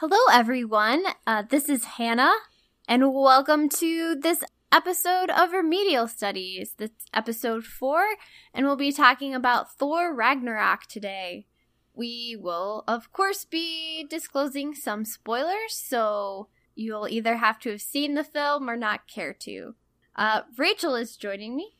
Hello, 0.00 0.16
everyone. 0.32 1.04
Uh, 1.26 1.42
this 1.42 1.68
is 1.68 1.84
Hannah, 1.84 2.32
and 2.88 3.12
welcome 3.12 3.68
to 3.68 4.14
this 4.14 4.42
episode 4.72 5.28
of 5.28 5.52
Remedial 5.52 6.08
Studies. 6.08 6.72
This 6.78 6.92
episode 7.12 7.66
four, 7.66 8.02
and 8.54 8.64
we'll 8.64 8.76
be 8.76 8.92
talking 8.92 9.34
about 9.34 9.74
Thor 9.74 10.14
Ragnarok 10.14 10.86
today. 10.86 11.48
We 11.92 12.34
will, 12.40 12.82
of 12.88 13.12
course, 13.12 13.44
be 13.44 14.06
disclosing 14.08 14.74
some 14.74 15.04
spoilers, 15.04 15.74
so 15.74 16.48
you'll 16.74 17.06
either 17.06 17.36
have 17.36 17.58
to 17.58 17.72
have 17.72 17.82
seen 17.82 18.14
the 18.14 18.24
film 18.24 18.70
or 18.70 18.78
not 18.78 19.06
care 19.06 19.34
to. 19.40 19.74
Uh, 20.16 20.40
Rachel 20.56 20.94
is 20.94 21.18
joining 21.18 21.54
me. 21.54 21.76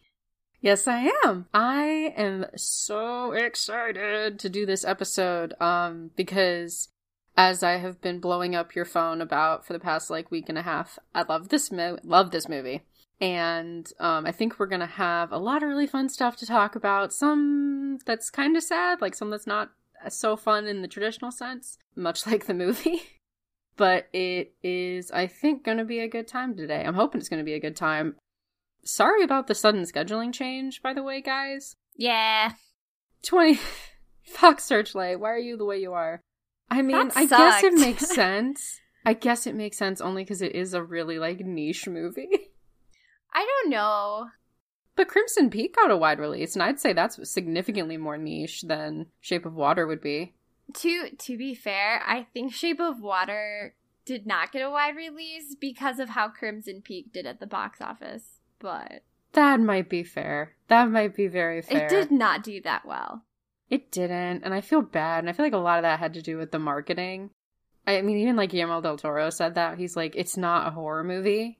Yes, 0.60 0.86
I 0.86 1.10
am. 1.24 1.46
I 1.54 2.12
am 2.18 2.44
so 2.54 3.32
excited 3.32 4.38
to 4.40 4.50
do 4.50 4.66
this 4.66 4.84
episode 4.84 5.54
um 5.58 6.10
because 6.16 6.88
as 7.40 7.62
I 7.62 7.78
have 7.78 8.02
been 8.02 8.20
blowing 8.20 8.54
up 8.54 8.74
your 8.74 8.84
phone 8.84 9.22
about 9.22 9.64
for 9.64 9.72
the 9.72 9.78
past 9.78 10.10
like 10.10 10.30
week 10.30 10.50
and 10.50 10.58
a 10.58 10.62
half, 10.62 10.98
I 11.14 11.22
love 11.22 11.48
this 11.48 11.72
mo- 11.72 11.98
love 12.04 12.32
this 12.32 12.50
movie. 12.50 12.82
And 13.18 13.90
um 13.98 14.26
I 14.26 14.32
think 14.32 14.58
we're 14.58 14.66
going 14.66 14.80
to 14.80 14.86
have 14.86 15.32
a 15.32 15.38
lot 15.38 15.62
of 15.62 15.70
really 15.70 15.86
fun 15.86 16.10
stuff 16.10 16.36
to 16.36 16.46
talk 16.46 16.76
about. 16.76 17.14
Some 17.14 17.98
that's 18.04 18.28
kind 18.28 18.58
of 18.58 18.62
sad, 18.62 19.00
like 19.00 19.14
some 19.14 19.30
that's 19.30 19.46
not 19.46 19.70
so 20.10 20.36
fun 20.36 20.66
in 20.66 20.82
the 20.82 20.88
traditional 20.88 21.30
sense, 21.30 21.78
much 21.96 22.26
like 22.30 22.44
the 22.44 22.52
movie. 22.52 23.00
but 23.78 24.08
it 24.12 24.52
is 24.62 25.10
I 25.10 25.26
think 25.26 25.64
going 25.64 25.78
to 25.78 25.86
be 25.86 26.00
a 26.00 26.08
good 26.08 26.28
time 26.28 26.54
today. 26.54 26.84
I'm 26.84 26.92
hoping 26.92 27.20
it's 27.20 27.30
going 27.30 27.40
to 27.40 27.52
be 27.52 27.54
a 27.54 27.60
good 27.66 27.76
time. 27.76 28.16
Sorry 28.84 29.22
about 29.22 29.46
the 29.46 29.54
sudden 29.54 29.84
scheduling 29.84 30.34
change, 30.34 30.82
by 30.82 30.92
the 30.92 31.02
way, 31.02 31.22
guys. 31.22 31.74
Yeah. 31.96 32.52
20 33.22 33.58
Fox 34.24 34.62
Searchlight, 34.64 35.20
why 35.20 35.30
are 35.30 35.38
you 35.38 35.56
the 35.56 35.64
way 35.64 35.78
you 35.78 35.94
are? 35.94 36.20
I 36.70 36.82
mean, 36.82 37.10
I 37.16 37.26
guess 37.26 37.64
it 37.64 37.74
makes 37.74 38.08
sense. 38.14 38.80
I 39.04 39.14
guess 39.14 39.46
it 39.46 39.54
makes 39.54 39.76
sense 39.76 40.00
only 40.00 40.22
because 40.22 40.42
it 40.42 40.54
is 40.54 40.74
a 40.74 40.82
really 40.82 41.18
like 41.18 41.40
niche 41.40 41.88
movie. 41.88 42.28
I 43.34 43.46
don't 43.46 43.70
know. 43.70 44.26
But 44.96 45.08
Crimson 45.08 45.50
Peak 45.50 45.76
got 45.76 45.90
a 45.90 45.96
wide 45.96 46.18
release, 46.18 46.54
and 46.54 46.62
I'd 46.62 46.80
say 46.80 46.92
that's 46.92 47.30
significantly 47.30 47.96
more 47.96 48.18
niche 48.18 48.62
than 48.62 49.06
Shape 49.20 49.46
of 49.46 49.54
Water 49.54 49.86
would 49.86 50.00
be. 50.00 50.34
To 50.74 51.10
to 51.10 51.38
be 51.38 51.54
fair, 51.54 52.02
I 52.06 52.26
think 52.34 52.52
Shape 52.52 52.80
of 52.80 53.00
Water 53.00 53.74
did 54.04 54.26
not 54.26 54.52
get 54.52 54.62
a 54.62 54.70
wide 54.70 54.96
release 54.96 55.54
because 55.58 55.98
of 55.98 56.10
how 56.10 56.28
Crimson 56.28 56.82
Peak 56.82 57.12
did 57.12 57.26
at 57.26 57.40
the 57.40 57.46
box 57.46 57.80
office. 57.80 58.40
But 58.58 59.02
That 59.32 59.60
might 59.60 59.88
be 59.88 60.02
fair. 60.02 60.54
That 60.68 60.90
might 60.90 61.16
be 61.16 61.26
very 61.28 61.62
fair. 61.62 61.86
it 61.86 61.88
did 61.88 62.10
not 62.10 62.42
do 62.42 62.60
that 62.62 62.84
well. 62.84 63.24
It 63.70 63.92
didn't, 63.92 64.42
and 64.42 64.52
I 64.52 64.60
feel 64.60 64.82
bad, 64.82 65.20
and 65.20 65.30
I 65.30 65.32
feel 65.32 65.46
like 65.46 65.52
a 65.52 65.58
lot 65.58 65.78
of 65.78 65.82
that 65.84 66.00
had 66.00 66.14
to 66.14 66.22
do 66.22 66.36
with 66.36 66.50
the 66.50 66.58
marketing. 66.58 67.30
I 67.86 68.02
mean, 68.02 68.18
even 68.18 68.36
like 68.36 68.50
Guillermo 68.50 68.80
del 68.80 68.98
Toro 68.98 69.30
said 69.30 69.54
that 69.54 69.78
he's 69.78 69.96
like, 69.96 70.14
it's 70.16 70.36
not 70.36 70.66
a 70.66 70.72
horror 70.72 71.04
movie, 71.04 71.58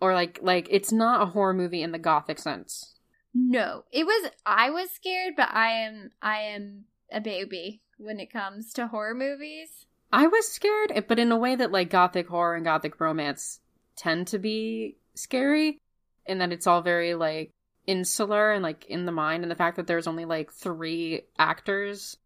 or 0.00 0.14
like, 0.14 0.38
like 0.40 0.68
it's 0.70 0.92
not 0.92 1.20
a 1.20 1.26
horror 1.26 1.52
movie 1.52 1.82
in 1.82 1.90
the 1.90 1.98
gothic 1.98 2.38
sense. 2.38 2.94
No, 3.34 3.84
it 3.92 4.06
was. 4.06 4.30
I 4.46 4.70
was 4.70 4.90
scared, 4.90 5.34
but 5.36 5.48
I 5.52 5.70
am. 5.70 6.10
I 6.22 6.38
am 6.38 6.84
a 7.12 7.20
baby 7.20 7.82
when 7.98 8.20
it 8.20 8.32
comes 8.32 8.72
to 8.74 8.86
horror 8.86 9.14
movies. 9.14 9.86
I 10.12 10.26
was 10.26 10.48
scared, 10.48 10.92
eh, 10.94 11.02
but 11.06 11.18
in 11.18 11.30
a 11.30 11.36
way 11.36 11.54
that 11.54 11.72
like 11.72 11.90
gothic 11.90 12.28
horror 12.28 12.54
and 12.54 12.64
gothic 12.64 13.00
romance 13.00 13.60
tend 13.96 14.28
to 14.28 14.38
be 14.38 14.96
scary, 15.14 15.80
in 16.24 16.38
that 16.38 16.52
it's 16.52 16.66
all 16.66 16.82
very 16.82 17.14
like 17.14 17.52
insular 17.88 18.52
and 18.52 18.62
like 18.62 18.84
in 18.86 19.06
the 19.06 19.12
mind, 19.12 19.42
and 19.42 19.50
the 19.50 19.56
fact 19.56 19.76
that 19.76 19.86
there's 19.88 20.06
only 20.06 20.24
like 20.24 20.52
three 20.52 21.22
actors 21.38 22.18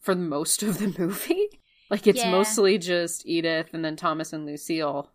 for 0.00 0.14
most 0.14 0.62
of 0.62 0.78
the 0.78 0.94
movie. 0.98 1.48
Like 1.90 2.06
it's 2.06 2.20
Yeah. 2.24 2.30
mostly 2.30 2.78
just 2.78 3.26
Edith 3.26 3.68
and 3.74 3.84
then 3.84 3.96
Thomas 3.96 4.32
and 4.32 4.46
Lucille 4.46 5.10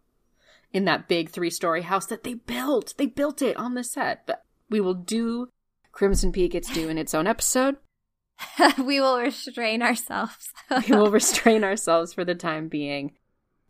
in 0.72 0.86
that 0.86 1.08
big 1.08 1.30
three 1.30 1.50
story 1.50 1.82
house 1.82 2.06
that 2.08 2.24
they 2.24 2.36
built. 2.36 2.94
They 2.98 3.08
built 3.08 3.42
it 3.42 3.58
on 3.58 3.74
the 3.74 3.84
set. 3.84 4.28
But 4.28 4.44
we 4.70 4.80
will 4.82 4.94
do 4.94 5.48
Crimson 5.92 6.32
Peak 6.32 6.54
its 6.54 6.70
due 6.70 6.90
in 6.90 6.98
its 6.98 7.16
own 7.16 7.26
episode. 7.26 7.78
we 8.78 9.00
will 9.00 9.20
restrain 9.20 9.82
ourselves. 9.82 10.50
we 10.90 10.96
will 10.96 11.10
restrain 11.10 11.64
ourselves 11.64 12.14
for 12.14 12.24
the 12.24 12.36
time 12.36 12.68
being. 12.68 13.14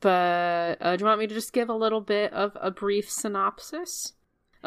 But 0.01 0.77
uh, 0.81 0.95
do 0.95 1.01
you 1.03 1.07
want 1.07 1.19
me 1.19 1.27
to 1.27 1.33
just 1.33 1.53
give 1.53 1.69
a 1.69 1.73
little 1.73 2.01
bit 2.01 2.33
of 2.33 2.57
a 2.59 2.69
brief 2.69 3.09
synopsis 3.09 4.13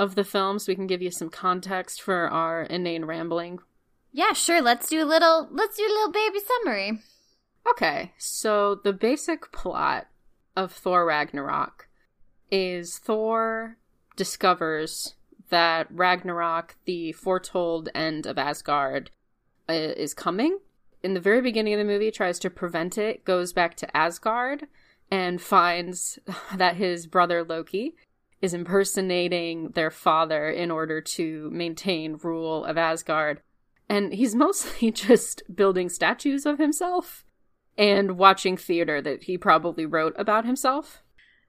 of 0.01 0.15
the 0.15 0.25
film 0.25 0.59
so 0.59 0.73
we 0.73 0.75
can 0.75 0.87
give 0.87 1.03
you 1.03 1.11
some 1.11 1.29
context 1.29 2.01
for 2.01 2.27
our 2.29 2.63
inane 2.63 3.05
rambling? 3.05 3.61
yeah, 4.13 4.33
sure. 4.33 4.61
Let's 4.61 4.89
do 4.89 5.03
a 5.03 5.07
little. 5.07 5.49
Let's 5.51 5.77
do 5.77 5.85
a 5.85 5.95
little 5.95 6.13
baby 6.13 6.39
summary. 6.41 6.99
Okay, 7.71 8.13
so 8.19 8.75
the 8.75 8.93
basic 8.93 9.53
plot 9.53 10.09
of 10.57 10.73
Thor 10.73 11.05
Ragnarok 11.05 11.89
is 12.51 12.99
Thor 12.99 13.77
discovers 14.17 15.15
that 15.51 15.87
Ragnarok, 15.91 16.77
the 16.87 17.13
foretold 17.13 17.89
end 17.95 18.27
of 18.27 18.39
Asgard, 18.39 19.11
uh, 19.69 19.73
is 19.73 20.15
coming. 20.15 20.59
In 21.03 21.15
the 21.15 21.21
very 21.21 21.41
beginning 21.41 21.75
of 21.75 21.79
the 21.79 21.85
movie, 21.85 22.11
tries 22.11 22.39
to 22.41 22.51
prevent 22.51 22.99
it, 22.99 23.25
goes 23.25 23.53
back 23.53 23.77
to 23.77 23.97
Asgard, 23.97 24.67
and 25.11 25.41
finds 25.41 26.19
that 26.55 26.77
his 26.77 27.07
brother 27.07 27.45
Loki 27.45 27.95
is 28.41 28.55
impersonating 28.55 29.71
their 29.71 29.91
father 29.91 30.49
in 30.49 30.71
order 30.71 31.01
to 31.01 31.51
maintain 31.53 32.19
rule 32.23 32.65
of 32.65 32.79
Asgard. 32.79 33.43
And 33.89 34.13
he's 34.13 34.35
mostly 34.47 34.91
just 34.91 35.43
building 35.55 35.89
statues 35.89 36.47
of 36.47 36.59
himself 36.59 37.25
and 37.77 38.19
watching 38.19 38.57
theater 38.57 39.01
that 39.03 39.25
he 39.25 39.39
probably 39.39 39.87
wrote 39.87 40.15
about 40.19 40.45
himself. 40.45 41.03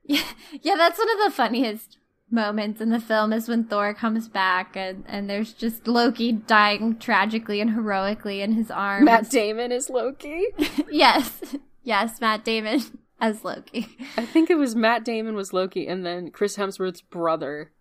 Yeah, 0.04 0.24
yeah. 0.62 0.76
That's 0.76 0.98
one 0.98 1.12
of 1.12 1.20
the 1.20 1.36
funniest 1.36 1.98
moments 2.32 2.82
in 2.82 2.90
the 2.90 3.00
film 3.00 3.34
is 3.34 3.48
when 3.48 3.66
Thor 3.66 3.94
comes 3.94 4.28
back 4.28 4.76
and 4.76 5.04
and 5.08 5.30
there's 5.30 5.54
just 5.54 5.88
Loki 5.88 6.32
dying 6.32 6.98
tragically 6.98 7.60
and 7.62 7.72
heroically 7.72 8.42
in 8.42 8.54
his 8.54 8.72
arms. 8.72 9.06
Matt 9.06 9.30
Damon 9.30 9.72
is 9.72 9.90
Loki. 9.90 10.46
yes, 10.92 11.56
yes, 11.84 12.20
Matt 12.20 12.44
Damon 12.44 12.82
as 13.22 13.46
Loki. 13.46 13.88
I 14.18 14.26
think 14.26 14.50
it 14.50 14.56
was 14.58 14.76
Matt 14.76 15.06
Damon 15.06 15.36
was 15.36 15.54
Loki, 15.54 15.88
and 15.88 16.06
then 16.06 16.32
Chris 16.32 16.58
Hemsworth's 16.58 17.02
brother 17.02 17.72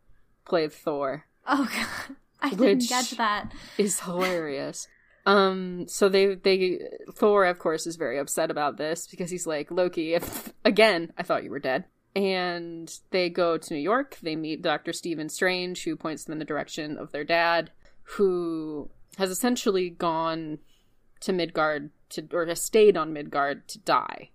played 0.45 0.73
Thor. 0.73 1.25
Oh 1.49 1.69
god, 1.75 2.17
I 2.41 2.51
didn't 2.51 2.89
get 2.89 3.15
that. 3.17 3.53
Is 3.79 4.01
hilarious. 4.01 4.87
Um, 5.27 5.89
so 5.89 6.09
they 6.09 6.35
they 6.35 6.81
Thor, 7.15 7.47
of 7.47 7.59
course, 7.59 7.87
is 7.87 7.97
very 7.97 8.19
upset 8.19 8.51
about 8.51 8.77
this 8.77 9.07
because 9.07 9.31
he's 9.31 9.47
like 9.47 9.71
Loki. 9.71 10.15
If 10.15 10.53
again, 10.65 11.13
I 11.19 11.23
thought 11.23 11.43
you 11.43 11.51
were 11.51 11.59
dead. 11.59 11.87
And 12.15 12.93
they 13.11 13.31
go 13.31 13.57
to 13.57 13.75
New 13.75 13.81
York. 13.81 14.19
They 14.21 14.35
meet 14.35 14.63
Doctor 14.63 14.93
Stephen 14.93 15.29
Strange, 15.29 15.85
who 15.85 15.95
points 15.95 16.25
them 16.25 16.33
in 16.33 16.39
the 16.41 16.45
direction 16.45 16.99
of 16.99 17.13
their 17.13 17.23
dad, 17.23 17.71
who 18.03 18.91
has 19.17 19.31
essentially 19.31 19.91
gone 19.91 20.59
to 21.21 21.33
Midgard 21.33 21.91
to 22.11 22.27
or 22.33 22.47
has 22.47 22.61
stayed 22.61 22.97
on 22.97 23.13
Midgard 23.13 23.69
to 23.69 23.79
die. 23.79 24.31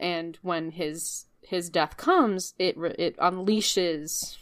And 0.00 0.38
when 0.42 0.72
his 0.72 1.26
his 1.42 1.70
death 1.70 1.96
comes, 1.96 2.54
it 2.58 2.76
it 2.98 3.16
unleashes 3.18 4.38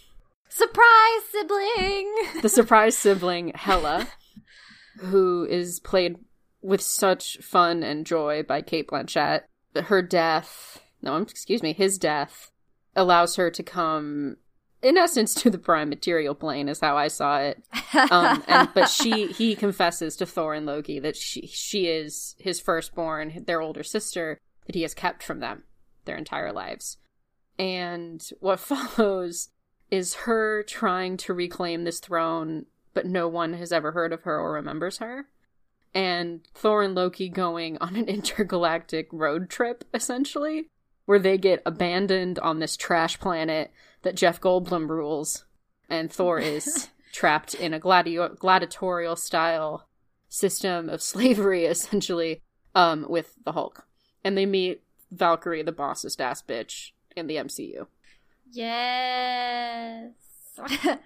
Surprise, 0.49 1.23
sibling. 1.31 2.15
the 2.43 2.49
surprise 2.49 2.97
sibling 2.97 3.53
Hela, 3.55 4.09
who 4.99 5.47
is 5.49 5.81
played 5.81 6.17
with 6.63 6.81
such 6.81 7.39
fun 7.39 7.83
and 7.83 8.07
joy 8.07 8.43
by 8.43 8.63
Cate 8.63 8.89
Blanchett. 8.89 9.43
Her 9.77 10.03
death, 10.03 10.83
no, 11.03 11.17
excuse 11.17 11.63
me, 11.63 11.73
his 11.73 11.99
death 11.99 12.51
allows 12.97 13.37
her 13.37 13.51
to 13.51 13.63
come, 13.63 14.39
in 14.83 14.97
essence, 14.97 15.35
to 15.35 15.51
the 15.51 15.59
prime 15.59 15.89
material 15.89 16.35
plane, 16.35 16.69
is 16.69 16.81
how 16.81 16.97
I 16.97 17.09
saw 17.09 17.39
it. 17.39 17.63
Um, 18.11 18.43
and 18.49 18.69
but 18.75 18.89
she, 18.89 19.27
he 19.27 19.55
confesses 19.55 20.17
to 20.17 20.27
Thor 20.27 20.55
and 20.55 20.67
Loki 20.67 20.99
that 20.99 21.17
she, 21.17 21.47
she 21.47 21.87
is 21.87 22.35
his 22.39 22.59
firstborn, 22.59 23.45
their 23.47 23.61
older 23.61 23.85
sister, 23.85 24.39
that 24.69 24.77
he 24.77 24.83
has 24.83 24.95
kept 24.95 25.23
from 25.25 25.41
them 25.41 25.65
their 26.05 26.17
entire 26.17 26.53
lives. 26.53 26.99
And 27.59 28.23
what 28.39 28.61
follows 28.99 29.49
is 29.91 30.15
her 30.15 30.63
trying 30.63 31.17
to 31.17 31.35
reclaim 31.35 31.83
this 31.83 31.99
throne, 31.99 32.67
but 32.95 33.07
no 33.07 33.27
one 33.27 33.55
has 33.55 33.73
ever 33.73 33.93
heard 33.93 34.13
of 34.13 34.23
her 34.23 34.39
or 34.39 34.53
remembers 34.53 34.99
her. 34.99 35.27
And 35.95 36.47
Thor 36.55 36.83
and 36.83 36.95
Loki 36.95 37.31
going 37.31 37.79
on 37.79 37.97
an 37.97 38.05
intergalactic 38.09 39.09
road 39.11 39.49
trip, 39.49 39.85
essentially, 39.95 40.69
where 41.07 41.19
they 41.19 41.39
get 41.39 41.63
abandoned 41.65 42.39
on 42.41 42.59
this 42.59 42.77
trash 42.77 43.19
planet 43.19 43.73
that 44.03 44.15
Jeff 44.15 44.39
Goldblum 44.41 44.89
rules. 44.89 45.47
And 45.89 46.13
Thor 46.13 46.39
is 46.39 46.91
trapped 47.11 47.55
in 47.55 47.73
a 47.73 47.81
gladio- 47.81 48.35
gladiatorial 48.35 49.17
style 49.17 49.89
system 50.29 50.91
of 50.91 51.01
slavery, 51.01 51.65
essentially, 51.65 52.43
um, 52.75 53.07
with 53.09 53.35
the 53.47 53.53
Hulk. 53.53 53.88
And 54.25 54.37
they 54.37 54.47
meet 54.47 54.83
Valkyrie, 55.11 55.63
the 55.63 55.73
bossest 55.73 56.21
ass 56.21 56.43
bitch 56.43 56.91
in 57.17 57.27
the 57.27 57.37
MCU. 57.37 57.87
yes. 58.51 60.13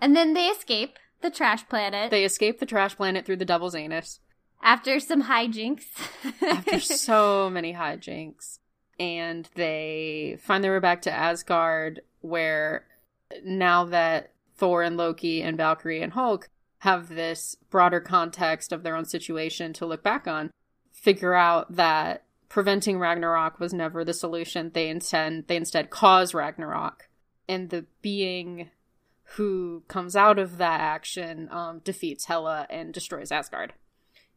and 0.00 0.16
then 0.16 0.34
they 0.34 0.46
escape 0.46 0.98
the 1.20 1.30
trash 1.30 1.66
planet 1.68 2.10
They 2.10 2.24
escape 2.24 2.58
the 2.58 2.66
trash 2.66 2.96
planet 2.96 3.24
through 3.24 3.36
the 3.36 3.44
Devil's 3.44 3.74
Anus 3.74 4.20
after 4.62 4.98
some 4.98 5.24
hijinks. 5.24 5.84
after 6.42 6.80
so 6.80 7.48
many 7.48 7.74
hijinks. 7.74 8.58
and 8.98 9.48
they 9.54 10.36
find 10.42 10.62
their 10.64 10.72
way 10.72 10.80
back 10.80 11.02
to 11.02 11.12
Asgard, 11.12 12.00
where 12.20 12.84
now 13.44 13.84
that 13.84 14.32
Thor 14.56 14.82
and 14.82 14.96
Loki 14.96 15.42
and 15.42 15.56
Valkyrie 15.56 16.02
and 16.02 16.12
Hulk 16.12 16.48
have 16.78 17.08
this 17.08 17.56
broader 17.70 18.00
context 18.00 18.72
of 18.72 18.82
their 18.82 18.96
own 18.96 19.04
situation 19.04 19.72
to 19.74 19.86
look 19.86 20.02
back 20.02 20.26
on, 20.26 20.50
figure 20.92 21.34
out 21.34 21.76
that 21.76 22.24
preventing 22.48 22.98
Ragnarok 22.98 23.60
was 23.60 23.72
never 23.72 24.04
the 24.04 24.14
solution. 24.14 24.70
They 24.72 24.88
instead 24.88 25.48
they 25.48 25.56
instead 25.56 25.90
cause 25.90 26.34
Ragnarok, 26.34 27.08
and 27.48 27.70
the 27.70 27.86
being 28.02 28.70
who 29.36 29.82
comes 29.88 30.16
out 30.16 30.38
of 30.38 30.56
that 30.56 30.80
action 30.80 31.48
um, 31.50 31.80
defeats 31.84 32.26
Hela 32.26 32.66
and 32.70 32.94
destroys 32.94 33.30
Asgard. 33.30 33.74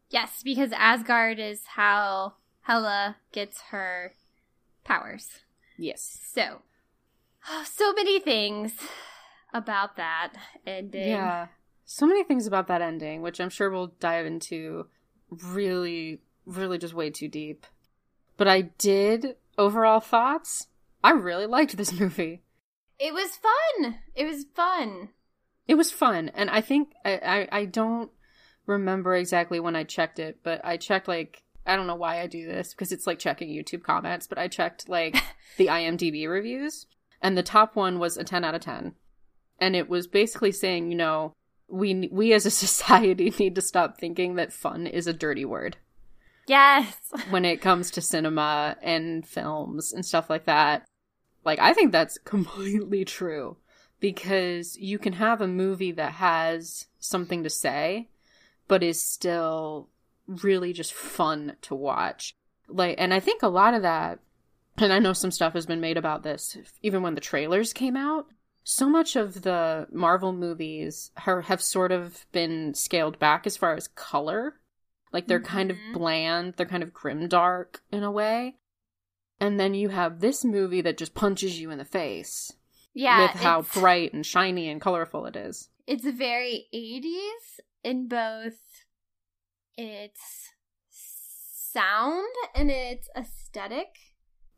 Yes, 0.09 0.41
because 0.43 0.73
Asgard 0.73 1.39
is 1.39 1.61
how 1.75 2.33
Hela 2.63 3.15
gets 3.31 3.61
her 3.71 4.13
powers. 4.83 5.29
Yes. 5.77 6.19
So, 6.33 6.61
oh, 7.49 7.63
so 7.65 7.93
many 7.93 8.19
things 8.19 8.73
about 9.53 9.95
that 9.95 10.33
ending. 10.67 11.07
Yeah. 11.07 11.47
So 11.85 12.05
many 12.05 12.23
things 12.23 12.45
about 12.45 12.67
that 12.67 12.81
ending, 12.81 13.21
which 13.21 13.39
I'm 13.39 13.49
sure 13.49 13.69
we'll 13.69 13.93
dive 13.99 14.25
into 14.25 14.87
really, 15.29 16.19
really 16.45 16.77
just 16.77 16.93
way 16.93 17.09
too 17.09 17.29
deep. 17.29 17.65
But 18.41 18.47
I 18.47 18.61
did, 18.79 19.35
overall 19.55 19.99
thoughts, 19.99 20.65
I 21.03 21.11
really 21.11 21.45
liked 21.45 21.77
this 21.77 21.93
movie. 21.99 22.41
It 22.97 23.13
was 23.13 23.37
fun. 23.37 23.99
It 24.15 24.25
was 24.25 24.45
fun. 24.55 25.09
It 25.67 25.75
was 25.75 25.91
fun. 25.91 26.29
And 26.29 26.49
I 26.49 26.59
think, 26.59 26.91
I, 27.05 27.17
I, 27.51 27.59
I 27.59 27.65
don't 27.65 28.09
remember 28.65 29.13
exactly 29.13 29.59
when 29.59 29.75
I 29.75 29.83
checked 29.83 30.17
it, 30.17 30.39
but 30.41 30.59
I 30.63 30.77
checked 30.77 31.07
like 31.07 31.43
I 31.67 31.75
don't 31.75 31.85
know 31.85 31.93
why 31.93 32.19
I 32.19 32.25
do 32.25 32.47
this 32.47 32.73
because 32.73 32.91
it's 32.91 33.05
like 33.05 33.19
checking 33.19 33.49
YouTube 33.49 33.83
comments, 33.83 34.25
but 34.25 34.39
I 34.39 34.47
checked 34.47 34.89
like 34.89 35.21
the 35.57 35.67
IMDb 35.67 36.27
reviews 36.27 36.87
and 37.21 37.37
the 37.37 37.43
top 37.43 37.75
one 37.75 37.99
was 37.99 38.17
a 38.17 38.23
10 38.23 38.43
out 38.43 38.55
of 38.55 38.61
10. 38.61 38.95
And 39.59 39.75
it 39.75 39.87
was 39.87 40.07
basically 40.07 40.51
saying, 40.51 40.89
you 40.89 40.97
know, 40.97 41.33
we 41.69 42.09
we 42.11 42.33
as 42.33 42.47
a 42.47 42.49
society 42.65 43.31
need 43.37 43.53
to 43.53 43.61
stop 43.61 43.99
thinking 43.99 44.33
that 44.33 44.51
fun 44.51 44.87
is 44.87 45.05
a 45.05 45.13
dirty 45.13 45.45
word. 45.45 45.77
Yes. 46.51 46.97
when 47.29 47.45
it 47.45 47.61
comes 47.61 47.91
to 47.91 48.01
cinema 48.01 48.75
and 48.81 49.25
films 49.25 49.93
and 49.93 50.05
stuff 50.05 50.29
like 50.29 50.45
that. 50.45 50.85
Like 51.45 51.59
I 51.59 51.73
think 51.73 51.91
that's 51.91 52.17
completely 52.19 53.05
true 53.05 53.57
because 53.99 54.77
you 54.77 54.99
can 54.99 55.13
have 55.13 55.39
a 55.39 55.47
movie 55.47 55.93
that 55.93 56.13
has 56.13 56.87
something 56.99 57.43
to 57.43 57.49
say 57.49 58.09
but 58.67 58.83
is 58.83 59.01
still 59.01 59.89
really 60.27 60.71
just 60.71 60.93
fun 60.93 61.57
to 61.61 61.75
watch. 61.75 62.35
Like, 62.69 62.95
and 62.97 63.13
I 63.13 63.19
think 63.19 63.43
a 63.43 63.49
lot 63.49 63.73
of 63.73 63.81
that, 63.81 64.19
and 64.77 64.93
I 64.93 64.99
know 64.99 65.11
some 65.11 65.31
stuff 65.31 65.53
has 65.53 65.65
been 65.65 65.81
made 65.81 65.97
about 65.97 66.23
this, 66.23 66.57
even 66.81 67.01
when 67.01 67.15
the 67.15 67.21
trailers 67.21 67.73
came 67.73 67.97
out. 67.97 68.27
So 68.63 68.87
much 68.87 69.17
of 69.17 69.41
the 69.41 69.87
Marvel 69.91 70.31
movies 70.31 71.11
have 71.17 71.61
sort 71.61 71.91
of 71.91 72.25
been 72.31 72.73
scaled 72.73 73.19
back 73.19 73.45
as 73.45 73.57
far 73.57 73.75
as 73.75 73.89
color. 73.89 74.55
Like 75.11 75.27
they're 75.27 75.39
mm-hmm. 75.39 75.55
kind 75.55 75.71
of 75.71 75.77
mm-hmm. 75.77 75.93
bland, 75.93 76.53
they're 76.57 76.65
kind 76.65 76.83
of 76.83 76.93
grim 76.93 77.27
dark 77.27 77.81
in 77.91 78.03
a 78.03 78.11
way. 78.11 78.55
And 79.39 79.59
then 79.59 79.73
you 79.73 79.89
have 79.89 80.19
this 80.19 80.45
movie 80.45 80.81
that 80.81 80.97
just 80.97 81.15
punches 81.15 81.59
you 81.59 81.71
in 81.71 81.77
the 81.77 81.85
face. 81.85 82.53
Yeah. 82.93 83.21
With 83.21 83.41
how 83.41 83.63
bright 83.73 84.13
and 84.13 84.25
shiny 84.25 84.69
and 84.69 84.79
colorful 84.79 85.25
it 85.25 85.35
is. 85.35 85.69
It's 85.87 86.05
very 86.05 86.67
80s 86.73 87.59
in 87.83 88.07
both 88.07 88.59
its 89.77 90.51
sound 90.89 92.27
and 92.53 92.69
its 92.69 93.09
aesthetic 93.15 93.97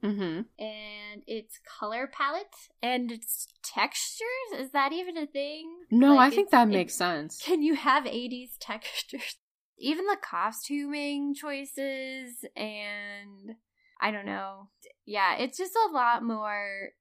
mm-hmm. 0.03 0.41
and 0.59 1.23
its 1.27 1.59
color 1.79 2.07
palette 2.11 2.47
and 2.81 3.11
its 3.11 3.47
textures. 3.63 4.59
Is 4.59 4.71
that 4.71 4.91
even 4.91 5.17
a 5.17 5.25
thing? 5.25 5.69
No, 5.89 6.15
like 6.15 6.33
I 6.33 6.35
think 6.35 6.49
that 6.49 6.67
makes 6.67 6.93
sense. 6.93 7.41
Can 7.41 7.61
you 7.61 7.75
have 7.75 8.03
80s 8.03 8.51
textures? 8.59 9.37
Even 9.77 10.05
the 10.05 10.17
costuming 10.21 11.33
choices 11.33 12.45
and 12.55 13.55
I 13.99 14.11
don't 14.11 14.25
know. 14.25 14.69
Yeah, 15.05 15.37
it's 15.37 15.57
just 15.57 15.73
a 15.75 15.93
lot 15.93 16.23
more 16.23 16.91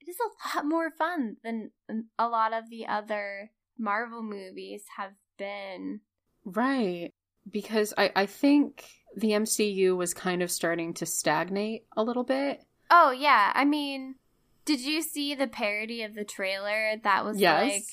it 0.00 0.10
is 0.10 0.16
a 0.20 0.56
lot 0.56 0.66
more 0.66 0.90
fun 0.90 1.36
than 1.42 1.70
a 2.18 2.28
lot 2.28 2.52
of 2.52 2.70
the 2.70 2.86
other 2.86 3.50
Marvel 3.78 4.22
movies 4.22 4.82
have 4.96 5.12
been. 5.36 6.00
Right. 6.44 7.12
Because 7.50 7.92
I, 7.96 8.10
I 8.14 8.26
think 8.26 8.84
the 9.16 9.30
MCU 9.30 9.96
was 9.96 10.14
kind 10.14 10.42
of 10.42 10.50
starting 10.50 10.94
to 10.94 11.06
stagnate 11.06 11.84
a 11.96 12.02
little 12.02 12.24
bit. 12.24 12.62
Oh, 12.90 13.10
yeah. 13.10 13.52
I 13.54 13.64
mean, 13.64 14.16
did 14.64 14.80
you 14.80 15.02
see 15.02 15.34
the 15.34 15.46
parody 15.46 16.02
of 16.02 16.14
the 16.14 16.24
trailer 16.24 16.96
that 17.02 17.24
was 17.24 17.38
yes. 17.38 17.72
like 17.72 17.84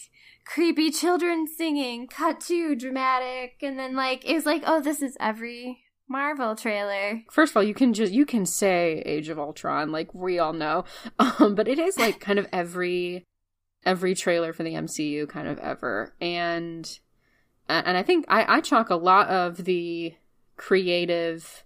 creepy 0.45 0.91
children 0.91 1.47
singing, 1.47 2.07
cut 2.07 2.39
to 2.41 2.75
dramatic, 2.75 3.57
and 3.61 3.77
then 3.77 3.95
like 3.95 4.25
it 4.25 4.33
was 4.33 4.45
like, 4.45 4.63
oh, 4.65 4.81
this 4.81 5.01
is 5.01 5.17
every 5.19 5.79
Marvel 6.07 6.55
trailer. 6.55 7.21
First 7.31 7.51
of 7.51 7.57
all, 7.57 7.63
you 7.63 7.73
can 7.73 7.93
just 7.93 8.13
you 8.13 8.25
can 8.25 8.45
say 8.45 9.01
Age 9.05 9.29
of 9.29 9.39
Ultron, 9.39 9.91
like 9.91 10.13
we 10.13 10.39
all 10.39 10.53
know, 10.53 10.85
um, 11.19 11.55
but 11.55 11.67
it 11.67 11.79
is 11.79 11.97
like 11.97 12.19
kind 12.19 12.39
of 12.39 12.47
every 12.51 13.23
every 13.85 14.15
trailer 14.15 14.53
for 14.53 14.63
the 14.63 14.73
MCU 14.73 15.27
kind 15.27 15.47
of 15.47 15.59
ever. 15.59 16.13
And 16.21 16.99
and 17.67 17.97
I 17.97 18.03
think 18.03 18.25
I, 18.27 18.57
I 18.57 18.61
chalk 18.61 18.89
a 18.89 18.95
lot 18.95 19.27
of 19.29 19.65
the 19.65 20.13
creative 20.57 21.63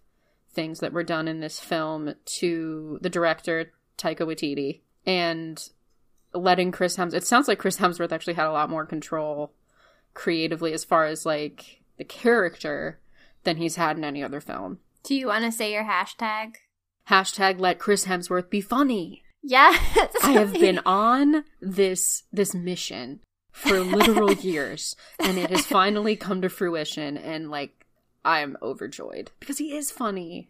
things 0.53 0.79
that 0.79 0.93
were 0.93 1.03
done 1.03 1.27
in 1.27 1.39
this 1.39 1.59
film 1.59 2.13
to 2.25 2.99
the 3.01 3.09
director 3.09 3.73
Taika 3.97 4.21
Waititi 4.21 4.81
and 5.05 5.69
letting 6.33 6.71
Chris 6.71 6.97
Hemsworth. 6.97 7.15
It 7.15 7.25
sounds 7.25 7.47
like 7.47 7.59
Chris 7.59 7.77
Hemsworth 7.77 8.11
actually 8.11 8.33
had 8.33 8.47
a 8.47 8.51
lot 8.51 8.69
more 8.69 8.85
control 8.85 9.53
creatively 10.13 10.73
as 10.73 10.83
far 10.83 11.05
as 11.05 11.25
like 11.25 11.81
the 11.97 12.03
character 12.03 12.99
than 13.43 13.57
he's 13.57 13.75
had 13.75 13.97
in 13.97 14.03
any 14.03 14.23
other 14.23 14.41
film. 14.41 14.79
Do 15.03 15.15
you 15.15 15.27
want 15.27 15.45
to 15.45 15.51
say 15.51 15.71
your 15.71 15.83
hashtag? 15.83 16.55
Hashtag 17.09 17.59
let 17.59 17.79
Chris 17.79 18.05
Hemsworth 18.05 18.49
be 18.49 18.61
funny. 18.61 19.23
Yes. 19.41 19.77
I 20.23 20.31
have 20.33 20.53
been 20.53 20.79
on 20.85 21.45
this 21.61 22.23
this 22.33 22.53
mission 22.53 23.21
for 23.51 23.79
literal 23.79 24.33
years 24.33 24.95
and 25.19 25.37
it 25.37 25.49
has 25.49 25.65
finally 25.65 26.15
come 26.15 26.41
to 26.41 26.49
fruition 26.49 27.17
and 27.17 27.49
like 27.49 27.85
I 28.25 28.41
am 28.41 28.57
overjoyed 28.61 29.31
because 29.39 29.57
he 29.57 29.75
is 29.75 29.89
funny. 29.89 30.49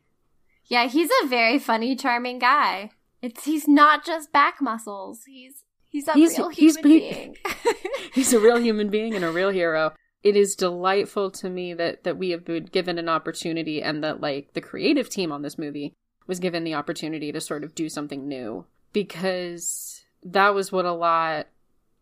Yeah, 0.66 0.88
he's 0.88 1.10
a 1.24 1.28
very 1.28 1.60
funny, 1.60 1.96
charming 1.96 2.40
guy. 2.40 2.92
It's 3.22 3.46
he's 3.46 3.68
not 3.68 4.06
just 4.06 4.34
back 4.34 4.62
muscles. 4.62 5.24
He's 5.26 5.64
he's 5.98 6.08
a 6.08 6.14
he's, 6.14 6.38
real 6.38 6.50
human 6.50 6.84
being. 6.84 7.38
he's 8.14 8.34
a 8.34 8.40
real 8.40 8.60
human 8.60 8.90
being 8.90 9.16
and 9.16 9.26
a 9.26 9.32
real 9.32 9.50
hero. 9.50 9.94
It 10.24 10.36
is 10.36 10.56
delightful 10.56 11.32
to 11.32 11.50
me 11.50 11.74
that 11.74 12.04
that 12.04 12.18
we 12.18 12.32
have 12.32 12.46
been 12.46 12.66
given 12.66 12.98
an 12.98 13.10
opportunity 13.10 13.82
and 13.82 14.04
that 14.04 14.22
like 14.22 14.54
the 14.54 14.62
creative 14.62 15.10
team 15.10 15.32
on 15.32 15.42
this 15.42 15.58
movie 15.58 15.94
was 16.26 16.40
given 16.40 16.64
the 16.64 16.74
opportunity 16.74 17.32
to 17.32 17.40
sort 17.40 17.64
of 17.64 17.74
do 17.74 17.88
something 17.88 18.28
new 18.28 18.66
because 18.92 20.04
that 20.24 20.54
was 20.54 20.72
what 20.72 20.86
a 20.86 20.92
lot 20.92 21.48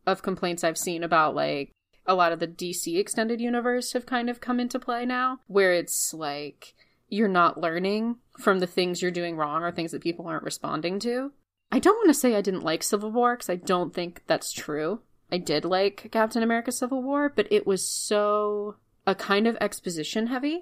of 0.08 0.24
complaints 0.24 0.64
I've 0.64 0.78
seen 0.78 1.04
about 1.04 1.36
like 1.36 1.72
a 2.06 2.16
lot 2.16 2.32
of 2.32 2.40
the 2.40 2.48
DC 2.48 2.98
extended 2.98 3.42
universe 3.42 3.94
have 3.94 4.06
kind 4.06 4.30
of 4.30 4.42
come 4.42 4.60
into 4.60 4.80
play 4.80 5.06
now, 5.06 5.40
where 5.48 5.74
it's 5.74 6.14
like 6.14 6.76
you're 7.10 7.28
not 7.28 7.60
learning 7.60 8.18
from 8.40 8.60
the 8.60 8.68
things 8.68 9.02
you're 9.02 9.12
doing 9.12 9.38
wrong 9.38 9.64
or 9.64 9.72
things 9.72 9.92
that 9.92 10.04
people 10.04 10.28
aren't 10.28 10.44
responding 10.44 11.00
to. 11.00 11.32
I 11.76 11.80
don't 11.80 11.98
want 11.98 12.08
to 12.08 12.14
say 12.14 12.36
I 12.36 12.42
didn't 12.42 12.64
like 12.64 12.84
Civil 12.84 13.12
War 13.12 13.36
because 13.36 13.50
I 13.50 13.58
don't 13.58 13.94
think 13.94 14.22
that's 14.28 14.54
true. 14.54 15.02
I 15.30 15.38
did 15.40 15.66
like 15.66 16.08
Captain 16.10 16.42
America 16.42 16.72
Civil 16.72 17.04
War, 17.04 17.34
but 17.36 17.50
it 17.52 17.68
was 17.68 17.86
so 17.86 18.78
a 19.06 19.14
kind 19.14 19.46
of 19.46 19.58
exposition 19.60 20.28
heavy. 20.28 20.62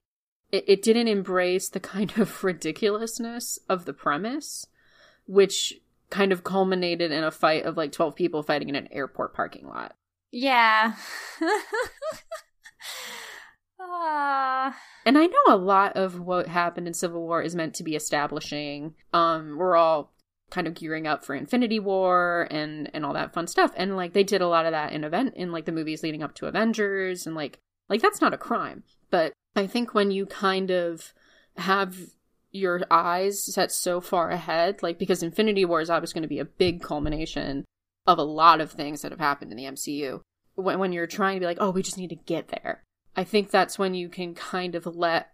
It, 0.52 0.64
it 0.68 0.82
didn't 0.82 1.10
embrace 1.10 1.70
the 1.70 1.80
kind 1.80 2.18
of 2.18 2.44
ridiculousness 2.44 3.60
of 3.70 3.86
the 3.86 3.94
premise, 3.94 4.66
which 5.28 5.76
kind 6.10 6.32
of 6.32 6.44
culminated 6.44 7.12
in 7.12 7.24
a 7.24 7.30
fight 7.30 7.64
of 7.66 7.78
like 7.78 7.92
12 7.92 8.16
people 8.16 8.42
fighting 8.42 8.70
in 8.70 8.76
an 8.76 8.88
airport 8.92 9.36
parking 9.36 9.68
lot. 9.68 9.94
Yeah. 10.32 10.96
uh... 13.80 14.72
And 15.06 15.18
I 15.18 15.26
know 15.26 15.44
a 15.50 15.58
lot 15.58 15.98
of 15.98 16.22
what 16.22 16.48
happened 16.48 16.88
in 16.88 16.94
Civil 16.94 17.22
War 17.22 17.42
is 17.42 17.56
meant 17.56 17.76
to 17.76 17.84
be 17.84 17.94
establishing. 17.94 18.94
Um, 19.12 19.58
we're 19.58 19.76
all 19.76 20.14
kind 20.54 20.68
of 20.68 20.76
gearing 20.76 21.08
up 21.08 21.26
for 21.26 21.34
Infinity 21.34 21.80
War 21.80 22.48
and 22.52 22.90
and 22.94 23.04
all 23.04 23.14
that 23.14 23.34
fun 23.34 23.48
stuff. 23.48 23.72
And 23.76 23.98
like 23.98 24.14
they 24.14 24.24
did 24.24 24.42
a 24.42 24.48
lot 24.48 24.66
of 24.66 24.72
that 24.72 24.94
in 24.94 25.04
event 25.04 25.34
in 25.36 25.52
like 25.52 25.66
the 25.66 25.72
movies 25.72 26.04
leading 26.04 26.22
up 26.22 26.36
to 26.36 26.46
Avengers 26.46 27.26
and 27.26 27.36
like 27.36 27.58
like 27.90 28.02
that's 28.02 28.22
not 28.22 28.34
a 28.34 28.38
crime. 28.38 28.84
But 29.10 29.34
I 29.56 29.68
think 29.68 29.94
when 29.94 30.12
you 30.12 30.26
kind 30.26 30.70
of 30.70 31.14
have 31.58 31.98
your 32.52 32.82
eyes 32.92 33.44
set 33.44 33.72
so 33.72 34.00
far 34.00 34.30
ahead, 34.30 34.84
like 34.84 35.00
because 35.00 35.24
Infinity 35.24 35.66
War 35.66 35.82
is 35.82 35.90
obviously 35.90 36.20
going 36.20 36.30
to 36.30 36.36
be 36.36 36.40
a 36.40 36.46
big 36.46 36.82
culmination 36.82 37.66
of 38.06 38.20
a 38.20 38.24
lot 38.24 38.62
of 38.62 38.72
things 38.72 39.02
that 39.02 39.12
have 39.12 39.20
happened 39.20 39.52
in 39.52 39.58
the 39.58 39.66
MCU. 39.66 40.22
When, 40.56 40.78
when 40.78 40.92
you're 40.94 41.08
trying 41.08 41.38
to 41.38 41.40
be 41.40 41.46
like, 41.48 41.58
oh, 41.60 41.72
we 41.72 41.82
just 41.82 41.98
need 41.98 42.10
to 42.10 42.16
get 42.16 42.50
there, 42.50 42.84
I 43.16 43.24
think 43.24 43.50
that's 43.50 43.80
when 43.80 43.96
you 43.96 44.08
can 44.08 44.36
kind 44.36 44.76
of 44.76 44.86
let 44.86 45.32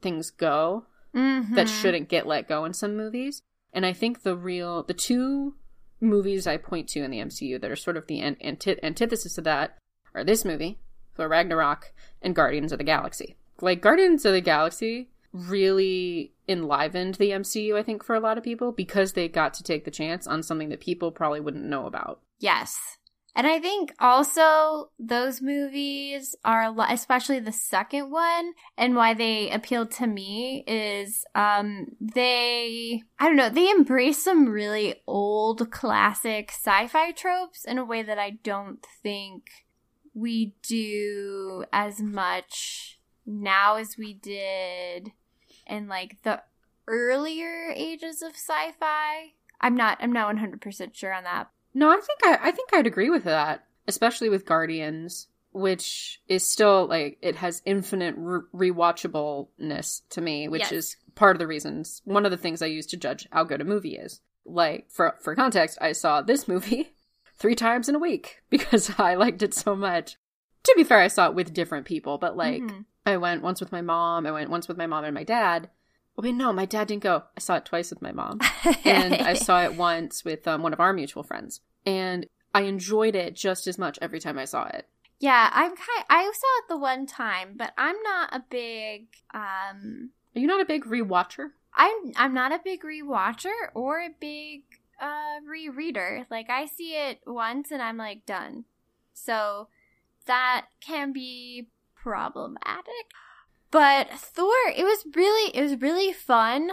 things 0.00 0.30
go 0.30 0.86
mm-hmm. 1.14 1.54
that 1.54 1.68
shouldn't 1.68 2.08
get 2.08 2.26
let 2.26 2.48
go 2.48 2.64
in 2.64 2.72
some 2.72 2.96
movies. 2.96 3.42
And 3.72 3.86
I 3.86 3.92
think 3.92 4.22
the 4.22 4.36
real, 4.36 4.82
the 4.82 4.94
two 4.94 5.54
movies 6.00 6.46
I 6.46 6.56
point 6.56 6.88
to 6.90 7.02
in 7.02 7.10
the 7.10 7.18
MCU 7.18 7.60
that 7.60 7.70
are 7.70 7.76
sort 7.76 7.96
of 7.96 8.06
the 8.06 8.20
anti- 8.20 8.82
antithesis 8.82 9.38
of 9.38 9.44
that 9.44 9.78
are 10.14 10.24
this 10.24 10.44
movie, 10.44 10.80
Thor 11.14 11.28
Ragnarok, 11.28 11.92
and 12.22 12.34
Guardians 12.34 12.72
of 12.72 12.78
the 12.78 12.84
Galaxy. 12.84 13.36
Like, 13.60 13.82
Guardians 13.82 14.24
of 14.24 14.32
the 14.32 14.40
Galaxy 14.40 15.10
really 15.32 16.32
enlivened 16.48 17.16
the 17.16 17.30
MCU, 17.30 17.76
I 17.76 17.82
think, 17.82 18.02
for 18.02 18.14
a 18.14 18.20
lot 18.20 18.38
of 18.38 18.44
people 18.44 18.72
because 18.72 19.12
they 19.12 19.28
got 19.28 19.54
to 19.54 19.62
take 19.62 19.84
the 19.84 19.90
chance 19.90 20.26
on 20.26 20.42
something 20.42 20.70
that 20.70 20.80
people 20.80 21.12
probably 21.12 21.40
wouldn't 21.40 21.64
know 21.64 21.86
about. 21.86 22.20
Yes. 22.40 22.98
And 23.36 23.46
I 23.46 23.60
think 23.60 23.94
also 24.00 24.90
those 24.98 25.40
movies 25.40 26.34
are, 26.44 26.64
a 26.64 26.70
lot, 26.70 26.92
especially 26.92 27.38
the 27.38 27.52
second 27.52 28.10
one, 28.10 28.54
and 28.76 28.96
why 28.96 29.14
they 29.14 29.50
appealed 29.50 29.92
to 29.92 30.06
me 30.06 30.64
is 30.66 31.24
um, 31.34 31.86
they, 32.00 33.02
I 33.18 33.26
don't 33.26 33.36
know, 33.36 33.48
they 33.48 33.70
embrace 33.70 34.22
some 34.24 34.48
really 34.48 34.96
old 35.06 35.70
classic 35.70 36.50
sci 36.50 36.88
fi 36.88 37.12
tropes 37.12 37.64
in 37.64 37.78
a 37.78 37.84
way 37.84 38.02
that 38.02 38.18
I 38.18 38.30
don't 38.42 38.84
think 39.02 39.44
we 40.12 40.54
do 40.62 41.64
as 41.72 42.00
much 42.00 42.98
now 43.24 43.76
as 43.76 43.96
we 43.96 44.12
did 44.12 45.12
in 45.66 45.88
like 45.88 46.18
the 46.22 46.42
earlier 46.88 47.70
ages 47.74 48.22
of 48.22 48.32
sci-fi. 48.32 49.32
I'm 49.60 49.76
not 49.76 49.98
I'm 50.00 50.12
not 50.12 50.34
100% 50.34 50.94
sure 50.94 51.12
on 51.12 51.24
that. 51.24 51.48
No, 51.74 51.90
I 51.90 51.96
think 51.96 52.20
I 52.24 52.48
I 52.48 52.50
think 52.50 52.70
I'd 52.72 52.86
agree 52.86 53.10
with 53.10 53.24
that, 53.24 53.64
especially 53.86 54.28
with 54.28 54.46
Guardians, 54.46 55.28
which 55.52 56.20
is 56.28 56.48
still 56.48 56.86
like 56.86 57.18
it 57.22 57.36
has 57.36 57.62
infinite 57.64 58.14
re- 58.16 58.70
rewatchableness 58.70 60.02
to 60.10 60.20
me, 60.20 60.48
which 60.48 60.62
yes. 60.62 60.72
is 60.72 60.96
part 61.14 61.36
of 61.36 61.40
the 61.40 61.46
reasons 61.46 62.02
one 62.04 62.24
of 62.24 62.30
the 62.30 62.36
things 62.36 62.62
I 62.62 62.66
use 62.66 62.86
to 62.86 62.96
judge 62.96 63.28
how 63.30 63.44
good 63.44 63.60
a 63.60 63.64
movie 63.64 63.96
is. 63.96 64.20
Like 64.44 64.90
for 64.90 65.16
for 65.20 65.34
context, 65.34 65.78
I 65.80 65.92
saw 65.92 66.22
this 66.22 66.48
movie 66.48 66.94
3 67.38 67.54
times 67.54 67.88
in 67.88 67.94
a 67.94 68.00
week 68.00 68.42
because 68.50 68.90
I 68.98 69.14
liked 69.14 69.42
it 69.42 69.54
so 69.54 69.74
much. 69.74 70.16
To 70.64 70.74
be 70.76 70.84
fair, 70.84 70.98
I 70.98 71.08
saw 71.08 71.28
it 71.28 71.34
with 71.34 71.54
different 71.54 71.86
people, 71.86 72.18
but 72.18 72.36
like 72.36 72.62
mm-hmm. 72.62 72.80
I 73.06 73.16
went 73.16 73.42
once 73.42 73.60
with 73.60 73.72
my 73.72 73.80
mom, 73.80 74.26
I 74.26 74.32
went 74.32 74.50
once 74.50 74.68
with 74.68 74.76
my 74.76 74.86
mom 74.86 75.04
and 75.04 75.14
my 75.14 75.24
dad 75.24 75.70
I 76.18 76.22
mean, 76.22 76.36
no, 76.36 76.52
my 76.52 76.66
dad 76.66 76.88
didn't 76.88 77.02
go. 77.02 77.22
I 77.36 77.40
saw 77.40 77.56
it 77.56 77.64
twice 77.64 77.90
with 77.90 78.02
my 78.02 78.12
mom, 78.12 78.40
and 78.84 79.14
I 79.14 79.34
saw 79.34 79.62
it 79.62 79.74
once 79.76 80.24
with 80.24 80.46
um, 80.46 80.62
one 80.62 80.72
of 80.72 80.80
our 80.80 80.92
mutual 80.92 81.22
friends, 81.22 81.60
and 81.86 82.26
I 82.54 82.62
enjoyed 82.62 83.14
it 83.14 83.34
just 83.34 83.66
as 83.66 83.78
much 83.78 83.98
every 84.02 84.20
time 84.20 84.38
I 84.38 84.44
saw 84.44 84.64
it. 84.66 84.86
Yeah, 85.18 85.50
I'm 85.52 85.70
kind. 85.70 86.04
I 86.08 86.24
saw 86.24 86.58
it 86.58 86.68
the 86.68 86.78
one 86.78 87.06
time, 87.06 87.54
but 87.56 87.72
I'm 87.78 87.96
not 88.02 88.34
a 88.34 88.42
big. 88.50 89.06
um 89.32 90.10
Are 90.34 90.40
you 90.40 90.46
not 90.46 90.60
a 90.60 90.66
big 90.66 90.84
rewatcher? 90.84 91.50
I'm. 91.74 92.12
I'm 92.16 92.34
not 92.34 92.52
a 92.52 92.60
big 92.62 92.82
rewatcher 92.82 93.68
or 93.74 94.00
a 94.00 94.10
big 94.18 94.62
uh 95.00 95.40
rereader. 95.48 96.26
Like 96.30 96.50
I 96.50 96.66
see 96.66 96.94
it 96.94 97.20
once 97.26 97.70
and 97.70 97.82
I'm 97.82 97.96
like 97.98 98.26
done. 98.26 98.64
So 99.12 99.68
that 100.26 100.66
can 100.80 101.12
be 101.12 101.68
problematic. 101.94 103.12
But 103.70 104.10
Thor, 104.10 104.54
it 104.76 104.84
was 104.84 105.04
really, 105.14 105.56
it 105.56 105.62
was 105.62 105.80
really 105.80 106.12
fun. 106.12 106.72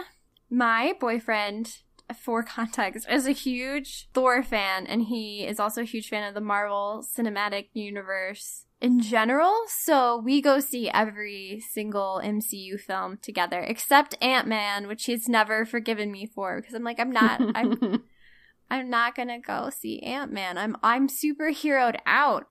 My 0.50 0.94
boyfriend, 0.98 1.78
for 2.18 2.42
context, 2.42 3.06
is 3.08 3.26
a 3.26 3.32
huge 3.32 4.08
Thor 4.14 4.42
fan, 4.42 4.86
and 4.86 5.02
he 5.04 5.46
is 5.46 5.60
also 5.60 5.82
a 5.82 5.84
huge 5.84 6.08
fan 6.08 6.26
of 6.26 6.34
the 6.34 6.40
Marvel 6.40 7.06
Cinematic 7.06 7.68
Universe 7.72 8.64
in 8.80 9.00
general. 9.00 9.54
So 9.68 10.18
we 10.18 10.40
go 10.40 10.60
see 10.60 10.90
every 10.90 11.62
single 11.70 12.20
MCU 12.24 12.80
film 12.80 13.18
together, 13.20 13.60
except 13.60 14.16
Ant 14.22 14.48
Man, 14.48 14.88
which 14.88 15.04
he's 15.04 15.28
never 15.28 15.64
forgiven 15.64 16.10
me 16.10 16.26
for 16.26 16.60
because 16.60 16.74
I'm 16.74 16.84
like, 16.84 16.98
I'm 16.98 17.12
not, 17.12 17.40
I'm, 17.54 18.02
I'm 18.70 18.90
not 18.90 19.14
gonna 19.14 19.40
go 19.40 19.70
see 19.70 20.00
Ant 20.00 20.32
Man. 20.32 20.58
I'm, 20.58 20.76
I'm 20.82 21.08
superheroed 21.08 21.98
out. 22.06 22.46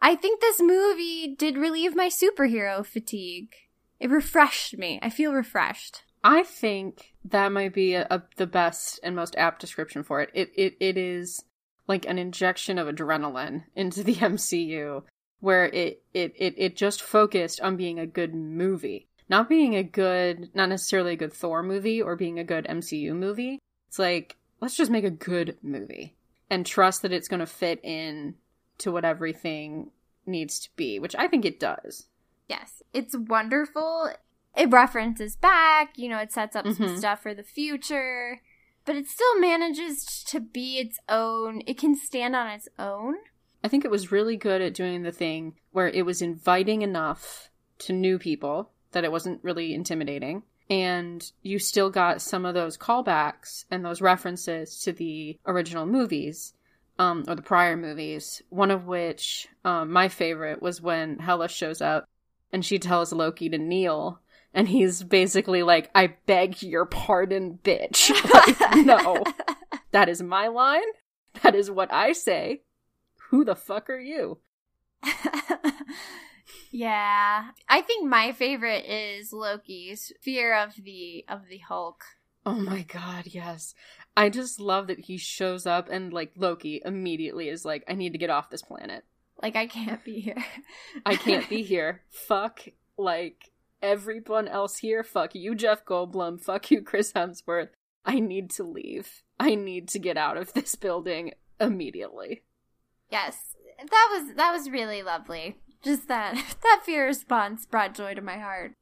I 0.00 0.14
think 0.14 0.40
this 0.40 0.60
movie 0.60 1.34
did 1.34 1.56
relieve 1.56 1.96
my 1.96 2.08
superhero 2.08 2.84
fatigue. 2.84 3.54
It 3.98 4.10
refreshed 4.10 4.76
me. 4.76 4.98
I 5.02 5.10
feel 5.10 5.32
refreshed. 5.32 6.02
I 6.22 6.42
think 6.42 7.14
that 7.24 7.52
might 7.52 7.72
be 7.72 7.94
a, 7.94 8.06
a, 8.10 8.22
the 8.36 8.46
best 8.46 9.00
and 9.02 9.14
most 9.14 9.36
apt 9.36 9.60
description 9.60 10.02
for 10.02 10.20
it. 10.20 10.30
It 10.34 10.50
it 10.56 10.76
it 10.80 10.96
is 10.96 11.44
like 11.86 12.06
an 12.06 12.18
injection 12.18 12.78
of 12.78 12.88
adrenaline 12.88 13.64
into 13.74 14.02
the 14.02 14.14
MCU 14.16 15.02
where 15.40 15.66
it 15.66 16.02
it 16.12 16.34
it, 16.36 16.54
it 16.56 16.76
just 16.76 17.02
focused 17.02 17.60
on 17.60 17.76
being 17.76 17.98
a 17.98 18.06
good 18.06 18.34
movie. 18.34 19.06
Not 19.28 19.48
being 19.48 19.74
a 19.74 19.82
good 19.82 20.50
not 20.54 20.68
necessarily 20.68 21.12
a 21.12 21.16
good 21.16 21.32
Thor 21.32 21.62
movie 21.62 22.02
or 22.02 22.16
being 22.16 22.38
a 22.38 22.44
good 22.44 22.66
MCU 22.66 23.14
movie. 23.14 23.58
It's 23.88 23.98
like 23.98 24.36
let's 24.60 24.76
just 24.76 24.90
make 24.90 25.04
a 25.04 25.10
good 25.10 25.56
movie 25.62 26.16
and 26.50 26.64
trust 26.64 27.02
that 27.02 27.12
it's 27.12 27.28
going 27.28 27.40
to 27.40 27.46
fit 27.46 27.80
in 27.82 28.34
to 28.78 28.92
what 28.92 29.04
everything 29.04 29.90
needs 30.26 30.60
to 30.60 30.70
be, 30.76 30.98
which 30.98 31.16
I 31.16 31.28
think 31.28 31.44
it 31.44 31.60
does. 31.60 32.06
Yes, 32.48 32.82
it's 32.92 33.16
wonderful. 33.16 34.10
It 34.56 34.70
references 34.70 35.36
back, 35.36 35.92
you 35.96 36.08
know, 36.08 36.18
it 36.18 36.32
sets 36.32 36.56
up 36.56 36.64
mm-hmm. 36.64 36.82
some 36.82 36.96
stuff 36.96 37.22
for 37.22 37.34
the 37.34 37.42
future, 37.42 38.40
but 38.84 38.96
it 38.96 39.06
still 39.06 39.38
manages 39.38 40.24
to 40.28 40.40
be 40.40 40.78
its 40.78 40.98
own. 41.08 41.62
It 41.66 41.76
can 41.78 41.94
stand 41.94 42.34
on 42.34 42.48
its 42.48 42.68
own. 42.78 43.16
I 43.62 43.68
think 43.68 43.84
it 43.84 43.90
was 43.90 44.12
really 44.12 44.36
good 44.36 44.62
at 44.62 44.74
doing 44.74 45.02
the 45.02 45.12
thing 45.12 45.54
where 45.72 45.88
it 45.88 46.06
was 46.06 46.22
inviting 46.22 46.82
enough 46.82 47.50
to 47.80 47.92
new 47.92 48.18
people 48.18 48.70
that 48.92 49.04
it 49.04 49.12
wasn't 49.12 49.42
really 49.42 49.74
intimidating. 49.74 50.42
And 50.70 51.30
you 51.42 51.58
still 51.58 51.90
got 51.90 52.22
some 52.22 52.44
of 52.44 52.54
those 52.54 52.78
callbacks 52.78 53.64
and 53.70 53.84
those 53.84 54.00
references 54.00 54.80
to 54.82 54.92
the 54.92 55.38
original 55.46 55.86
movies, 55.86 56.54
um, 56.98 57.24
or 57.28 57.34
the 57.34 57.42
prior 57.42 57.76
movies. 57.76 58.42
One 58.48 58.70
of 58.70 58.86
which, 58.86 59.48
um, 59.64 59.92
my 59.92 60.08
favorite, 60.08 60.62
was 60.62 60.80
when 60.80 61.18
Hela 61.18 61.48
shows 61.48 61.82
up 61.82 62.08
and 62.52 62.64
she 62.64 62.78
tells 62.78 63.12
Loki 63.12 63.48
to 63.48 63.58
kneel. 63.58 64.20
And 64.54 64.68
he's 64.68 65.02
basically 65.02 65.62
like, 65.62 65.90
I 65.94 66.14
beg 66.24 66.62
your 66.62 66.86
pardon, 66.86 67.58
bitch. 67.62 68.10
like, 68.34 68.86
no. 68.86 69.24
That 69.92 70.08
is 70.10 70.22
my 70.22 70.48
line. 70.48 70.82
That 71.42 71.54
is 71.54 71.70
what 71.70 71.90
I 71.90 72.12
say. 72.12 72.62
Who 73.30 73.46
the 73.46 73.54
fuck 73.54 73.88
are 73.88 73.98
you? 73.98 74.40
yeah. 76.70 77.50
I 77.66 77.80
think 77.80 78.06
my 78.06 78.32
favorite 78.32 78.84
is 78.84 79.32
Loki's 79.32 80.12
fear 80.20 80.54
of 80.54 80.74
the 80.74 81.24
of 81.28 81.48
the 81.48 81.58
Hulk. 81.58 82.04
Oh 82.44 82.56
my 82.56 82.82
god, 82.82 83.24
yes. 83.26 83.74
I 84.16 84.28
just 84.28 84.60
love 84.60 84.86
that 84.88 85.00
he 85.00 85.16
shows 85.16 85.64
up 85.64 85.88
and 85.90 86.12
like 86.12 86.32
Loki 86.36 86.82
immediately 86.84 87.48
is 87.48 87.64
like, 87.64 87.82
I 87.88 87.94
need 87.94 88.12
to 88.12 88.18
get 88.18 88.30
off 88.30 88.50
this 88.50 88.62
planet. 88.62 89.04
Like 89.42 89.56
I 89.56 89.66
can't 89.66 90.02
be 90.04 90.20
here. 90.20 90.44
I 91.04 91.16
can't 91.16 91.48
be 91.48 91.62
here. 91.64 92.02
Fuck 92.10 92.68
like 92.96 93.50
everyone 93.82 94.48
else 94.48 94.78
here. 94.78 95.04
Fuck 95.04 95.34
you, 95.34 95.54
Jeff 95.54 95.84
Goldblum. 95.84 96.40
Fuck 96.40 96.70
you, 96.70 96.82
Chris 96.82 97.12
Hemsworth. 97.12 97.68
I 98.04 98.20
need 98.20 98.50
to 98.50 98.62
leave. 98.62 99.22
I 99.38 99.54
need 99.54 99.88
to 99.88 99.98
get 99.98 100.16
out 100.16 100.36
of 100.36 100.52
this 100.52 100.74
building 100.74 101.32
immediately. 101.60 102.42
Yes. 103.10 103.54
That 103.78 104.08
was 104.10 104.34
that 104.36 104.52
was 104.52 104.70
really 104.70 105.02
lovely. 105.02 105.58
Just 105.82 106.08
that 106.08 106.34
that 106.62 106.82
fear 106.84 107.06
response 107.06 107.66
brought 107.66 107.94
joy 107.94 108.14
to 108.14 108.22
my 108.22 108.38
heart. 108.38 108.72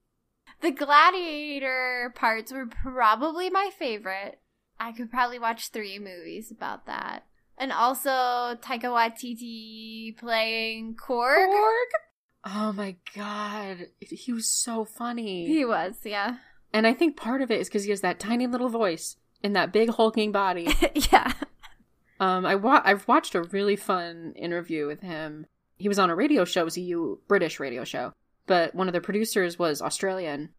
The 0.60 0.70
gladiator 0.70 2.12
parts 2.14 2.52
were 2.52 2.66
probably 2.66 3.50
my 3.50 3.70
favorite. 3.76 4.40
I 4.78 4.92
could 4.92 5.10
probably 5.10 5.38
watch 5.38 5.68
3 5.68 5.98
movies 5.98 6.50
about 6.50 6.86
that. 6.86 7.24
And 7.56 7.72
also 7.72 8.10
Taika 8.10 8.84
Waititi 8.84 10.16
playing 10.16 10.96
Korg. 10.96 11.48
Korg? 11.48 11.90
Oh 12.46 12.72
my 12.72 12.96
god. 13.14 13.86
He 14.00 14.32
was 14.32 14.48
so 14.48 14.84
funny. 14.84 15.46
He 15.46 15.64
was, 15.64 15.94
yeah. 16.04 16.36
And 16.72 16.86
I 16.86 16.92
think 16.92 17.16
part 17.16 17.40
of 17.40 17.50
it 17.50 17.60
is 17.60 17.68
because 17.68 17.84
he 17.84 17.90
has 17.90 18.00
that 18.00 18.18
tiny 18.18 18.46
little 18.46 18.68
voice 18.68 19.16
and 19.42 19.54
that 19.54 19.72
big 19.72 19.90
hulking 19.90 20.32
body. 20.32 20.68
yeah. 21.12 21.32
Um, 22.20 22.44
I 22.44 22.54
wa- 22.56 22.82
I've 22.84 23.06
watched 23.08 23.34
a 23.34 23.42
really 23.42 23.76
fun 23.76 24.32
interview 24.36 24.86
with 24.86 25.00
him. 25.00 25.46
He 25.76 25.88
was 25.88 25.98
on 25.98 26.10
a 26.10 26.14
radio 26.14 26.44
show, 26.44 26.62
it 26.62 26.64
was 26.64 26.76
a 26.76 26.82
U- 26.82 27.20
British 27.28 27.58
radio 27.58 27.84
show, 27.84 28.12
but 28.46 28.74
one 28.74 28.88
of 28.88 28.94
the 28.94 29.00
producers 29.00 29.58
was 29.58 29.82
Australian, 29.82 30.50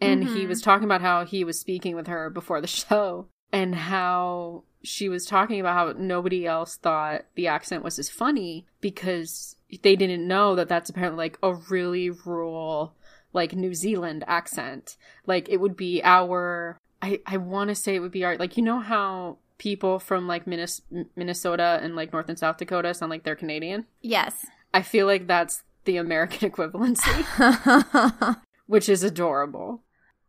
and 0.00 0.24
mm-hmm. 0.24 0.34
he 0.34 0.46
was 0.46 0.60
talking 0.60 0.84
about 0.84 1.00
how 1.00 1.24
he 1.24 1.44
was 1.44 1.60
speaking 1.60 1.94
with 1.94 2.08
her 2.08 2.28
before 2.30 2.60
the 2.60 2.66
show 2.88 3.28
and 3.52 3.74
how 3.74 4.64
she 4.84 5.08
was 5.08 5.26
talking 5.26 5.60
about 5.60 5.74
how 5.74 6.00
nobody 6.00 6.46
else 6.46 6.76
thought 6.76 7.24
the 7.34 7.46
accent 7.46 7.82
was 7.82 7.98
as 7.98 8.08
funny 8.08 8.66
because 8.80 9.56
they 9.82 9.96
didn't 9.96 10.26
know 10.26 10.54
that 10.54 10.68
that's 10.68 10.90
apparently 10.90 11.24
like 11.24 11.38
a 11.42 11.54
really 11.54 12.10
rural 12.10 12.94
like 13.32 13.54
New 13.54 13.74
Zealand 13.74 14.24
accent. 14.26 14.96
Like 15.26 15.48
it 15.48 15.56
would 15.56 15.76
be 15.76 16.02
our 16.04 16.78
I 17.02 17.20
I 17.26 17.38
want 17.38 17.68
to 17.68 17.74
say 17.74 17.94
it 17.96 18.00
would 18.00 18.12
be 18.12 18.24
our 18.24 18.36
like 18.36 18.56
you 18.56 18.62
know 18.62 18.80
how 18.80 19.38
people 19.58 19.98
from 19.98 20.26
like 20.26 20.46
Minnes- 20.46 20.82
Minnesota 21.16 21.80
and 21.82 21.96
like 21.96 22.12
North 22.12 22.28
and 22.28 22.38
South 22.38 22.58
Dakota 22.58 22.94
sound 22.94 23.10
like 23.10 23.24
they're 23.24 23.34
Canadian? 23.36 23.86
Yes. 24.00 24.46
I 24.72 24.82
feel 24.82 25.06
like 25.06 25.26
that's 25.26 25.62
the 25.84 25.96
American 25.96 26.50
equivalency. 26.52 28.36
which 28.66 28.88
is 28.88 29.02
adorable. 29.02 29.82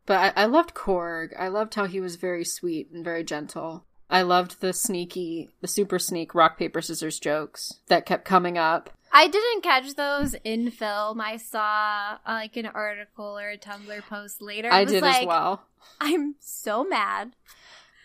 But 0.06 0.38
I, 0.38 0.44
I 0.44 0.46
loved 0.46 0.74
Korg. 0.76 1.30
I 1.38 1.48
loved 1.48 1.76
how 1.76 1.86
he 1.86 2.00
was 2.00 2.16
very 2.16 2.46
sweet 2.46 2.92
and 2.92 3.04
very 3.04 3.24
gentle. 3.24 3.86
I 4.10 4.22
loved 4.22 4.62
the 4.62 4.74
sneaky, 4.74 5.50
the 5.62 5.68
super 5.68 6.00
sneak 6.00 6.36
rock, 6.36 6.58
paper, 6.58 6.82
scissors 6.82 7.20
jokes 7.20 7.80
that 7.88 8.06
kept 8.06 8.26
coming 8.26 8.58
up. 8.58 8.92
I 9.12 9.28
didn't 9.28 9.62
catch 9.62 9.96
those 9.96 10.36
in 10.44 10.72
film. 10.72 11.22
I 11.22 11.38
saw 11.38 12.18
uh, 12.26 12.34
like 12.34 12.58
an 12.58 12.66
article 12.68 13.40
or 13.40 13.50
a 13.50 13.58
Tumblr 13.58 14.02
post 14.10 14.42
later. 14.42 14.68
It 14.68 14.74
I 14.74 14.86
did 14.86 15.02
like, 15.02 15.22
as 15.22 15.28
well. 15.28 15.64
I'm 16.00 16.36
so 16.40 16.84
mad. 16.84 17.36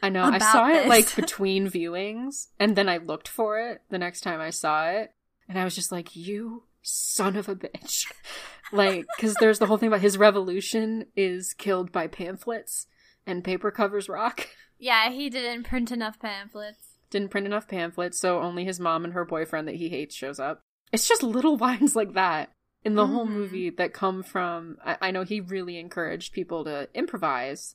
I 0.03 0.09
know. 0.09 0.25
I 0.25 0.39
saw 0.39 0.69
it 0.69 0.87
like 0.89 1.15
between 1.17 1.69
viewings, 1.69 2.49
and 2.59 2.77
then 2.77 2.89
I 2.89 2.99
looked 2.99 3.29
for 3.29 3.59
it 3.59 3.83
the 3.91 3.99
next 3.99 4.23
time 4.23 4.41
I 4.41 4.51
saw 4.51 4.89
it, 4.89 5.13
and 5.49 5.59
I 5.59 5.65
was 5.65 5.75
just 5.75 5.93
like, 5.93 6.17
"You 6.17 6.65
son 6.83 7.37
of 7.37 7.49
a 7.49 7.57
bitch!" 7.57 8.07
like, 8.73 9.05
because 9.17 9.35
there's 9.41 9.59
the 9.59 9.67
whole 9.67 9.77
thing 9.77 9.89
about 9.89 10.01
his 10.01 10.17
revolution 10.17 11.07
is 11.17 11.53
killed 11.55 11.93
by 11.93 12.07
pamphlets 12.07 12.87
and 13.27 13.45
paper 13.45 13.71
covers 13.71 14.09
rock. 14.09 14.49
Yeah, 14.81 15.11
he 15.11 15.29
didn't 15.31 15.65
print 15.65 15.93
enough 15.93 16.19
pamphlets. 16.19 16.97
Didn't 17.11 17.31
print 17.31 17.47
enough 17.47 17.69
pamphlets, 17.69 18.19
so 18.19 18.41
only 18.41 18.65
his 18.65 18.81
mom 18.81 19.05
and 19.05 19.13
her 19.13 19.25
boyfriend 19.25 19.69
that 19.69 19.75
he 19.77 19.89
hates 19.91 20.15
shows 20.15 20.41
up. 20.41 20.61
It's 20.91 21.07
just 21.07 21.23
little 21.23 21.57
lines 21.69 21.95
like 21.95 22.15
that 22.15 22.51
in 22.83 22.95
the 22.95 23.07
whole 23.07 23.27
Mhm. 23.27 23.31
movie 23.33 23.71
that 23.71 23.93
come 23.93 24.23
from. 24.23 24.79
I, 24.85 24.97
I 25.03 25.11
know 25.11 25.23
he 25.23 25.41
really 25.41 25.77
encouraged 25.79 26.33
people 26.33 26.65
to 26.65 26.89
improvise 26.95 27.75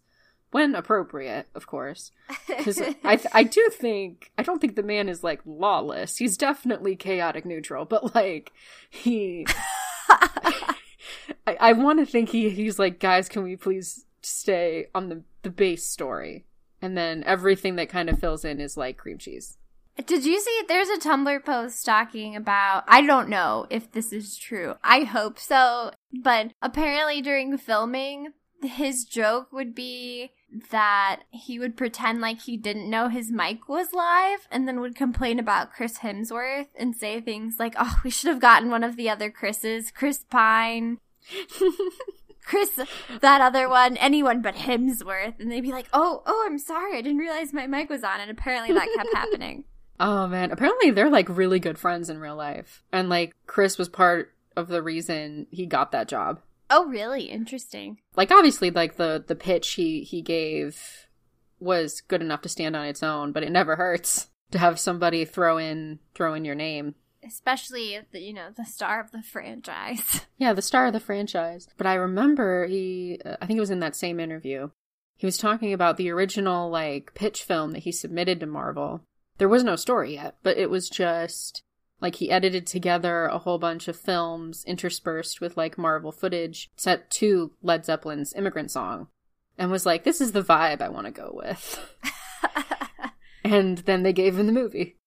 when 0.52 0.74
appropriate, 0.74 1.48
of 1.54 1.68
course. 1.68 2.12
because 2.48 2.82
I 3.04 3.18
th- 3.18 3.28
I 3.34 3.44
do 3.44 3.70
think 3.74 4.32
I 4.38 4.42
don't 4.44 4.60
think 4.60 4.76
the 4.76 4.84
man 4.84 5.08
is 5.10 5.24
like 5.24 5.42
lawless. 5.46 6.18
He's 6.18 6.38
definitely 6.38 6.96
chaotic 6.96 7.46
neutral, 7.46 7.86
but 7.86 8.16
like 8.16 8.52
he, 8.90 9.46
I, 10.10 11.58
I 11.60 11.74
want 11.74 12.00
to 12.00 12.06
think 12.06 12.30
he 12.30 12.50
he's 12.50 12.80
like 12.80 13.00
guys, 13.00 13.30
can 13.30 13.44
we 13.44 13.56
please 13.56 14.06
stay 14.22 14.88
on 14.96 15.10
the 15.10 15.24
the 15.44 15.50
base 15.52 15.86
story, 15.86 16.46
and 16.82 16.98
then 16.98 17.24
everything 17.26 17.76
that 17.76 17.90
kind 17.90 18.10
of 18.10 18.20
fills 18.20 18.46
in 18.46 18.60
is 18.60 18.78
like 18.78 18.98
cream 18.98 19.18
cheese. 19.18 19.58
Did 20.06 20.26
you 20.26 20.40
see 20.42 20.62
there's 20.68 20.90
a 20.90 21.00
Tumblr 21.00 21.46
post 21.46 21.86
talking 21.86 22.36
about 22.36 22.84
I 22.88 23.02
don't 23.02 23.30
know 23.30 23.66
if 23.70 23.92
this 23.92 24.12
is 24.12 24.36
true. 24.38 24.76
I 24.84 25.02
hope 25.02 25.40
so, 25.40 25.92
but 26.12 26.52
apparently 26.62 27.22
during 27.22 27.58
filming 27.58 28.34
his 28.62 29.06
joke 29.06 29.52
would 29.54 29.74
be 29.74 30.32
that 30.72 31.22
he 31.30 31.60
would 31.60 31.78
pretend 31.78 32.22
like 32.22 32.42
he 32.42 32.58
didn't 32.58 32.90
know 32.90 33.10
his 33.10 33.32
mic 33.32 33.68
was 33.68 33.94
live 33.94 34.48
and 34.52 34.68
then 34.68 34.80
would 34.80 34.96
complain 34.96 35.40
about 35.40 35.74
Chris 35.74 36.00
Hemsworth 36.00 36.68
and 36.76 36.96
say 36.96 37.20
things 37.22 37.56
like, 37.60 37.76
"Oh, 37.78 38.00
we 38.04 38.10
should 38.10 38.30
have 38.30 38.42
gotten 38.42 38.70
one 38.70 38.84
of 38.84 38.96
the 38.96 39.10
other 39.10 39.30
Chris's, 39.30 39.92
Chris 39.92 40.24
Pine, 40.30 41.00
Chris, 42.46 42.80
that 43.22 43.42
other 43.42 43.68
one, 43.68 43.98
anyone 43.98 44.42
but 44.42 44.56
Hemsworth." 44.56 45.40
And 45.40 45.52
they'd 45.52 45.62
be 45.62 45.72
like, 45.72 45.88
"Oh, 45.94 46.22
oh, 46.26 46.44
I'm 46.48 46.58
sorry. 46.58 46.98
I 46.98 47.02
didn't 47.02 47.18
realize 47.20 47.54
my 47.54 47.68
mic 47.68 47.90
was 47.90 48.04
on." 48.04 48.20
And 48.22 48.32
apparently 48.32 48.74
that 48.74 48.88
kept 48.96 49.10
happening. 49.16 49.66
Oh 50.00 50.28
man, 50.28 50.52
apparently 50.52 50.92
they're 50.92 51.10
like 51.10 51.30
really 51.30 51.60
good 51.60 51.80
friends 51.80 52.10
in 52.10 52.20
real 52.20 52.36
life, 52.36 52.84
and 52.92 53.10
like 53.10 53.34
Chris 53.48 53.78
was 53.78 53.90
part 53.90 54.34
of 54.56 54.68
the 54.68 54.82
reason 54.82 55.48
he 55.52 55.66
got 55.66 55.92
that 55.92 56.08
job. 56.08 56.42
Oh, 56.70 56.86
really? 56.88 57.26
Interesting. 57.26 58.00
like 58.16 58.32
obviously 58.32 58.72
like 58.72 58.96
the 58.98 59.24
the 59.26 59.36
pitch 59.36 59.74
he 59.74 60.02
he 60.04 60.22
gave 60.22 61.08
was 61.60 62.02
good 62.02 62.22
enough 62.22 62.42
to 62.42 62.50
stand 62.50 62.76
on 62.76 62.86
its 62.86 63.02
own 63.04 63.32
but 63.32 63.44
it 63.44 63.52
never 63.52 63.76
hurts 63.78 64.28
to 64.52 64.58
have 64.60 64.80
somebody 64.80 65.24
throw 65.26 65.58
in 65.58 66.00
throw 66.14 66.34
in 66.34 66.44
your 66.44 66.56
name 66.56 66.96
Especially 67.26 68.00
the 68.12 68.20
you 68.20 68.34
know 68.34 68.50
the 68.56 68.66
star 68.66 69.00
of 69.00 69.12
the 69.12 69.22
franchise. 69.22 70.26
yeah 70.38 70.54
the 70.54 70.62
star 70.62 70.88
of 70.88 70.94
the 70.94 71.00
franchise 71.00 71.68
but 71.78 71.88
i 71.88 71.94
remember 71.94 72.68
he 72.68 73.20
uh, 73.26 73.36
i 73.42 73.46
think 73.46 73.58
it 73.58 73.62
was 73.62 73.72
in 73.72 73.80
that 73.80 73.96
same 73.96 74.20
interview 74.20 74.70
he 75.16 75.26
was 75.26 75.38
talking 75.38 75.74
about 75.74 75.98
the 75.98 76.10
original 76.10 76.70
like 76.70 77.14
pitch 77.16 77.44
film 77.44 77.72
that 77.72 77.84
he 77.84 77.92
submitted 77.92 78.40
to 78.40 78.46
marvel 78.46 79.02
there 79.38 79.50
was 79.50 79.64
no 79.64 79.76
story 79.76 80.16
yet 80.16 80.36
but 80.44 80.58
it 80.58 80.70
was 80.70 80.90
just 80.90 81.64
like 82.02 82.16
he 82.16 82.30
edited 82.30 82.68
together 82.68 83.26
a 83.26 83.40
whole 83.40 83.58
bunch 83.58 83.88
of 83.88 83.96
films 83.96 84.64
interspersed 84.68 85.42
with 85.42 85.58
like 85.58 85.78
Marvel 85.78 86.12
footage 86.12 86.70
set 86.76 87.10
to 87.12 87.52
Led 87.62 87.86
Zeppelin's 87.86 88.34
Immigrant 88.36 88.72
Song 88.72 89.08
and 89.58 89.72
was 89.72 89.86
like, 89.86 90.04
this 90.04 90.22
is 90.22 90.34
the 90.34 90.44
vibe 90.44 90.82
I 90.82 90.90
want 90.90 91.06
to 91.06 91.12
go 91.12 91.32
with. 91.34 91.96
and 93.44 93.80
then 93.80 94.04
they 94.04 94.14
gave 94.14 94.38
him 94.38 94.48
the 94.48 94.52
movie. 94.52 94.98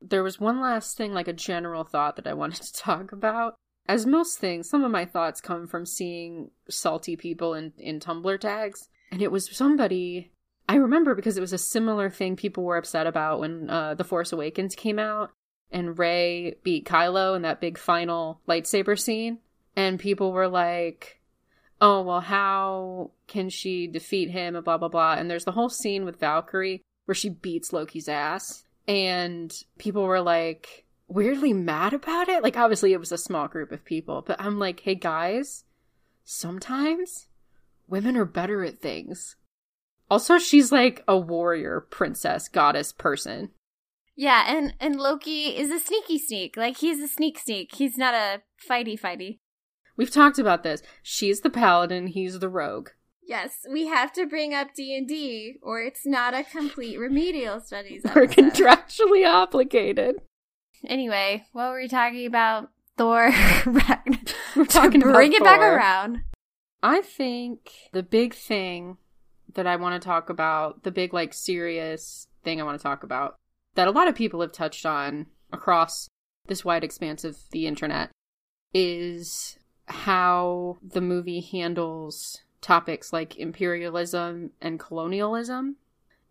There 0.00 0.22
was 0.22 0.40
one 0.40 0.60
last 0.60 0.96
thing, 0.96 1.12
like 1.12 1.28
a 1.28 1.32
general 1.32 1.84
thought 1.84 2.16
that 2.16 2.26
I 2.26 2.34
wanted 2.34 2.62
to 2.62 2.72
talk 2.74 3.12
about. 3.12 3.54
As 3.86 4.04
most 4.06 4.38
things, 4.38 4.68
some 4.68 4.84
of 4.84 4.90
my 4.90 5.04
thoughts 5.04 5.40
come 5.40 5.66
from 5.66 5.86
seeing 5.86 6.50
salty 6.68 7.16
people 7.16 7.54
in, 7.54 7.72
in 7.78 8.00
Tumblr 8.00 8.38
tags. 8.40 8.88
And 9.10 9.22
it 9.22 9.32
was 9.32 9.48
somebody 9.56 10.30
I 10.68 10.76
remember 10.76 11.14
because 11.14 11.38
it 11.38 11.40
was 11.40 11.54
a 11.54 11.58
similar 11.58 12.10
thing 12.10 12.36
people 12.36 12.62
were 12.62 12.76
upset 12.76 13.06
about 13.06 13.40
when 13.40 13.70
uh, 13.70 13.94
The 13.94 14.04
Force 14.04 14.32
Awakens 14.32 14.74
came 14.74 14.98
out 14.98 15.30
and 15.70 15.98
Ray 15.98 16.56
beat 16.62 16.84
Kylo 16.84 17.34
in 17.34 17.42
that 17.42 17.60
big 17.60 17.78
final 17.78 18.40
lightsaber 18.46 18.98
scene. 18.98 19.38
And 19.74 19.98
people 19.98 20.32
were 20.32 20.48
like, 20.48 21.20
oh, 21.80 22.02
well, 22.02 22.20
how 22.20 23.12
can 23.28 23.48
she 23.48 23.86
defeat 23.86 24.30
him 24.30 24.56
and 24.56 24.64
blah, 24.64 24.76
blah, 24.76 24.88
blah. 24.88 25.14
And 25.14 25.30
there's 25.30 25.44
the 25.44 25.52
whole 25.52 25.70
scene 25.70 26.04
with 26.04 26.20
Valkyrie 26.20 26.82
where 27.06 27.14
she 27.14 27.30
beats 27.30 27.72
Loki's 27.72 28.08
ass. 28.08 28.64
And 28.88 29.54
people 29.78 30.02
were 30.02 30.20
like, 30.20 30.86
weirdly 31.06 31.52
mad 31.52 31.92
about 31.92 32.28
it. 32.28 32.42
Like, 32.42 32.56
obviously, 32.56 32.92
it 32.92 33.00
was 33.00 33.12
a 33.12 33.18
small 33.18 33.46
group 33.46 33.70
of 33.70 33.84
people, 33.84 34.24
but 34.26 34.40
I'm 34.40 34.58
like, 34.58 34.80
hey, 34.80 34.94
guys, 34.96 35.64
sometimes 36.24 37.28
women 37.86 38.16
are 38.16 38.24
better 38.24 38.64
at 38.64 38.80
things. 38.80 39.36
Also, 40.10 40.38
she's 40.38 40.72
like 40.72 41.04
a 41.06 41.18
warrior, 41.18 41.86
princess, 41.90 42.48
goddess 42.48 42.92
person. 42.92 43.50
yeah, 44.16 44.44
and 44.48 44.74
and 44.80 44.96
Loki 44.98 45.56
is 45.56 45.70
a 45.70 45.78
sneaky 45.78 46.18
sneak. 46.18 46.56
Like 46.56 46.78
he's 46.78 46.98
a 47.00 47.06
sneak 47.08 47.38
sneak. 47.38 47.74
He's 47.74 47.96
not 47.98 48.14
a 48.14 48.40
fighty 48.68 48.98
fighty. 48.98 49.38
We've 49.96 50.10
talked 50.10 50.38
about 50.38 50.62
this. 50.62 50.82
She's 51.02 51.40
the 51.42 51.50
paladin, 51.50 52.06
he's 52.08 52.38
the 52.38 52.48
rogue. 52.48 52.88
Yes, 53.28 53.66
we 53.70 53.86
have 53.88 54.10
to 54.14 54.24
bring 54.24 54.54
up 54.54 54.74
D 54.74 54.96
and 54.96 55.06
D, 55.06 55.56
or 55.60 55.82
it's 55.82 56.06
not 56.06 56.32
a 56.32 56.42
complete 56.42 56.98
remedial 56.98 57.60
studies. 57.60 58.00
We're 58.02 58.26
contractually 58.26 59.30
obligated. 59.30 60.22
Anyway, 60.86 61.44
what 61.52 61.68
were 61.68 61.76
we 61.76 61.88
talking 61.88 62.24
about? 62.24 62.70
Thor 62.96 63.30
We're 64.56 64.64
talking 64.64 65.02
to 65.02 65.12
bring 65.12 65.34
it 65.34 65.44
back 65.44 65.60
around. 65.60 66.22
I 66.82 67.02
think 67.02 67.70
the 67.92 68.02
big 68.02 68.32
thing 68.32 68.96
that 69.54 69.66
I 69.66 69.76
want 69.76 70.00
to 70.00 70.06
talk 70.06 70.30
about, 70.30 70.84
the 70.84 70.90
big, 70.90 71.12
like, 71.12 71.34
serious 71.34 72.28
thing 72.44 72.62
I 72.62 72.64
want 72.64 72.78
to 72.78 72.82
talk 72.82 73.02
about, 73.02 73.36
that 73.74 73.88
a 73.88 73.92
lot 73.92 74.08
of 74.08 74.14
people 74.14 74.40
have 74.40 74.52
touched 74.52 74.86
on 74.86 75.26
across 75.52 76.08
this 76.46 76.64
wide 76.64 76.82
expanse 76.82 77.24
of 77.24 77.36
the 77.50 77.66
internet, 77.66 78.10
is 78.72 79.58
how 79.86 80.78
the 80.82 81.02
movie 81.02 81.40
handles 81.40 82.40
topics 82.68 83.14
like 83.14 83.38
imperialism 83.38 84.50
and 84.60 84.78
colonialism 84.78 85.76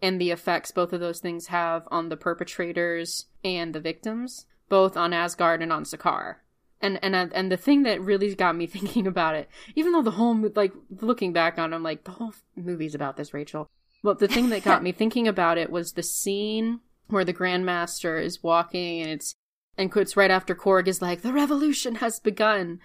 and 0.03 0.21
the 0.21 0.29
effects 0.29 0.69
both 0.69 0.93
of 0.93 0.99
those 0.99 1.19
things 1.19 1.47
have 1.47 1.87
on 1.89 2.09
the 2.09 2.15
perpetrators 2.15 3.25
and 3.43 3.73
the 3.73 3.79
victims, 3.79 4.45
both 4.69 4.95
on 4.95 5.13
Asgard 5.13 5.63
and 5.63 5.73
on 5.73 5.83
Sakaar. 5.83 6.35
And 6.79 6.99
and 7.01 7.15
uh, 7.15 7.29
and 7.33 7.51
the 7.51 7.57
thing 7.57 7.81
that 7.83 7.99
really 8.01 8.35
got 8.35 8.55
me 8.55 8.67
thinking 8.77 9.07
about 9.07 9.33
it, 9.33 9.49
even 9.75 9.93
though 9.93 10.03
the 10.03 10.11
whole 10.11 10.37
like 10.55 10.73
looking 11.01 11.33
back 11.33 11.57
on, 11.57 11.73
it, 11.73 11.75
I'm 11.75 11.81
like 11.81 12.03
the 12.03 12.11
whole 12.11 12.33
movie's 12.55 12.93
about 12.93 13.17
this, 13.17 13.33
Rachel. 13.33 13.67
But 14.03 14.19
the 14.19 14.27
thing 14.27 14.49
that 14.49 14.63
got 14.63 14.83
me 14.83 14.91
thinking 14.99 15.27
about 15.27 15.57
it 15.57 15.71
was 15.71 15.93
the 15.93 16.03
scene 16.03 16.81
where 17.07 17.25
the 17.25 17.33
Grandmaster 17.33 18.23
is 18.23 18.43
walking, 18.43 19.01
and 19.01 19.09
it's 19.09 19.33
and 19.75 19.91
it's 19.97 20.15
right 20.15 20.29
after 20.29 20.53
Korg 20.53 20.87
is 20.87 21.01
like, 21.01 21.23
"The 21.23 21.33
revolution 21.33 21.95
has 21.95 22.19
begun," 22.19 22.79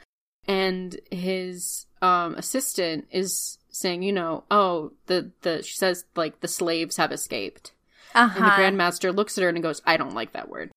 and 0.47 0.99
his 1.11 1.87
um 2.01 2.35
assistant 2.35 3.07
is 3.11 3.59
saying, 3.71 4.03
you 4.03 4.13
know, 4.13 4.45
oh, 4.51 4.93
the 5.07 5.31
the 5.43 5.63
she 5.63 5.77
says 5.77 6.05
like 6.17 6.41
the 6.41 6.49
slaves 6.49 6.97
have 6.97 7.13
escaped. 7.13 7.73
Uh 8.15 8.31
And 8.35 8.45
the 8.45 8.51
Grandmaster 8.51 9.15
looks 9.15 9.39
at 9.39 9.43
her 9.43 9.49
and 9.49 9.63
goes, 9.63 9.83
I 9.87 9.97
don't 9.97 10.15
like 10.15 10.33
that 10.33 10.49
word. 10.49 10.71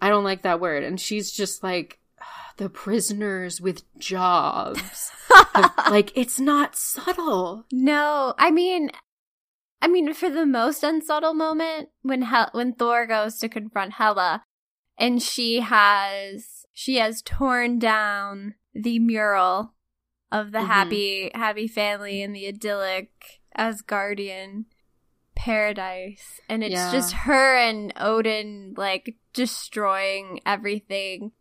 I 0.00 0.08
don't 0.08 0.24
like 0.24 0.42
that 0.42 0.60
word. 0.60 0.82
And 0.82 1.00
she's 1.00 1.32
just 1.32 1.62
like, 1.62 1.98
"Ah, 2.20 2.52
the 2.58 2.68
prisoners 2.68 3.60
with 3.60 3.82
jobs. 3.98 5.10
like, 5.90 6.12
it's 6.14 6.38
not 6.38 6.76
subtle. 6.76 7.64
No, 7.72 8.34
I 8.36 8.50
mean, 8.50 8.90
I 9.80 9.88
mean, 9.88 10.12
for 10.12 10.28
the 10.28 10.46
most 10.46 10.82
unsubtle 10.82 11.34
moment, 11.34 11.88
when 12.02 12.22
Hel- 12.22 12.50
when 12.52 12.74
Thor 12.74 13.06
goes 13.06 13.38
to 13.38 13.48
confront 13.48 13.94
Hela, 13.94 14.42
and 14.98 15.22
she 15.22 15.60
has 15.60 16.66
she 16.72 16.96
has 16.96 17.22
torn 17.22 17.78
down 17.78 18.54
the 18.74 18.98
mural 18.98 19.74
of 20.32 20.52
the 20.52 20.58
Mhm. 20.58 20.66
happy 20.66 21.30
happy 21.34 21.68
family 21.68 22.22
in 22.22 22.32
the 22.32 22.46
idyllic 22.48 23.40
Asgardian 23.56 24.64
paradise, 25.36 26.40
and 26.48 26.62
it's 26.64 26.72
Yeah. 26.72 26.90
just 26.90 27.12
her 27.12 27.56
and 27.56 27.92
Odin 27.96 28.74
like 28.76 29.16
destroying 29.32 30.40
everything. 30.46 31.32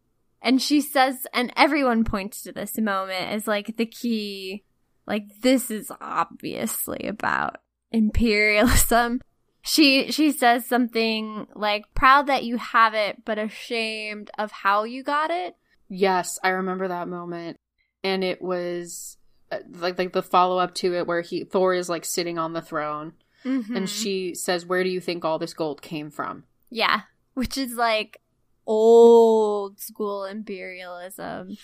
And 0.41 0.62
she 0.62 0.82
says, 0.82 1.26
and 1.34 1.54
everyone 1.56 2.04
points 2.04 2.41
to 2.43 2.52
this 2.52 2.78
moment 2.78 3.30
as 3.32 3.48
like 3.48 3.78
the 3.78 3.86
key 3.86 4.63
Like 5.06 5.24
this 5.41 5.69
is 5.69 5.91
obviously 6.00 7.08
about 7.08 7.58
imperialism. 7.91 9.22
She 9.65 10.12
she 10.12 10.32
says 10.34 10.65
something 10.65 11.48
like 11.56 11.86
proud 11.96 12.28
that 12.28 12.43
you 12.43 12.58
have 12.58 12.93
it 12.93 13.24
but 13.24 13.38
ashamed 13.39 14.30
of 14.38 14.52
how 14.52 14.84
you 14.84 15.04
got 15.04 15.32
it. 15.32 15.56
Yes, 15.95 16.39
I 16.43 16.49
remember 16.49 16.88
that 16.88 17.08
moment. 17.08 17.58
And 18.03 18.23
it 18.23 18.41
was 18.41 19.17
uh, 19.51 19.60
like 19.69 19.97
like 19.97 20.13
the 20.13 20.23
follow 20.23 20.58
up 20.58 20.73
to 20.75 20.95
it 20.95 21.08
where 21.08 21.21
he 21.21 21.43
Thor 21.43 21.73
is 21.73 21.88
like 21.89 22.06
sitting 22.06 22.38
on 22.38 22.53
the 22.53 22.62
throne 22.62 23.13
Mm-hmm. 23.45 23.75
and 23.75 23.89
she 23.89 24.34
says, 24.36 24.65
"Where 24.65 24.84
do 24.84 24.89
you 24.89 25.01
think 25.01 25.25
all 25.25 25.38
this 25.38 25.53
gold 25.53 25.82
came 25.82 26.10
from?" 26.10 26.45
Yeah, 26.69 27.01
which 27.34 27.58
is 27.58 27.73
like 27.73 28.21
old 28.65 29.79
school 29.79 30.23
imperialism. 30.25 31.58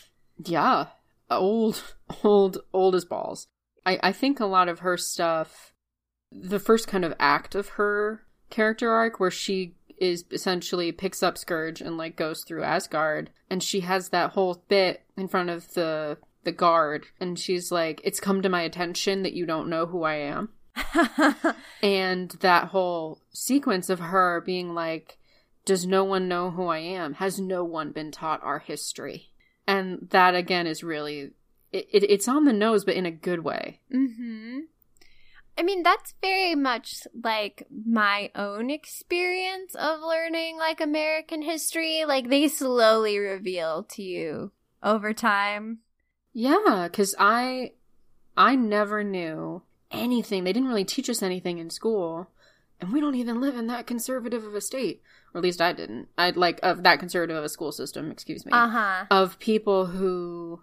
Yeah, 0.44 0.88
old, 1.30 1.82
old, 2.24 2.58
old 2.74 2.96
as 2.96 3.06
balls. 3.06 3.48
I 3.86 4.00
I 4.04 4.12
think 4.12 4.40
a 4.40 4.46
lot 4.46 4.68
of 4.68 4.80
her 4.80 4.98
stuff, 4.98 5.74
the 6.32 6.60
first 6.60 6.88
kind 6.88 7.06
of 7.06 7.14
act 7.20 7.56
of 7.56 7.70
her 7.70 8.26
character 8.50 8.92
arc, 8.92 9.20
where 9.20 9.32
she 9.32 9.76
is 10.00 10.26
essentially 10.32 10.92
picks 10.92 11.22
up 11.24 11.36
Skurge 11.36 11.82
and 11.82 11.98
like 11.98 12.16
goes 12.16 12.44
through 12.44 12.64
Asgard, 12.64 13.30
and 13.50 13.62
she 13.62 13.82
has 13.82 14.10
that 14.10 14.32
whole 14.32 14.64
bit 14.68 15.04
in 15.18 15.28
front 15.28 15.50
of 15.50 15.74
the 15.74 16.18
the 16.44 16.52
guard, 16.52 17.06
and 17.20 17.38
she's 17.38 17.72
like, 17.72 18.02
"It's 18.04 18.20
come 18.20 18.42
to 18.42 18.50
my 18.50 18.62
attention 18.62 19.24
that 19.24 19.34
you 19.34 19.46
don't 19.46 19.70
know 19.70 19.86
who 19.86 20.04
I 20.04 20.16
am." 20.16 20.50
and 21.84 22.32
that 22.40 22.70
whole 22.70 23.22
sequence 23.32 23.90
of 23.90 24.00
her 24.00 24.42
being 24.42 24.74
like 24.74 25.18
does 25.66 25.86
no 25.86 26.04
one 26.04 26.28
know 26.28 26.52
who 26.52 26.66
i 26.68 26.80
am? 26.80 27.14
has 27.16 27.40
no 27.40 27.64
one 27.64 27.92
been 27.92 28.12
taught 28.12 28.42
our 28.44 28.60
history. 28.60 29.32
And 29.68 30.08
that 30.10 30.34
again 30.34 30.66
is 30.66 30.84
really 30.84 31.32
it, 31.72 31.88
it, 31.92 32.04
it's 32.10 32.28
on 32.28 32.46
the 32.46 32.54
nose 32.54 32.86
but 32.86 32.96
in 32.96 33.06
a 33.06 33.12
good 33.12 33.44
way. 33.44 33.80
Hmm 33.92 34.62
I 35.60 35.64
mean, 35.64 35.84
that's 35.84 36.14
very 36.22 36.56
much 36.56 37.06
like 37.22 37.68
my 37.70 38.32
own 38.34 38.70
experience 38.70 39.76
of 39.76 40.00
learning 40.00 40.58
like 40.58 40.80
American 40.80 41.42
history. 41.42 42.06
Like 42.06 42.30
they 42.30 42.48
slowly 42.48 43.18
reveal 43.20 43.84
to 43.96 44.02
you 44.02 44.52
over 44.82 45.14
time. 45.14 45.80
yeah 46.34 46.88
because 46.90 47.14
i 47.20 47.72
i 48.38 48.56
never 48.56 49.04
knew 49.04 49.62
anything 49.92 50.44
they 50.46 50.54
didn't 50.54 50.70
really 50.70 50.86
teach 50.86 51.10
us 51.10 51.22
anything 51.22 51.58
in 51.58 51.70
school 51.70 52.30
and 52.80 52.94
we 52.94 53.02
don't 53.02 53.16
even 53.16 53.42
live 53.42 53.58
in 53.58 53.68
that 53.68 53.86
conservative 53.86 54.46
of 54.46 54.56
a 54.56 54.62
state 54.62 55.02
or 55.34 55.40
at 55.40 55.44
least 55.44 55.60
i 55.60 55.74
didn't 55.74 56.08
i'd 56.18 56.38
like 56.38 56.60
of 56.64 56.84
that 56.84 57.00
conservative 57.00 57.36
of 57.36 57.44
a 57.44 57.50
school 57.50 57.72
system 57.74 58.10
excuse 58.12 58.46
me 58.46 58.52
Uh 58.54 58.70
huh. 58.70 59.06
of 59.12 59.38
people 59.40 59.88
who 59.88 60.62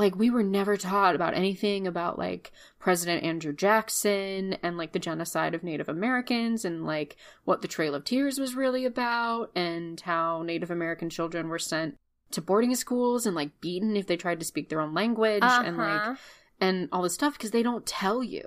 like 0.00 0.16
we 0.16 0.30
were 0.30 0.42
never 0.42 0.76
taught 0.76 1.14
about 1.14 1.34
anything 1.34 1.86
about 1.86 2.18
like 2.18 2.50
president 2.78 3.22
andrew 3.22 3.52
jackson 3.52 4.54
and 4.62 4.76
like 4.76 4.92
the 4.92 4.98
genocide 4.98 5.54
of 5.54 5.62
native 5.62 5.88
americans 5.88 6.64
and 6.64 6.84
like 6.84 7.16
what 7.44 7.62
the 7.62 7.68
trail 7.68 7.94
of 7.94 8.04
tears 8.04 8.38
was 8.40 8.54
really 8.54 8.84
about 8.84 9.50
and 9.54 10.00
how 10.00 10.42
native 10.42 10.70
american 10.70 11.08
children 11.10 11.48
were 11.48 11.58
sent 11.58 11.96
to 12.32 12.40
boarding 12.40 12.74
schools 12.74 13.26
and 13.26 13.36
like 13.36 13.60
beaten 13.60 13.96
if 13.96 14.06
they 14.06 14.16
tried 14.16 14.40
to 14.40 14.46
speak 14.46 14.68
their 14.68 14.80
own 14.80 14.94
language 14.94 15.42
and 15.42 15.76
like 15.76 16.00
Uh-huh. 16.02 16.14
and 16.60 16.88
all 16.92 17.02
this 17.02 17.14
stuff 17.14 17.34
because 17.34 17.50
they 17.50 17.62
don't 17.62 17.86
tell 17.86 18.22
you 18.22 18.46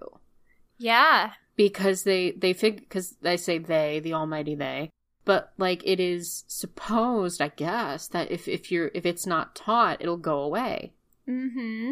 Yeah. 0.78 1.34
because 1.56 2.04
they 2.04 2.32
they 2.32 2.54
fig 2.54 2.78
because 2.80 3.16
they 3.22 3.38
say 3.38 3.58
they 3.60 4.00
the 4.00 4.14
almighty 4.14 4.56
they 4.56 4.90
but 5.26 5.54
like 5.58 5.82
it 5.86 6.00
is 6.00 6.44
supposed 6.48 7.42
i 7.42 7.50
guess 7.50 8.08
that 8.08 8.32
if 8.32 8.48
if 8.48 8.72
you're 8.72 8.90
if 8.94 9.06
it's 9.06 9.28
not 9.28 9.56
taught 9.56 10.02
it'll 10.02 10.18
go 10.18 10.40
away 10.40 10.94
Mm-hmm. 11.28 11.92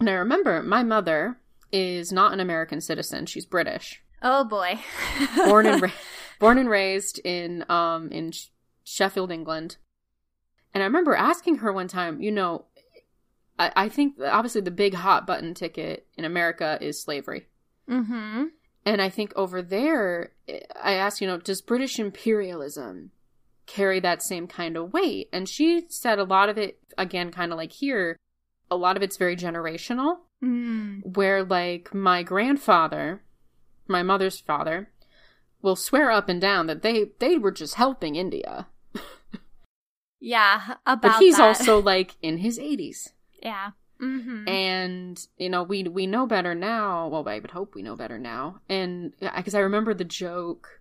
Now 0.00 0.16
remember 0.16 0.62
my 0.62 0.82
mother 0.82 1.38
is 1.72 2.12
not 2.12 2.32
an 2.32 2.40
american 2.40 2.80
citizen 2.80 3.26
she's 3.26 3.46
british 3.46 4.00
Oh 4.22 4.44
boy. 4.44 4.78
born 5.36 5.66
and 5.66 5.82
ra- 5.82 5.92
born 6.38 6.58
and 6.58 6.68
raised 6.68 7.18
in 7.24 7.64
um 7.68 8.10
in 8.10 8.32
sheffield 8.84 9.30
england 9.30 9.76
and 10.72 10.82
i 10.82 10.86
remember 10.86 11.14
asking 11.14 11.56
her 11.56 11.72
one 11.72 11.88
time 11.88 12.20
you 12.22 12.30
know 12.30 12.66
I, 13.58 13.72
I 13.76 13.88
think 13.88 14.14
obviously 14.24 14.60
the 14.60 14.70
big 14.70 14.94
hot 14.94 15.26
button 15.26 15.52
ticket 15.52 16.06
in 16.16 16.24
america 16.24 16.78
is 16.80 17.02
slavery 17.02 17.48
mm-hmm. 17.88 18.44
And 18.86 19.00
I 19.00 19.08
think 19.08 19.32
over 19.34 19.62
there, 19.62 20.32
I 20.80 20.94
asked, 20.94 21.20
you 21.20 21.26
know, 21.26 21.38
does 21.38 21.62
British 21.62 21.98
imperialism 21.98 23.12
carry 23.66 24.00
that 24.00 24.22
same 24.22 24.46
kind 24.46 24.76
of 24.76 24.92
weight? 24.92 25.28
And 25.32 25.48
she 25.48 25.84
said 25.88 26.18
a 26.18 26.24
lot 26.24 26.48
of 26.48 26.58
it, 26.58 26.78
again, 26.98 27.30
kind 27.30 27.52
of 27.52 27.58
like 27.58 27.72
here, 27.72 28.16
a 28.70 28.76
lot 28.76 28.96
of 28.96 29.02
it's 29.02 29.16
very 29.16 29.36
generational, 29.36 30.18
Mm. 30.42 31.16
where 31.16 31.42
like 31.42 31.94
my 31.94 32.22
grandfather, 32.22 33.22
my 33.88 34.02
mother's 34.02 34.38
father, 34.40 34.90
will 35.62 35.76
swear 35.76 36.10
up 36.10 36.28
and 36.28 36.40
down 36.40 36.66
that 36.66 36.82
they 36.82 37.12
they 37.18 37.38
were 37.38 37.52
just 37.52 37.74
helping 37.76 38.14
India. 38.16 38.66
Yeah. 40.20 40.74
About 40.86 41.02
But 41.02 41.18
he's 41.18 41.36
that. 41.36 41.42
also 41.46 41.80
like 41.82 42.16
in 42.22 42.38
his 42.38 42.58
80s. 42.58 43.12
Yeah. 43.42 43.70
Mm-hmm. 44.02 44.48
and 44.48 45.26
you 45.38 45.48
know 45.48 45.62
we 45.62 45.84
we 45.84 46.06
know 46.08 46.26
better 46.26 46.52
now 46.52 47.06
well 47.06 47.26
i 47.28 47.38
would 47.38 47.52
hope 47.52 47.76
we 47.76 47.80
know 47.82 47.94
better 47.94 48.18
now 48.18 48.60
and 48.68 49.12
because 49.20 49.54
i 49.54 49.60
remember 49.60 49.94
the 49.94 50.04
joke 50.04 50.80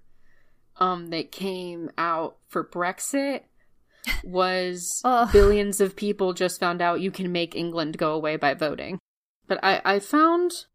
um 0.78 1.08
that 1.08 1.32
came 1.32 1.90
out 1.98 2.38
for 2.48 2.64
brexit 2.64 3.42
was 4.24 5.02
billions 5.32 5.80
of 5.80 5.96
people 5.96 6.34
just 6.34 6.60
found 6.60 6.82
out 6.82 7.02
you 7.02 7.12
can 7.12 7.32
make 7.32 7.56
england 7.56 7.98
go 7.98 8.14
away 8.14 8.36
by 8.36 8.54
voting 8.54 9.00
but 9.48 9.60
i 9.64 9.82
i 9.86 10.00
found 10.00 10.66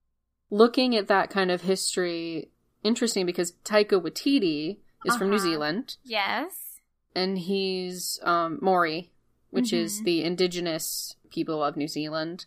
looking 0.50 0.96
at 0.96 1.08
that 1.08 1.28
kind 1.30 1.50
of 1.50 1.62
history 1.62 2.50
interesting 2.82 3.26
because 3.26 3.52
taika 3.64 4.00
waititi 4.00 4.78
is 5.04 5.16
from 5.16 5.28
new 5.30 5.36
Uh-huh. 5.36 5.44
zealand 5.44 5.96
yes. 6.04 6.80
and 7.14 7.38
he's 7.38 8.18
um 8.22 8.58
Maori, 8.62 9.12
which 9.50 9.72
is 9.72 10.00
Mhm. 10.00 10.04
the 10.04 10.22
indigenous 10.24 11.16
people 11.30 11.62
of 11.62 11.76
New 11.76 11.88
Zealand. 11.88 12.46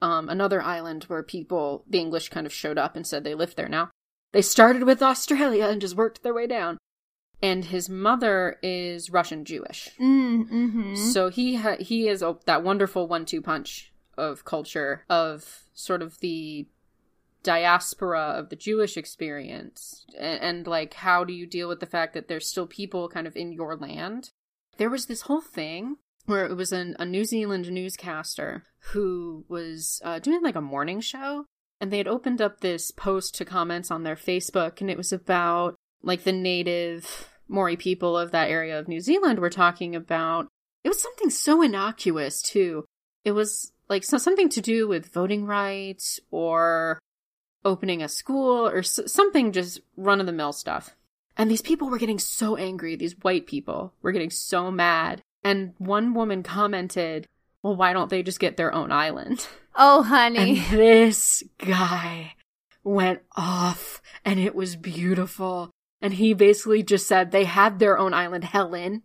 Um, 0.00 0.28
another 0.28 0.60
island 0.62 1.04
where 1.04 1.22
people, 1.22 1.84
the 1.88 1.98
English 1.98 2.28
kind 2.30 2.46
of 2.46 2.52
showed 2.52 2.76
up 2.78 2.96
and 2.96 3.06
said 3.06 3.22
they 3.24 3.34
lived 3.36 3.56
there 3.56 3.68
now. 3.68 3.90
They 4.32 4.42
started 4.42 4.82
with 4.84 5.02
Australia 5.02 5.66
and 5.66 5.80
just 5.80 5.94
worked 5.96 6.22
their 6.22 6.34
way 6.34 6.46
down. 6.48 6.78
And 7.42 7.64
his 7.64 7.88
mother 7.88 8.56
is 8.62 9.10
Russian 9.10 9.44
Jewish. 9.44 9.90
Mm, 10.00 10.48
mm-hmm. 10.48 10.94
So 10.94 11.28
he 11.28 11.56
ha- 11.56 11.76
he 11.80 12.08
is 12.08 12.22
a- 12.22 12.38
that 12.46 12.62
wonderful 12.62 13.08
one-two 13.08 13.42
punch 13.42 13.92
of 14.16 14.44
culture 14.44 15.04
of 15.10 15.64
sort 15.74 16.02
of 16.02 16.20
the 16.20 16.68
diaspora 17.42 18.20
of 18.20 18.50
the 18.50 18.56
Jewish 18.56 18.96
experience 18.96 20.06
and, 20.16 20.40
and 20.40 20.66
like 20.66 20.94
how 20.94 21.24
do 21.24 21.32
you 21.32 21.46
deal 21.46 21.68
with 21.68 21.80
the 21.80 21.86
fact 21.86 22.14
that 22.14 22.28
there's 22.28 22.46
still 22.46 22.66
people 22.66 23.08
kind 23.08 23.26
of 23.26 23.36
in 23.36 23.52
your 23.52 23.76
land? 23.76 24.30
There 24.76 24.90
was 24.90 25.06
this 25.06 25.22
whole 25.22 25.40
thing 25.40 25.96
where 26.26 26.46
it 26.46 26.56
was 26.56 26.70
an, 26.72 26.94
a 26.98 27.04
New 27.04 27.24
Zealand 27.24 27.70
newscaster 27.70 28.64
who 28.92 29.44
was 29.48 30.00
uh, 30.04 30.20
doing 30.20 30.42
like 30.42 30.54
a 30.54 30.60
morning 30.60 31.00
show 31.00 31.46
and 31.80 31.90
they 31.90 31.98
had 31.98 32.06
opened 32.06 32.40
up 32.40 32.60
this 32.60 32.92
post 32.92 33.34
to 33.36 33.44
comments 33.44 33.90
on 33.90 34.04
their 34.04 34.14
Facebook 34.16 34.80
and 34.80 34.88
it 34.88 34.96
was 34.96 35.12
about 35.12 35.74
like 36.02 36.22
the 36.22 36.32
native 36.32 37.28
Maori 37.48 37.76
people 37.76 38.16
of 38.16 38.30
that 38.30 38.50
area 38.50 38.78
of 38.78 38.88
New 38.88 39.00
Zealand 39.00 39.38
were 39.38 39.50
talking 39.50 39.94
about 39.94 40.48
it 40.84 40.88
was 40.88 41.00
something 41.00 41.30
so 41.30 41.62
innocuous 41.62 42.42
too. 42.42 42.84
It 43.24 43.32
was 43.32 43.72
like 43.88 44.04
so 44.04 44.18
something 44.18 44.48
to 44.50 44.60
do 44.60 44.88
with 44.88 45.12
voting 45.12 45.44
rights 45.46 46.18
or 46.30 46.98
opening 47.64 48.02
a 48.02 48.08
school 48.08 48.66
or 48.66 48.78
s- 48.78 49.00
something 49.06 49.52
just 49.52 49.80
run 49.96 50.18
of 50.20 50.26
the 50.26 50.32
mill 50.32 50.52
stuff. 50.52 50.96
And 51.36 51.50
these 51.50 51.62
people 51.62 51.88
were 51.88 51.98
getting 51.98 52.18
so 52.18 52.56
angry. 52.56 52.96
These 52.96 53.18
white 53.22 53.46
people 53.46 53.94
were 54.02 54.12
getting 54.12 54.30
so 54.30 54.70
mad. 54.70 55.22
And 55.44 55.74
one 55.78 56.14
woman 56.14 56.42
commented, 56.42 57.26
"Well, 57.62 57.76
why 57.76 57.92
don't 57.92 58.10
they 58.10 58.22
just 58.22 58.40
get 58.40 58.56
their 58.56 58.72
own 58.74 58.90
island?" 58.92 59.46
oh, 59.76 60.02
honey. 60.02 60.58
And 60.58 60.78
this 60.78 61.42
guy 61.58 62.34
went 62.84 63.22
off 63.36 64.02
and 64.24 64.40
it 64.40 64.54
was 64.54 64.76
beautiful. 64.76 65.70
And 66.02 66.14
he 66.14 66.34
basically 66.34 66.82
just 66.82 67.06
said 67.06 67.30
they 67.30 67.44
had 67.44 67.78
their 67.78 67.96
own 67.96 68.12
island, 68.12 68.44
Helen, 68.44 69.02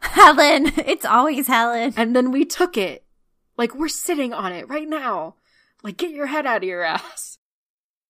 Helen. 0.00 0.72
It's 0.76 1.04
always 1.04 1.48
Helen. 1.48 1.92
and 1.96 2.14
then 2.14 2.30
we 2.30 2.44
took 2.44 2.76
it. 2.76 3.04
Like 3.58 3.74
we're 3.74 3.88
sitting 3.88 4.32
on 4.32 4.52
it 4.52 4.68
right 4.68 4.88
now. 4.88 5.34
Like 5.82 5.96
get 5.96 6.12
your 6.12 6.26
head 6.26 6.46
out 6.46 6.58
of 6.58 6.68
your 6.68 6.82
ass. 6.84 7.38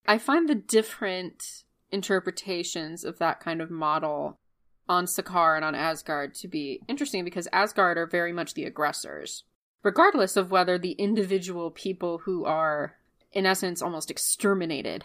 I 0.06 0.18
find 0.18 0.48
the 0.48 0.54
different 0.54 1.64
interpretations 1.90 3.04
of 3.04 3.18
that 3.18 3.40
kind 3.40 3.60
of 3.60 3.70
model 3.70 4.38
on 4.88 5.06
Sakaar 5.06 5.56
and 5.56 5.64
on 5.64 5.74
Asgard 5.74 6.34
to 6.36 6.48
be 6.48 6.80
interesting 6.88 7.24
because 7.24 7.48
Asgard 7.52 7.96
are 7.98 8.06
very 8.06 8.32
much 8.32 8.54
the 8.54 8.64
aggressors. 8.64 9.44
Regardless 9.82 10.36
of 10.36 10.50
whether 10.50 10.78
the 10.78 10.92
individual 10.92 11.70
people 11.70 12.18
who 12.18 12.44
are, 12.44 12.96
in 13.32 13.46
essence, 13.46 13.82
almost 13.82 14.10
exterminated 14.10 15.04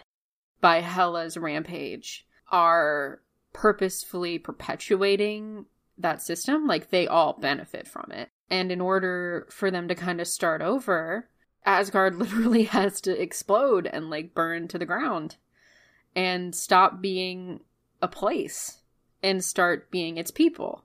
by 0.60 0.82
Hela's 0.82 1.38
rampage 1.38 2.26
are 2.52 3.22
purposefully 3.54 4.40
perpetuating 4.40 5.66
that 5.98 6.22
system, 6.22 6.68
like 6.68 6.90
they 6.90 7.08
all 7.08 7.34
benefit 7.34 7.88
from 7.88 8.12
it. 8.12 8.30
And 8.50 8.72
in 8.72 8.82
order 8.82 9.48
for 9.50 9.72
them 9.72 9.88
to 9.88 9.96
kind 9.96 10.20
of 10.20 10.28
start 10.28 10.62
over, 10.62 11.30
Asgard 11.66 12.16
literally 12.18 12.64
has 12.64 13.02
to 13.02 13.22
explode 13.22 13.88
and 13.88 14.10
like 14.10 14.34
burn 14.34 14.68
to 14.70 14.78
the 14.78 14.86
ground 14.86 15.38
and 16.16 16.54
stop 16.54 17.02
being 17.02 17.62
a 18.02 18.08
place 18.08 18.82
and 19.24 19.44
start 19.44 19.92
being 19.92 20.18
its 20.18 20.32
people. 20.32 20.84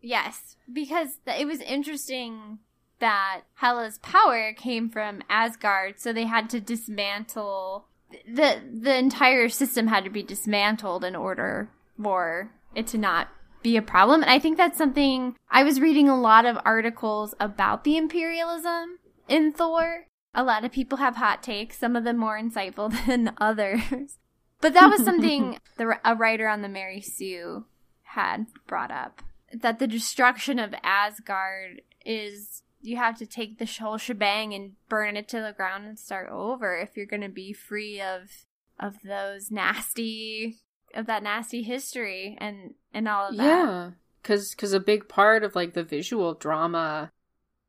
Yes, 0.00 0.56
because 0.72 1.18
it 1.26 1.46
was 1.46 1.60
interesting 1.60 2.58
that 3.00 3.42
Hela's 3.54 3.98
power 3.98 4.52
came 4.52 4.88
from 4.88 5.22
Asgard, 5.28 5.98
so 5.98 6.12
they 6.12 6.24
had 6.24 6.48
to 6.50 6.60
dismantle 6.60 7.86
the 8.26 8.60
the 8.72 8.96
entire 8.96 9.48
system 9.48 9.86
had 9.86 10.04
to 10.04 10.10
be 10.10 10.22
dismantled 10.22 11.04
in 11.04 11.16
order 11.16 11.70
for 12.00 12.50
it 12.74 12.86
to 12.88 12.98
not 12.98 13.28
be 13.62 13.76
a 13.76 13.82
problem. 13.82 14.22
And 14.22 14.30
I 14.30 14.38
think 14.38 14.56
that's 14.56 14.78
something 14.78 15.36
I 15.50 15.62
was 15.62 15.80
reading 15.80 16.08
a 16.08 16.20
lot 16.20 16.46
of 16.46 16.58
articles 16.64 17.34
about 17.38 17.84
the 17.84 17.96
imperialism 17.96 18.98
in 19.28 19.52
Thor. 19.52 20.06
A 20.34 20.44
lot 20.44 20.64
of 20.64 20.72
people 20.72 20.98
have 20.98 21.16
hot 21.16 21.42
takes, 21.42 21.76
some 21.76 21.96
of 21.96 22.04
them 22.04 22.16
more 22.16 22.40
insightful 22.40 22.94
than 23.06 23.32
others. 23.38 24.18
But 24.60 24.74
that 24.74 24.90
was 24.90 25.04
something 25.04 25.58
the, 25.76 25.98
a 26.04 26.14
writer 26.14 26.46
on 26.46 26.62
the 26.62 26.68
Mary 26.68 27.00
Sue 27.00 27.64
had 28.02 28.46
brought 28.66 28.90
up 28.90 29.22
that 29.52 29.78
the 29.78 29.86
destruction 29.86 30.58
of 30.58 30.74
Asgard 30.82 31.82
is 32.04 32.62
you 32.82 32.96
have 32.96 33.18
to 33.18 33.26
take 33.26 33.58
the 33.58 33.66
whole 33.66 33.98
shebang 33.98 34.54
and 34.54 34.72
burn 34.88 35.16
it 35.16 35.28
to 35.28 35.40
the 35.40 35.52
ground 35.52 35.86
and 35.86 35.98
start 35.98 36.28
over 36.30 36.76
if 36.76 36.96
you're 36.96 37.06
going 37.06 37.22
to 37.22 37.28
be 37.28 37.52
free 37.52 38.00
of 38.00 38.46
of 38.78 38.96
those 39.04 39.50
nasty 39.50 40.58
of 40.94 41.06
that 41.06 41.22
nasty 41.22 41.62
history 41.62 42.36
and 42.40 42.74
and 42.92 43.08
all 43.08 43.28
of 43.28 43.36
that. 43.36 43.44
Yeah, 43.44 43.90
because 44.22 44.50
because 44.52 44.72
a 44.72 44.80
big 44.80 45.08
part 45.08 45.44
of 45.44 45.54
like 45.54 45.74
the 45.74 45.84
visual 45.84 46.34
drama 46.34 47.12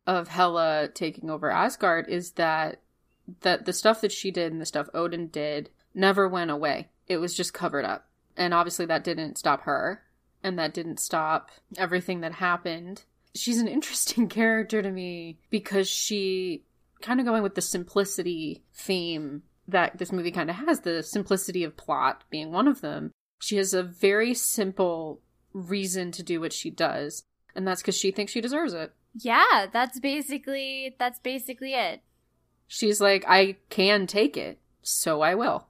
of 0.08 0.30
Hela 0.30 0.89
taking 0.93 1.30
over 1.30 1.52
Asgard 1.52 2.08
is 2.08 2.32
that 2.32 2.82
that 3.41 3.65
the 3.65 3.74
stuff 3.74 4.02
that 4.02 4.12
she 4.12 4.32
did 4.32 4.52
and 4.52 4.62
the 4.62 4.65
stuff 4.65 4.89
Odin 4.93 5.28
did 5.28 5.69
never 5.93 6.28
went 6.28 6.52
away. 6.52 6.89
It 7.08 7.17
was 7.17 7.36
just 7.36 7.54
covered 7.54 7.86
up, 7.86 8.08
and 8.38 8.54
obviously 8.54 8.86
that 8.86 9.04
didn't 9.04 9.38
stop 9.38 9.63
her, 9.63 10.04
and 10.43 10.58
that 10.58 10.74
didn't 10.74 11.00
stop 11.00 11.52
everything 11.78 12.21
that 12.21 12.34
happened. 12.34 13.04
She's 13.36 13.60
an 13.60 13.67
interesting 13.67 14.28
character 14.30 14.82
to 14.82 14.91
me 14.91 15.39
because 15.50 15.89
she 15.89 16.63
kind 17.02 17.20
of 17.20 17.26
going 17.26 17.44
with 17.44 17.56
the 17.56 17.62
simplicity 17.62 18.63
theme 18.74 19.44
that 19.67 19.98
this 19.98 20.12
movie 20.12 20.32
kind 20.32 20.50
of 20.50 20.56
has 20.58 20.82
the 20.82 21.02
simplicity 21.02 21.63
of 21.63 21.78
plot 21.78 22.24
being 22.30 22.52
one 22.52 22.67
of 22.67 22.82
them 22.82 23.12
she 23.41 23.58
has 23.58 23.74
a 23.74 23.84
very 23.84 24.34
simple 24.34 25.20
reason 25.52 26.12
to 26.12 26.24
do 26.24 26.39
what 26.39 26.54
she 26.54 26.70
does, 26.70 27.24
and 27.56 27.67
that's 27.67 27.82
because 27.82 27.98
she 27.98 28.12
thinks 28.12 28.32
she 28.32 28.39
deserves 28.39 28.74
it. 28.74 28.94
Yeah, 29.15 29.65
that's 29.74 30.00
basically 30.00 30.96
that's 30.98 31.20
basically 31.20 31.74
it. 31.74 32.02
She's 32.67 33.02
like, 33.02 33.26
I 33.28 33.58
can 33.70 34.08
take 34.08 34.38
it, 34.38 34.60
so 34.82 35.22
I 35.22 35.36
will. 35.36 35.67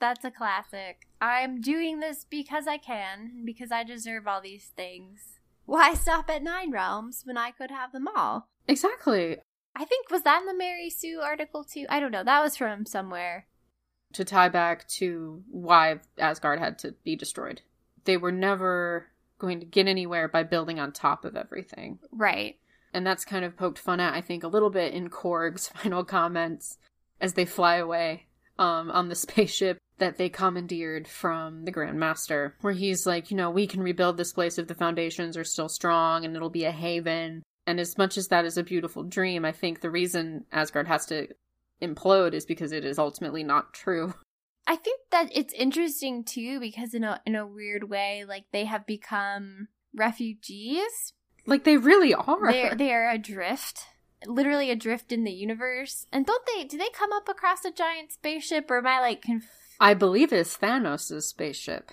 That's 0.00 0.24
a 0.24 0.30
classic. 0.30 1.06
I'm 1.20 1.60
doing 1.60 2.00
this 2.00 2.26
because 2.28 2.66
I 2.66 2.76
can, 2.76 3.44
because 3.44 3.70
I 3.70 3.84
deserve 3.84 4.26
all 4.26 4.40
these 4.42 4.72
things. 4.76 5.38
Why 5.64 5.94
stop 5.94 6.28
at 6.28 6.42
nine 6.42 6.70
realms 6.70 7.22
when 7.24 7.36
I 7.36 7.50
could 7.50 7.70
have 7.70 7.92
them 7.92 8.08
all? 8.08 8.48
Exactly. 8.66 9.38
I 9.74 9.84
think 9.84 10.10
was 10.10 10.22
that 10.22 10.40
in 10.40 10.46
the 10.46 10.54
Mary 10.54 10.90
Sue 10.90 11.20
article 11.22 11.64
too? 11.64 11.86
I 11.88 12.00
don't 12.00 12.12
know. 12.12 12.24
That 12.24 12.42
was 12.42 12.56
from 12.56 12.84
somewhere 12.86 13.46
to 14.12 14.24
tie 14.24 14.48
back 14.48 14.86
to 14.88 15.42
why 15.50 16.00
Asgard 16.18 16.58
had 16.58 16.78
to 16.80 16.94
be 17.04 17.16
destroyed. 17.16 17.62
They 18.04 18.16
were 18.16 18.32
never 18.32 19.06
going 19.38 19.60
to 19.60 19.66
get 19.66 19.88
anywhere 19.88 20.28
by 20.28 20.42
building 20.42 20.78
on 20.78 20.92
top 20.92 21.24
of 21.24 21.36
everything. 21.36 21.98
Right. 22.12 22.56
And 22.94 23.06
that's 23.06 23.24
kind 23.24 23.44
of 23.44 23.56
poked 23.56 23.78
fun 23.78 24.00
at, 24.00 24.14
I 24.14 24.20
think, 24.20 24.44
a 24.44 24.48
little 24.48 24.70
bit 24.70 24.92
in 24.92 25.08
Korg's 25.08 25.68
final 25.74 26.04
comments 26.04 26.78
as 27.20 27.34
they 27.34 27.44
fly 27.44 27.76
away 27.76 28.26
um, 28.58 28.90
on 28.90 29.08
the 29.08 29.14
spaceship 29.14 29.78
that 30.02 30.16
they 30.16 30.28
commandeered 30.28 31.06
from 31.06 31.64
the 31.64 31.70
Grand 31.70 31.96
Master, 31.96 32.56
where 32.60 32.72
he's 32.72 33.06
like, 33.06 33.30
you 33.30 33.36
know, 33.36 33.50
we 33.50 33.68
can 33.68 33.80
rebuild 33.80 34.16
this 34.16 34.32
place 34.32 34.58
if 34.58 34.66
the 34.66 34.74
foundations 34.74 35.36
are 35.36 35.44
still 35.44 35.68
strong 35.68 36.24
and 36.24 36.34
it'll 36.34 36.50
be 36.50 36.64
a 36.64 36.72
haven. 36.72 37.44
And 37.68 37.78
as 37.78 37.96
much 37.96 38.18
as 38.18 38.26
that 38.28 38.44
is 38.44 38.58
a 38.58 38.64
beautiful 38.64 39.04
dream, 39.04 39.44
I 39.44 39.52
think 39.52 39.80
the 39.80 39.92
reason 39.92 40.44
Asgard 40.50 40.88
has 40.88 41.06
to 41.06 41.28
implode 41.80 42.34
is 42.34 42.44
because 42.44 42.72
it 42.72 42.84
is 42.84 42.98
ultimately 42.98 43.44
not 43.44 43.72
true. 43.72 44.12
I 44.66 44.74
think 44.74 45.00
that 45.12 45.28
it's 45.32 45.54
interesting 45.54 46.24
too 46.24 46.58
because 46.58 46.94
in 46.94 47.04
a 47.04 47.20
in 47.24 47.36
a 47.36 47.46
weird 47.46 47.88
way, 47.88 48.24
like 48.26 48.46
they 48.52 48.64
have 48.64 48.84
become 48.84 49.68
refugees. 49.94 51.12
Like 51.46 51.62
they 51.62 51.76
really 51.76 52.12
are. 52.12 52.50
They're 52.50 52.74
they're 52.74 53.10
adrift. 53.10 53.86
Literally 54.26 54.70
adrift 54.70 55.12
in 55.12 55.22
the 55.22 55.32
universe. 55.32 56.06
And 56.12 56.26
don't 56.26 56.44
they 56.46 56.64
do 56.64 56.76
they 56.76 56.90
come 56.92 57.12
up 57.12 57.28
across 57.28 57.64
a 57.64 57.70
giant 57.70 58.10
spaceship 58.12 58.68
or 58.68 58.78
am 58.78 58.86
I 58.88 59.00
like 59.00 59.22
conf- 59.22 59.61
I 59.82 59.94
believe 59.94 60.32
it's 60.32 60.56
Thanos' 60.56 61.24
spaceship. 61.24 61.90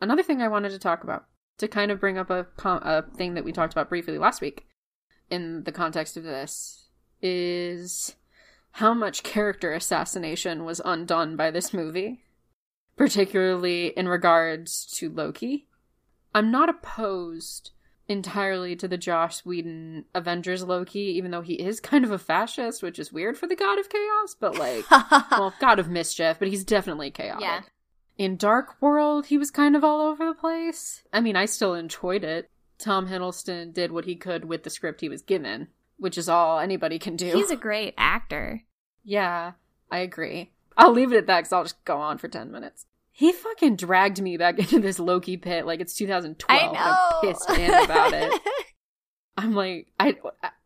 Another 0.00 0.22
thing 0.22 0.40
I 0.40 0.48
wanted 0.48 0.70
to 0.70 0.78
talk 0.78 1.04
about 1.04 1.26
to 1.58 1.68
kind 1.68 1.90
of 1.90 2.00
bring 2.00 2.16
up 2.16 2.30
a 2.30 2.46
a 2.64 3.02
thing 3.02 3.34
that 3.34 3.44
we 3.44 3.52
talked 3.52 3.74
about 3.74 3.90
briefly 3.90 4.16
last 4.16 4.40
week 4.40 4.66
in 5.28 5.64
the 5.64 5.70
context 5.70 6.16
of 6.16 6.24
this 6.24 6.88
is 7.20 8.16
how 8.72 8.94
much 8.94 9.22
character 9.22 9.74
assassination 9.74 10.64
was 10.64 10.80
undone 10.82 11.36
by 11.36 11.50
this 11.50 11.74
movie, 11.74 12.22
particularly 12.96 13.88
in 13.88 14.08
regards 14.08 14.86
to 14.96 15.10
Loki. 15.10 15.68
I'm 16.34 16.50
not 16.50 16.70
opposed 16.70 17.72
entirely 18.08 18.76
to 18.76 18.88
the 18.88 18.98
Joss 18.98 19.44
Whedon 19.44 20.04
Avengers 20.14 20.62
Loki, 20.62 21.00
even 21.16 21.30
though 21.30 21.40
he 21.40 21.54
is 21.54 21.80
kind 21.80 22.04
of 22.04 22.10
a 22.10 22.18
fascist, 22.18 22.82
which 22.82 22.98
is 22.98 23.12
weird 23.12 23.36
for 23.36 23.46
the 23.46 23.56
god 23.56 23.78
of 23.78 23.88
chaos, 23.88 24.36
but 24.38 24.58
like, 24.58 24.90
well, 25.30 25.54
god 25.60 25.78
of 25.78 25.88
mischief, 25.88 26.38
but 26.38 26.48
he's 26.48 26.64
definitely 26.64 27.10
chaotic. 27.10 27.42
Yeah. 27.42 27.60
In 28.16 28.36
Dark 28.36 28.80
World, 28.80 29.26
he 29.26 29.38
was 29.38 29.50
kind 29.50 29.74
of 29.74 29.82
all 29.82 30.00
over 30.00 30.24
the 30.26 30.34
place. 30.34 31.02
I 31.12 31.20
mean, 31.20 31.34
I 31.34 31.46
still 31.46 31.74
enjoyed 31.74 32.22
it. 32.22 32.48
Tom 32.78 33.08
Hiddleston 33.08 33.72
did 33.72 33.90
what 33.90 34.04
he 34.04 34.14
could 34.14 34.44
with 34.44 34.62
the 34.62 34.70
script 34.70 35.00
he 35.00 35.08
was 35.08 35.22
given, 35.22 35.68
which 35.98 36.18
is 36.18 36.28
all 36.28 36.58
anybody 36.60 36.98
can 36.98 37.16
do. 37.16 37.32
He's 37.32 37.50
a 37.50 37.56
great 37.56 37.94
actor. 37.96 38.62
Yeah, 39.06 39.52
I 39.90 39.98
agree. 39.98 40.50
I'll 40.78 40.92
leave 40.92 41.12
it 41.12 41.18
at 41.18 41.26
that 41.26 41.40
because 41.40 41.52
I'll 41.52 41.64
just 41.64 41.84
go 41.84 41.98
on 41.98 42.16
for 42.16 42.26
10 42.26 42.50
minutes. 42.50 42.86
He 43.16 43.30
fucking 43.32 43.76
dragged 43.76 44.20
me 44.20 44.36
back 44.36 44.58
into 44.58 44.80
this 44.80 44.98
Loki 44.98 45.36
pit 45.36 45.66
like 45.66 45.80
it's 45.80 45.94
2012. 45.94 46.60
I 46.60 46.76
am 46.76 47.20
pissed 47.22 47.48
in 47.50 47.72
about 47.72 48.12
it. 48.12 48.40
I'm 49.36 49.54
like, 49.54 49.86
I 49.98 50.16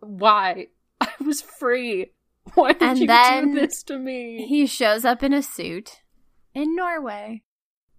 why? 0.00 0.68
I 1.00 1.11
was 1.24 1.42
free. 1.42 2.12
Why 2.54 2.72
did 2.72 2.82
and 2.82 2.98
you 2.98 3.06
do 3.06 3.54
this 3.61 3.82
to 3.84 3.98
me? 3.98 4.46
He 4.46 4.66
shows 4.66 5.04
up 5.04 5.22
in 5.22 5.34
a 5.34 5.42
suit 5.42 6.02
in 6.54 6.74
Norway. 6.74 7.42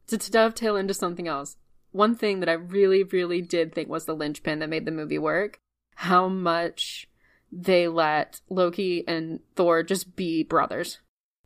To, 0.07 0.17
to 0.17 0.31
dovetail 0.31 0.75
into 0.75 0.95
something 0.95 1.27
else, 1.27 1.57
one 1.91 2.15
thing 2.15 2.39
that 2.39 2.49
I 2.49 2.53
really, 2.53 3.03
really 3.03 3.43
did 3.43 3.75
think 3.75 3.87
was 3.87 4.05
the 4.05 4.15
linchpin 4.15 4.57
that 4.59 4.69
made 4.69 4.85
the 4.85 4.91
movie 4.91 5.19
work 5.19 5.59
how 5.93 6.29
much 6.29 7.07
they 7.51 7.87
let 7.89 8.39
Loki 8.49 9.03
and 9.05 9.41
Thor 9.55 9.83
just 9.83 10.15
be 10.15 10.43
brothers. 10.43 10.99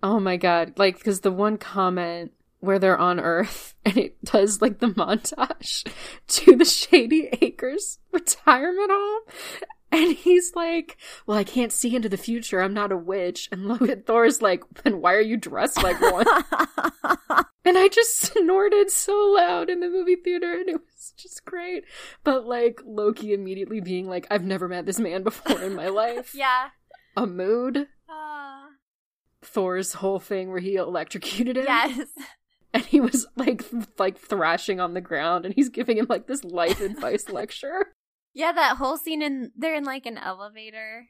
Oh 0.03 0.19
my 0.19 0.37
god. 0.37 0.73
Like, 0.77 0.97
because 0.97 1.21
the 1.21 1.31
one 1.31 1.57
comment 1.57 2.31
where 2.63 2.79
they're 2.79 2.97
on 2.97 3.19
Earth 3.19 3.75
and 3.85 3.97
it 3.97 4.23
does 4.23 4.61
like 4.61 4.79
the 4.79 4.87
montage 4.87 5.85
to 6.27 6.55
the 6.55 6.65
Shady 6.65 7.29
Acres 7.41 7.99
retirement 8.11 8.89
home. 8.89 9.21
And 9.91 10.13
he's 10.13 10.53
like, 10.55 10.97
Well, 11.27 11.37
I 11.37 11.43
can't 11.43 11.73
see 11.73 11.95
into 11.95 12.09
the 12.09 12.17
future. 12.17 12.61
I'm 12.61 12.73
not 12.73 12.91
a 12.91 12.97
witch. 12.97 13.49
And 13.51 13.67
Loki, 13.67 13.95
Thor's 14.07 14.41
like, 14.41 14.63
Then 14.83 15.01
why 15.01 15.13
are 15.13 15.21
you 15.21 15.35
dressed 15.37 15.83
like 15.83 15.99
one? 16.01 16.25
and 17.65 17.77
I 17.77 17.89
just 17.89 18.17
snorted 18.33 18.89
so 18.89 19.13
loud 19.35 19.69
in 19.69 19.81
the 19.81 19.89
movie 19.89 20.15
theater 20.15 20.53
and 20.53 20.69
it 20.69 20.81
was 20.81 21.13
just 21.17 21.43
great. 21.45 21.83
But 22.23 22.47
like 22.47 22.81
Loki 22.85 23.33
immediately 23.33 23.81
being 23.81 24.07
like, 24.07 24.25
I've 24.31 24.45
never 24.45 24.69
met 24.69 24.85
this 24.85 24.99
man 24.99 25.21
before 25.23 25.61
in 25.61 25.75
my 25.75 25.89
life. 25.89 26.33
yeah. 26.33 26.69
A 27.17 27.27
mood. 27.27 27.89
Uh... 28.09 28.67
Thor's 29.43 29.93
whole 29.93 30.19
thing 30.19 30.49
where 30.49 30.59
he 30.61 30.75
electrocuted 30.75 31.57
him. 31.57 31.65
Yes. 31.67 32.07
And 32.73 32.83
he 32.83 32.99
was 32.99 33.27
like 33.35 33.69
th- 33.69 33.83
like 33.99 34.17
thrashing 34.17 34.79
on 34.79 34.95
the 34.95 35.01
ground 35.01 35.45
and 35.45 35.53
he's 35.53 35.69
giving 35.69 35.97
him 35.97 36.07
like 36.09 36.25
this 36.25 36.43
life 36.43 36.81
advice 36.81 37.29
lecture. 37.29 37.93
Yeah, 38.33 38.51
that 38.51 38.77
whole 38.77 38.97
scene 38.97 39.21
in 39.21 39.51
they're 39.55 39.75
in 39.75 39.83
like 39.83 40.05
an 40.05 40.17
elevator. 40.17 41.09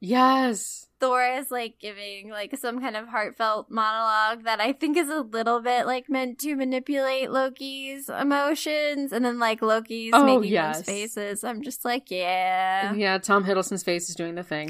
Yes. 0.00 0.86
Thor 1.00 1.24
is 1.24 1.50
like 1.50 1.78
giving 1.80 2.28
like 2.30 2.56
some 2.58 2.80
kind 2.80 2.96
of 2.96 3.08
heartfelt 3.08 3.70
monologue 3.70 4.44
that 4.44 4.60
I 4.60 4.72
think 4.72 4.96
is 4.96 5.08
a 5.08 5.20
little 5.20 5.60
bit 5.60 5.86
like 5.86 6.10
meant 6.10 6.38
to 6.40 6.56
manipulate 6.56 7.30
Loki's 7.30 8.08
emotions 8.08 9.12
and 9.12 9.24
then 9.24 9.38
like 9.38 9.62
Loki's 9.62 10.12
oh, 10.14 10.24
making 10.24 10.52
yes. 10.52 10.78
those 10.78 10.86
faces. 10.86 11.44
I'm 11.44 11.62
just 11.62 11.84
like, 11.84 12.10
yeah. 12.10 12.92
Yeah, 12.92 13.18
Tom 13.18 13.44
Hiddleston's 13.44 13.82
face 13.82 14.08
is 14.08 14.14
doing 14.14 14.34
the 14.34 14.42
thing. 14.42 14.68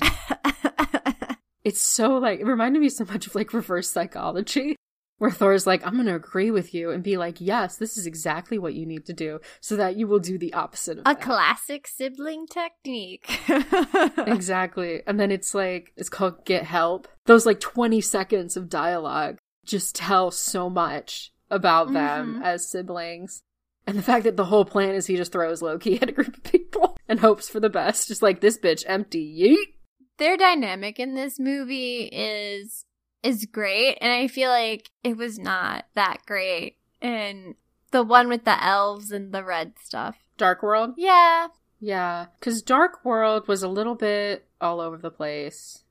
it's 1.64 1.80
so 1.80 2.18
like 2.18 2.40
it 2.40 2.46
reminded 2.46 2.80
me 2.80 2.88
so 2.88 3.04
much 3.04 3.26
of 3.26 3.34
like 3.34 3.52
reverse 3.52 3.90
psychology. 3.90 4.76
Where 5.18 5.30
Thor's 5.30 5.66
like, 5.66 5.86
I'm 5.86 5.94
going 5.94 6.06
to 6.06 6.14
agree 6.16 6.50
with 6.50 6.74
you 6.74 6.90
and 6.90 7.02
be 7.02 7.16
like, 7.16 7.40
yes, 7.40 7.76
this 7.76 7.96
is 7.96 8.04
exactly 8.06 8.58
what 8.58 8.74
you 8.74 8.84
need 8.84 9.06
to 9.06 9.12
do 9.12 9.38
so 9.60 9.76
that 9.76 9.96
you 9.96 10.08
will 10.08 10.18
do 10.18 10.38
the 10.38 10.52
opposite 10.54 10.98
of 10.98 11.02
A 11.02 11.14
that. 11.14 11.20
classic 11.20 11.86
sibling 11.86 12.46
technique. 12.48 13.30
exactly. 14.18 15.02
And 15.06 15.18
then 15.18 15.30
it's 15.30 15.54
like, 15.54 15.92
it's 15.96 16.08
called 16.08 16.44
Get 16.44 16.64
Help. 16.64 17.08
Those 17.26 17.46
like 17.46 17.60
20 17.60 18.00
seconds 18.00 18.56
of 18.56 18.68
dialogue 18.68 19.38
just 19.64 19.94
tell 19.94 20.30
so 20.30 20.68
much 20.68 21.32
about 21.50 21.92
them 21.92 22.40
Mhm. 22.40 22.44
as 22.44 22.68
siblings. 22.68 23.42
And 23.86 23.96
the 23.98 24.02
fact 24.02 24.24
that 24.24 24.36
the 24.36 24.46
whole 24.46 24.64
plan 24.64 24.94
is 24.94 25.06
he 25.06 25.16
just 25.16 25.32
throws 25.32 25.62
Loki 25.62 26.00
at 26.00 26.08
a 26.08 26.12
group 26.12 26.36
of 26.36 26.42
people 26.42 26.96
and 27.08 27.20
hopes 27.20 27.48
for 27.48 27.60
the 27.60 27.70
best. 27.70 28.08
Just 28.08 28.22
like, 28.22 28.40
this 28.40 28.58
bitch 28.58 28.82
empty, 28.86 29.24
yeet. 29.40 29.74
Their 30.18 30.36
dynamic 30.36 30.98
in 30.98 31.14
this 31.14 31.38
movie 31.38 32.04
is 32.12 32.84
is 33.24 33.46
great, 33.46 33.98
and 34.00 34.12
I 34.12 34.28
feel 34.28 34.50
like 34.50 34.90
it 35.02 35.16
was 35.16 35.38
not 35.38 35.86
that 35.94 36.18
great 36.26 36.76
And 37.00 37.54
the 37.90 38.02
one 38.04 38.28
with 38.28 38.44
the 38.44 38.62
elves 38.62 39.10
and 39.10 39.32
the 39.32 39.42
red 39.42 39.74
stuff. 39.82 40.16
Dark 40.36 40.62
World? 40.62 40.94
Yeah, 40.96 41.48
Yeah, 41.80 42.26
because 42.38 42.62
Dark 42.62 43.04
World 43.04 43.48
was 43.48 43.62
a 43.62 43.68
little 43.68 43.94
bit 43.94 44.46
all 44.60 44.80
over 44.80 44.96
the 44.96 45.10
place. 45.10 45.84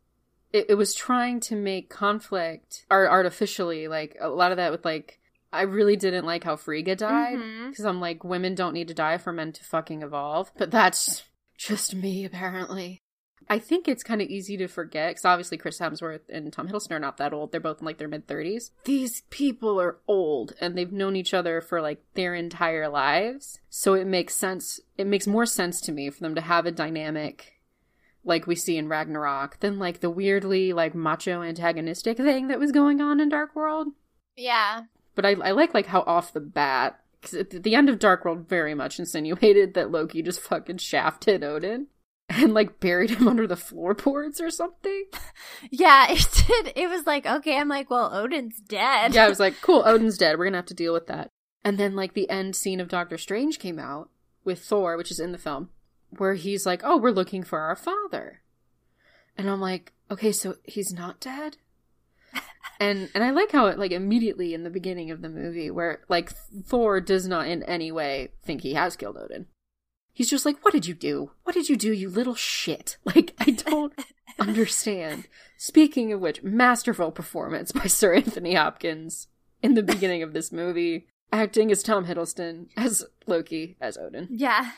It, 0.52 0.68
it 0.70 0.76
was 0.76 0.94
trying 0.94 1.40
to 1.42 1.56
make 1.56 1.90
conflict 1.90 2.86
art 2.92 3.10
artificially, 3.10 3.88
like 3.88 4.16
a 4.20 4.30
lot 4.30 4.52
of 4.52 4.58
that 4.58 4.72
with 4.72 4.86
like. 4.86 5.20
I 5.52 5.62
really 5.62 5.96
didn't 5.96 6.26
like 6.26 6.44
how 6.44 6.56
Frigga 6.56 6.96
died 6.96 7.38
mm-hmm. 7.38 7.70
because 7.70 7.86
I'm 7.86 8.02
like, 8.02 8.24
women 8.24 8.56
don't 8.56 8.74
need 8.74 8.88
to 8.88 8.96
die 8.96 9.20
for 9.20 9.32
men 9.32 9.52
to 9.52 9.64
fucking 9.64 10.02
evolve. 10.02 10.52
But 10.58 10.72
that's 10.72 11.22
just 11.60 11.94
me, 11.94 12.26
apparently. 12.26 13.03
I 13.50 13.60
think 13.60 13.88
it's 13.88 14.04
kind 14.04 14.22
of 14.22 14.28
easy 14.28 14.58
to 14.58 14.68
forget 14.68 15.12
because 15.12 15.26
obviously 15.26 15.58
Chris 15.58 15.80
Hemsworth 15.80 16.30
and 16.30 16.52
Tom 16.52 16.68
Hiddleston 16.68 16.92
are 16.92 17.00
not 17.00 17.18
that 17.18 17.34
old. 17.34 17.52
They're 17.52 17.62
both 17.62 17.80
in 17.80 17.86
like 17.86 17.98
their 17.98 18.08
mid 18.08 18.28
30s. 18.28 18.72
These 18.86 19.22
people 19.30 19.80
are 19.80 19.98
old 20.08 20.54
and 20.60 20.78
they've 20.78 20.92
known 20.92 21.16
each 21.16 21.34
other 21.34 21.62
for 21.62 21.82
like 21.82 22.04
their 22.14 22.34
entire 22.36 22.90
lives. 22.90 23.60
So 23.70 23.94
it 23.94 24.08
makes 24.08 24.36
sense. 24.36 24.80
It 24.98 25.08
makes 25.08 25.28
more 25.28 25.46
sense 25.46 25.82
to 25.82 25.92
me 25.92 26.10
for 26.10 26.20
them 26.22 26.36
to 26.36 26.42
have 26.42 26.66
a 26.66 26.72
dynamic 26.72 27.60
like 28.26 28.48
we 28.48 28.56
see 28.56 28.78
in 28.78 28.88
Ragnarok 28.88 29.60
than 29.60 29.80
like 29.80 30.00
the 30.00 30.10
weirdly 30.10 30.74
like 30.74 30.96
macho 30.96 31.42
antagonistic 31.42 32.18
thing 32.18 32.48
that 32.48 32.60
was 32.60 32.72
going 32.72 33.02
on 33.02 33.20
in 33.20 33.30
Dark 33.30 33.56
World. 33.56 33.90
yeah. 34.36 34.84
But 35.16 35.26
I, 35.28 35.32
I 35.34 35.52
like 35.52 35.76
like 35.76 35.86
how 35.86 36.02
off 36.02 36.34
the 36.34 36.40
bat, 36.40 37.00
because 37.22 37.46
the 37.52 37.76
end 37.76 37.88
of 37.88 38.00
Dark 38.00 38.26
World 38.26 38.50
very 38.50 38.74
much 38.74 38.98
insinuated 38.98 39.76
that 39.76 39.92
Loki 39.92 40.24
just 40.24 40.40
fucking 40.40 40.78
shafted 40.78 41.44
Odin 41.44 41.88
and 42.30 42.54
like 42.54 42.80
buried 42.80 43.12
him 43.12 43.28
under 43.28 43.46
the 43.48 43.56
floorboards 43.56 44.40
or 44.42 44.50
something. 44.50 45.06
Yeah, 45.70 46.08
it 46.12 46.28
did. 46.48 46.74
It 46.76 46.90
was 46.90 47.06
like, 47.06 47.26
okay, 47.26 47.58
I'm 47.58 47.70
like, 47.70 47.90
well, 47.90 48.14
Odin's 48.14 48.60
dead. 48.60 49.14
yeah, 49.14 49.26
I 49.26 49.30
was 49.30 49.40
like, 49.42 49.62
cool, 49.62 49.84
Odin's 49.86 50.18
dead. 50.18 50.38
We're 50.38 50.46
gonna 50.46 50.58
have 50.58 50.66
to 50.68 50.74
deal 50.74 50.94
with 50.94 51.08
that. 51.08 51.30
And 51.64 51.78
then 51.78 51.96
like 51.96 52.14
the 52.14 52.30
end 52.30 52.56
scene 52.56 52.80
of 52.80 52.90
Doctor 52.90 53.18
Strange 53.18 53.60
came 53.60 53.80
out 53.80 54.10
with 54.44 54.60
Thor, 54.60 54.98
which 54.98 55.12
is 55.12 55.20
in 55.20 55.32
the 55.32 55.38
film, 55.38 55.70
where 56.18 56.34
he's 56.34 56.66
like, 56.66 56.82
oh, 56.84 56.98
we're 56.98 57.12
looking 57.12 57.44
for 57.44 57.60
our 57.60 57.76
father, 57.76 58.42
and 59.38 59.50
I'm 59.50 59.62
like, 59.62 59.94
okay, 60.12 60.32
so 60.32 60.56
he's 60.64 60.92
not 60.92 61.20
dead. 61.20 61.58
and 62.80 63.10
and 63.14 63.24
I 63.24 63.32
like 63.32 63.52
how 63.52 63.68
it 63.68 63.80
like 63.80 63.92
immediately 63.92 64.54
in 64.54 64.64
the 64.64 64.70
beginning 64.70 65.12
of 65.12 65.22
the 65.22 65.30
movie 65.30 65.72
where 65.72 66.02
like 66.10 66.32
Thor 66.66 67.00
does 67.00 67.28
not 67.28 67.48
in 67.48 67.64
any 67.64 67.92
way 67.92 68.30
think 68.44 68.62
he 68.62 68.74
has 68.74 68.96
killed 68.96 69.18
Odin. 69.18 69.48
He's 70.14 70.30
just 70.30 70.46
like, 70.46 70.64
"What 70.64 70.72
did 70.74 70.86
you 70.86 70.94
do? 70.94 71.32
What 71.44 71.54
did 71.54 71.70
you 71.70 71.76
do, 71.76 71.92
you 71.92 72.10
little 72.10 72.36
shit?" 72.36 72.98
Like 73.06 73.34
I 73.40 73.52
don't 73.52 73.94
understand. 74.40 75.28
Speaking 75.58 76.14
of 76.14 76.22
which, 76.22 76.44
masterful 76.44 77.12
performance 77.12 77.72
by 77.72 77.88
Sir 77.88 78.14
Anthony 78.14 78.54
Hopkins 78.56 79.28
in 79.62 79.74
the 79.74 79.84
beginning 79.84 80.24
of 80.24 80.34
this 80.34 80.52
movie, 80.52 81.08
acting 81.32 81.72
as 81.72 81.84
Tom 81.84 82.06
Hiddleston 82.06 82.68
as 82.78 83.06
Loki 83.28 83.76
as 83.82 83.98
Odin. 83.98 84.28
Yeah. 84.32 84.72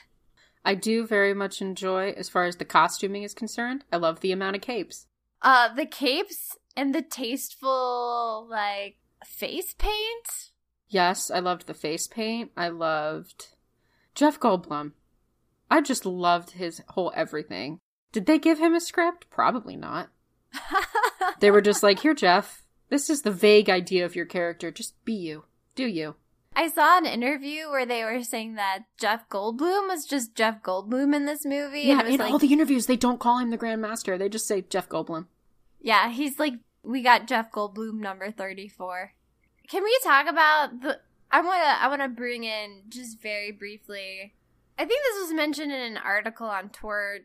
I 0.63 0.74
do 0.74 1.06
very 1.06 1.34
much 1.34 1.62
enjoy 1.62 2.12
as 2.17 2.28
far 2.28 2.45
as 2.45 2.56
the 2.56 2.65
costuming 2.65 3.21
is 3.24 3.36
concerned. 3.36 3.84
I 3.93 3.98
love 3.98 4.21
the 4.21 4.32
amount 4.32 4.56
of 4.56 4.63
capes. 4.63 5.06
Uh, 5.41 5.71
the 5.74 5.86
capes 5.86 6.58
and 6.76 6.93
the 6.93 7.04
tasteful, 7.04 8.48
like, 8.50 8.95
face 9.24 9.76
paint. 9.78 10.52
Yes, 10.88 11.30
I 11.30 11.39
loved 11.39 11.67
the 11.67 11.76
face 11.76 12.08
paint. 12.08 12.52
I 12.58 12.69
loved 12.69 13.50
Jeff 14.15 14.39
Goldblum. 14.39 14.93
I 15.75 15.81
just 15.81 16.05
loved 16.05 16.51
his 16.51 16.81
whole 16.88 17.11
everything. 17.17 17.79
Did 18.13 18.27
they 18.27 18.39
give 18.39 18.59
him 18.59 18.73
a 18.73 18.79
script? 18.79 19.29
Probably 19.29 19.75
not. 19.75 20.09
They 21.41 21.51
were 21.51 21.61
just 21.61 21.83
like, 21.83 21.99
here, 21.99 22.13
Jeff, 22.13 22.63
this 22.89 23.09
is 23.09 23.23
the 23.23 23.31
vague 23.31 23.69
idea 23.69 24.05
of 24.05 24.15
your 24.15 24.25
character. 24.25 24.71
Just 24.71 24.93
be 25.03 25.11
you. 25.13 25.43
Do 25.75 25.85
you. 25.85 26.15
I 26.55 26.69
saw 26.69 26.97
an 26.97 27.05
interview 27.05 27.69
where 27.69 27.85
they 27.85 28.05
were 28.05 28.23
saying 28.23 28.55
that 28.55 28.85
Jeff 28.97 29.27
Goldblum 29.27 29.89
was 29.89 30.05
just 30.05 30.33
Jeff 30.33 30.63
Goldblum 30.63 31.13
in 31.13 31.25
this 31.25 31.43
movie. 31.43 31.81
Yeah, 31.81 32.05
in 32.05 32.19
like, 32.19 32.31
all 32.31 32.39
the 32.39 32.53
interviews, 32.53 32.85
they 32.85 32.95
don't 32.95 33.19
call 33.19 33.39
him 33.39 33.49
the 33.49 33.57
Grand 33.57 33.81
Master. 33.81 34.17
They 34.17 34.29
just 34.29 34.47
say 34.47 34.61
Jeff 34.61 34.88
Goldblum. 34.88 35.25
yeah, 35.81 36.09
he's 36.09 36.39
like, 36.39 36.53
we 36.83 37.01
got 37.01 37.27
Jeff 37.27 37.51
Goldblum 37.51 37.95
number 37.95 38.31
34. 38.31 39.13
Can 39.67 39.83
we 39.83 39.99
talk 40.03 40.27
about 40.29 40.81
the, 40.81 40.99
I 41.31 41.41
want 41.41 41.61
to, 41.61 41.83
I 41.83 41.88
want 41.89 42.01
to 42.01 42.07
bring 42.07 42.45
in 42.45 42.83
just 42.88 43.21
very 43.21 43.51
briefly, 43.51 44.35
I 44.77 44.85
think 44.85 45.01
this 45.03 45.21
was 45.23 45.33
mentioned 45.33 45.71
in 45.71 45.81
an 45.81 45.97
article 45.97 46.47
on 46.47 46.69
Tor.com. 46.69 47.21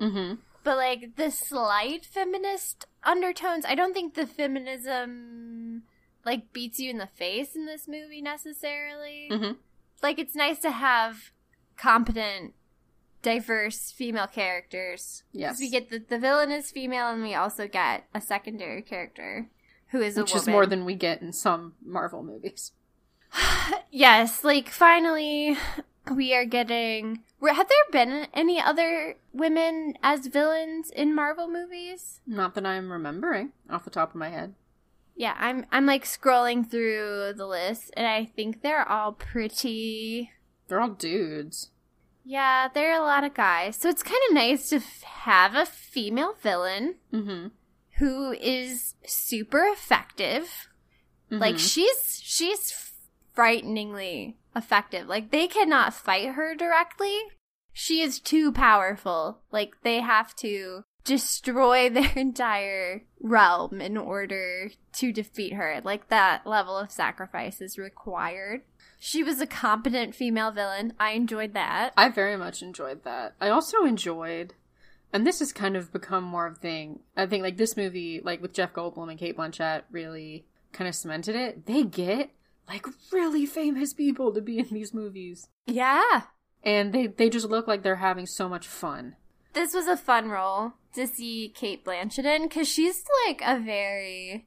Mm-hmm. 0.00 0.34
but 0.62 0.76
like 0.76 1.16
the 1.16 1.30
slight 1.30 2.04
feminist 2.04 2.84
undertones 3.02 3.64
i 3.64 3.74
don't 3.74 3.94
think 3.94 4.12
the 4.12 4.26
feminism 4.26 5.84
like 6.26 6.52
beats 6.52 6.78
you 6.78 6.90
in 6.90 6.98
the 6.98 7.06
face 7.06 7.56
in 7.56 7.64
this 7.64 7.88
movie 7.88 8.20
necessarily 8.20 9.28
Mm-hmm. 9.30 9.52
like 10.02 10.18
it's 10.18 10.34
nice 10.34 10.58
to 10.60 10.70
have 10.70 11.32
competent 11.78 12.52
diverse 13.22 13.90
female 13.90 14.26
characters. 14.28 15.24
Yes. 15.32 15.58
we 15.58 15.68
get 15.70 15.88
the, 15.90 15.98
the 15.98 16.18
villain 16.18 16.52
is 16.52 16.70
female 16.70 17.08
and 17.08 17.22
we 17.22 17.34
also 17.34 17.66
get 17.66 18.04
a 18.14 18.20
secondary 18.20 18.82
character 18.82 19.48
who 19.88 20.00
is 20.02 20.16
Which 20.16 20.34
is 20.34 20.42
woman. 20.42 20.52
more 20.52 20.66
than 20.66 20.84
we 20.84 20.94
get 20.94 21.22
in 21.22 21.32
some 21.32 21.72
Marvel 21.84 22.22
movies. 22.22 22.70
Yes 23.90 24.44
like 24.44 24.68
finally 24.70 25.56
we 26.14 26.34
are 26.34 26.44
getting 26.44 27.22
have 27.46 27.68
there 27.68 27.92
been 27.92 28.26
any 28.34 28.60
other 28.60 29.14
women 29.32 29.94
as 30.02 30.26
villains 30.26 30.90
in 30.90 31.14
marvel 31.14 31.48
movies 31.48 32.20
Not 32.26 32.54
that 32.54 32.66
I'm 32.66 32.90
remembering 32.90 33.52
off 33.70 33.84
the 33.84 33.90
top 33.90 34.10
of 34.10 34.16
my 34.16 34.30
head. 34.30 34.54
Yeah, 35.18 35.34
I'm 35.38 35.64
I'm 35.70 35.86
like 35.86 36.04
scrolling 36.04 36.68
through 36.68 37.34
the 37.36 37.46
list 37.46 37.90
and 37.96 38.06
I 38.06 38.24
think 38.24 38.60
they're 38.62 38.86
all 38.88 39.12
pretty 39.12 40.30
They're 40.68 40.80
all 40.80 40.90
dudes. 40.90 41.70
Yeah, 42.24 42.68
there 42.74 42.92
are 42.92 43.00
a 43.00 43.06
lot 43.06 43.22
of 43.24 43.32
guys. 43.32 43.76
So 43.76 43.88
it's 43.88 44.02
kind 44.02 44.20
of 44.28 44.34
nice 44.34 44.68
to 44.70 44.76
f- 44.76 45.02
have 45.02 45.54
a 45.54 45.64
female 45.66 46.34
villain 46.42 46.96
Mm-hmm. 47.12 47.46
who 47.98 48.32
is 48.32 48.94
super 49.06 49.64
effective. 49.72 50.68
Like 51.30 51.58
she's 51.58 52.20
she's 52.22 52.70
frighteningly 53.36 54.38
effective. 54.56 55.06
Like 55.06 55.30
they 55.30 55.46
cannot 55.46 55.94
fight 55.94 56.30
her 56.30 56.56
directly. 56.56 57.16
She 57.72 58.00
is 58.00 58.18
too 58.18 58.50
powerful. 58.50 59.42
Like 59.52 59.74
they 59.82 60.00
have 60.00 60.34
to 60.36 60.82
destroy 61.04 61.88
their 61.90 62.12
entire 62.16 63.04
realm 63.20 63.80
in 63.80 63.96
order 63.96 64.70
to 64.94 65.12
defeat 65.12 65.52
her. 65.52 65.80
Like 65.84 66.08
that 66.08 66.46
level 66.46 66.76
of 66.76 66.90
sacrifice 66.90 67.60
is 67.60 67.78
required. 67.78 68.62
She 68.98 69.22
was 69.22 69.40
a 69.40 69.46
competent 69.46 70.14
female 70.14 70.50
villain. 70.50 70.94
I 70.98 71.10
enjoyed 71.12 71.52
that. 71.54 71.92
I 71.96 72.08
very 72.08 72.36
much 72.36 72.62
enjoyed 72.62 73.04
that. 73.04 73.34
I 73.40 73.50
also 73.50 73.84
enjoyed, 73.84 74.54
and 75.12 75.26
this 75.26 75.40
has 75.40 75.52
kind 75.52 75.76
of 75.76 75.92
become 75.92 76.24
more 76.24 76.46
of 76.46 76.54
a 76.56 76.60
thing. 76.60 77.00
I 77.14 77.26
think 77.26 77.42
like 77.42 77.58
this 77.58 77.76
movie, 77.76 78.22
like 78.24 78.40
with 78.40 78.54
Jeff 78.54 78.72
Goldblum 78.72 79.10
and 79.10 79.18
Cate 79.18 79.36
Blanchett, 79.36 79.82
really 79.90 80.46
kind 80.72 80.88
of 80.88 80.94
cemented 80.94 81.36
it. 81.36 81.66
They 81.66 81.82
get 81.84 82.30
like 82.68 82.86
really 83.12 83.46
famous 83.46 83.92
people 83.94 84.32
to 84.34 84.40
be 84.40 84.58
in 84.58 84.68
these 84.70 84.92
movies, 84.94 85.48
Yeah. 85.66 86.22
and 86.62 86.92
they 86.92 87.06
they 87.06 87.30
just 87.30 87.48
look 87.48 87.66
like 87.68 87.82
they're 87.82 87.96
having 87.96 88.26
so 88.26 88.48
much 88.48 88.66
fun. 88.66 89.16
This 89.52 89.72
was 89.74 89.86
a 89.86 89.96
fun 89.96 90.28
role 90.28 90.72
to 90.94 91.06
see 91.06 91.52
Cate 91.54 91.84
Blanchett 91.84 92.24
in 92.24 92.42
because 92.48 92.68
she's 92.68 93.02
like 93.26 93.40
a 93.44 93.58
very 93.58 94.46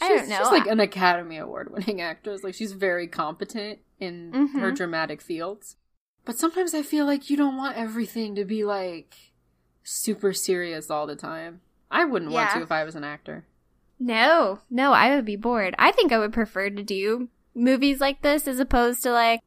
I 0.00 0.08
She's, 0.08 0.20
don't 0.20 0.28
know. 0.28 0.36
She's 0.38 0.50
like 0.52 0.66
an 0.66 0.80
Academy 0.80 1.38
Award 1.38 1.72
winning 1.72 2.00
actress. 2.02 2.44
Like 2.44 2.54
she's 2.54 2.72
very 2.72 3.06
competent 3.08 3.78
in 3.98 4.30
Mhm. 4.32 4.60
her 4.60 4.70
dramatic 4.72 5.22
fields. 5.22 5.76
But 6.26 6.38
sometimes 6.38 6.74
I 6.74 6.82
feel 6.82 7.06
like 7.06 7.30
you 7.30 7.36
don't 7.36 7.56
want 7.56 7.76
everything 7.78 8.34
to 8.34 8.44
be 8.44 8.62
like 8.64 9.14
super 9.82 10.32
serious 10.32 10.90
all 10.90 11.06
the 11.06 11.16
time. 11.16 11.60
I 11.90 12.04
wouldn't 12.04 12.32
want 12.32 12.50
to 12.50 12.60
if 12.62 12.70
I 12.72 12.84
was 12.84 12.94
an 12.96 13.04
actor. 13.04 13.46
No, 13.98 14.58
no, 14.68 14.92
I 14.92 15.14
would 15.14 15.24
be 15.24 15.36
bored. 15.36 15.74
I 15.78 15.92
think 15.92 16.12
I 16.12 16.18
would 16.18 16.32
prefer 16.32 16.68
to 16.68 16.82
do 16.82 17.28
movies 17.56 18.00
like 18.00 18.22
this 18.22 18.46
as 18.46 18.60
opposed 18.60 19.02
to 19.02 19.10
like 19.10 19.40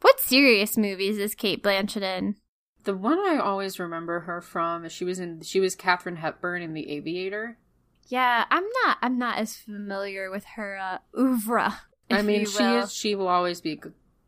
what 0.00 0.20
serious 0.20 0.76
movies 0.76 1.18
is 1.18 1.34
Cate 1.34 1.62
Blanchett 1.62 2.02
in? 2.02 2.36
The 2.84 2.96
one 2.96 3.18
I 3.18 3.38
always 3.38 3.80
remember 3.80 4.20
her 4.20 4.40
from 4.40 4.84
is 4.84 4.92
she 4.92 5.04
was 5.04 5.18
in 5.18 5.42
she 5.42 5.58
was 5.60 5.74
Katharine 5.74 6.16
Hepburn 6.16 6.62
in 6.62 6.74
The 6.74 6.90
Aviator. 6.90 7.58
Yeah, 8.06 8.44
I'm 8.50 8.64
not. 8.84 8.98
I'm 9.02 9.18
not 9.18 9.38
as 9.38 9.56
familiar 9.56 10.30
with 10.30 10.44
her 10.56 10.78
uh, 10.78 10.98
oeuvre. 11.18 11.80
I 12.10 12.22
mean, 12.22 12.46
she 12.46 12.62
is. 12.62 12.92
She 12.92 13.14
will 13.14 13.28
always 13.28 13.60
be 13.60 13.80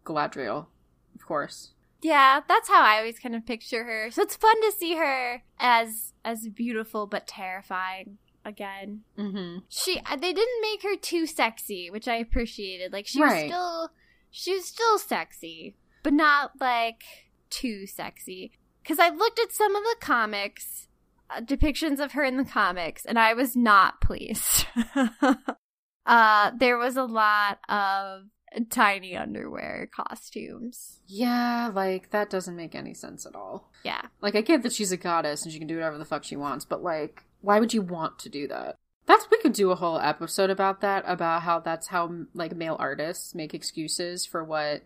Galadriel, 0.05 0.67
of 1.15 1.27
course. 1.27 1.73
Yeah, 2.03 2.41
that's 2.47 2.69
how 2.69 2.83
I 2.83 2.99
always 2.99 3.19
kind 3.19 3.35
of 3.35 3.47
picture 3.47 3.85
her. 3.85 4.11
So 4.11 4.23
it's 4.23 4.37
fun 4.37 4.61
to 4.63 4.73
see 4.77 4.97
her 4.97 5.43
as 5.59 6.13
as 6.25 6.49
beautiful 6.49 7.07
but 7.07 7.27
terrifying 7.27 8.19
again. 8.45 9.03
Mm-hmm. 9.19 9.59
She 9.69 10.01
uh, 10.05 10.17
they 10.17 10.33
didn't 10.33 10.63
make 10.63 10.83
her 10.83 10.97
too 10.97 11.27
sexy, 11.27 11.91
which 11.91 12.09
I 12.09 12.17
appreciated. 12.17 12.93
Like 12.93 13.07
she 13.07 13.21
Right. 13.23 13.45
was 13.45 13.53
still 13.53 13.91
she 14.31 14.55
was 14.55 14.65
still 14.67 14.99
sexy, 14.99 15.77
but 16.03 16.13
not 16.13 16.53
like 16.61 17.03
too 17.51 17.87
sexy. 17.87 18.53
Cuz 18.85 18.99
I 18.99 19.11
looked 19.11 19.39
at 19.39 19.53
some 19.53 19.75
of 19.77 19.83
the 19.83 19.97
comics 20.01 20.89
uh, 21.29 21.41
depictions 21.41 22.01
of 22.01 22.13
her 22.13 22.25
in 22.25 22.37
the 22.37 22.45
comics 22.45 23.05
and 23.05 23.19
I 23.19 23.35
was 23.35 23.55
not 23.57 24.01
pleased. 24.01 24.67
uh 26.07 26.51
there 26.59 26.79
was 26.79 26.97
a 26.97 27.05
lot 27.05 27.59
of 27.69 28.23
tiny 28.71 29.17
underwear 29.17 29.89
costumes. 29.95 31.01
Yeah, 31.07 31.71
like 31.73 32.11
that 32.11 32.31
doesn't 32.31 32.57
make 32.57 32.75
any 32.75 32.95
sense 32.95 33.27
at 33.27 33.35
all. 33.35 33.71
Yeah. 33.85 34.03
Like 34.21 34.35
I 34.35 34.41
get 34.41 34.63
that 34.63 34.73
she's 34.73 34.93
a 34.93 34.97
goddess 34.97 35.43
and 35.45 35.53
she 35.53 35.59
can 35.59 35.69
do 35.69 35.77
whatever 35.77 35.99
the 35.99 36.05
fuck 36.05 36.25
she 36.25 36.37
wants, 36.37 36.65
but 36.65 36.83
like, 36.83 37.25
why 37.41 37.61
would 37.61 37.73
you 37.75 37.83
want 37.83 38.19
to 38.21 38.29
do 38.29 38.47
that? 38.49 38.77
That's 39.07 39.27
we 39.31 39.39
could 39.39 39.55
do 39.55 39.71
a 39.71 39.77
whole 39.77 39.99
episode 39.99 40.51
about 40.51 40.81
that, 40.83 41.05
about 41.07 41.43
how 41.43 41.59
that's 41.61 41.89
how 41.89 42.27
like 42.35 42.55
male 42.55 42.77
artists 42.79 43.35
make 43.35 43.55
excuses 43.55 44.25
for 44.27 44.45
what 44.45 44.83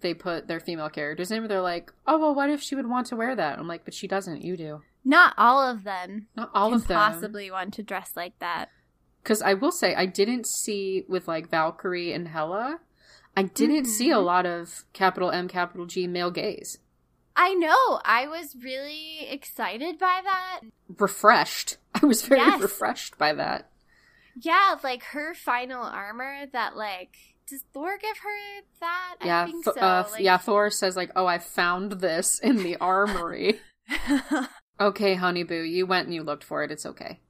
they 0.00 0.14
put 0.14 0.46
their 0.46 0.60
female 0.60 0.88
characters 0.88 1.30
in. 1.30 1.40
Where 1.40 1.48
they're 1.48 1.60
like, 1.60 1.92
oh 2.06 2.18
well, 2.18 2.34
what 2.34 2.48
if 2.50 2.62
she 2.62 2.74
would 2.74 2.88
want 2.88 3.06
to 3.08 3.16
wear 3.16 3.34
that? 3.34 3.58
I'm 3.58 3.68
like, 3.68 3.84
but 3.84 3.94
she 3.94 4.06
doesn't. 4.06 4.42
You 4.42 4.56
do. 4.56 4.82
Not 5.04 5.34
all 5.38 5.60
of 5.60 5.84
them 5.84 6.26
Not 6.36 6.50
all 6.54 6.74
of 6.74 6.86
them. 6.88 6.96
possibly 6.96 7.50
want 7.50 7.74
to 7.74 7.82
dress 7.82 8.12
like 8.16 8.38
that. 8.40 8.70
Because 9.22 9.42
I 9.42 9.54
will 9.54 9.72
say, 9.72 9.94
I 9.94 10.06
didn't 10.06 10.46
see 10.46 11.04
with 11.08 11.28
like 11.28 11.50
Valkyrie 11.50 12.12
and 12.12 12.28
Hela, 12.28 12.80
I 13.36 13.42
didn't 13.44 13.84
see 13.84 14.10
a 14.10 14.14
Mhm. 14.16 14.24
lot 14.24 14.46
of 14.46 14.84
capital 14.92 15.30
M, 15.30 15.46
capital 15.48 15.86
G 15.86 16.06
male 16.06 16.30
gaze. 16.30 16.78
I 17.36 17.52
know. 17.54 18.00
I 18.04 18.26
was 18.26 18.56
really 18.62 19.26
excited 19.28 19.98
by 19.98 20.20
that. 20.24 20.60
Refreshed. 20.98 21.76
I 21.94 22.06
was 22.06 22.22
very 22.22 22.40
Yes. 22.40 22.62
refreshed 22.62 23.18
by 23.18 23.34
that. 23.34 23.70
Yeah, 24.40 24.76
like 24.82 25.02
her 25.04 25.34
final 25.34 25.82
armor 25.84 26.46
that 26.52 26.76
like 26.76 27.16
does 27.48 27.62
Thor 27.72 27.96
give 27.98 28.16
her 28.18 28.62
that? 28.80 29.16
Yeah, 29.22 29.42
I 29.42 29.46
think 29.46 29.64
Th- 29.64 29.74
so. 29.74 29.80
uh, 29.80 30.08
like- 30.10 30.22
yeah. 30.22 30.36
Thor 30.36 30.68
says 30.70 30.96
like, 30.96 31.12
"Oh, 31.14 31.26
I 31.26 31.38
found 31.38 31.92
this 32.00 32.38
in 32.40 32.56
the 32.64 32.76
armory." 32.78 33.60
okay, 34.80 35.14
honey 35.14 35.42
boo, 35.44 35.62
you 35.62 35.86
went 35.86 36.06
and 36.06 36.14
you 36.14 36.22
looked 36.22 36.42
for 36.44 36.62
it. 36.64 36.70
It's 36.70 36.86
okay. 36.86 37.20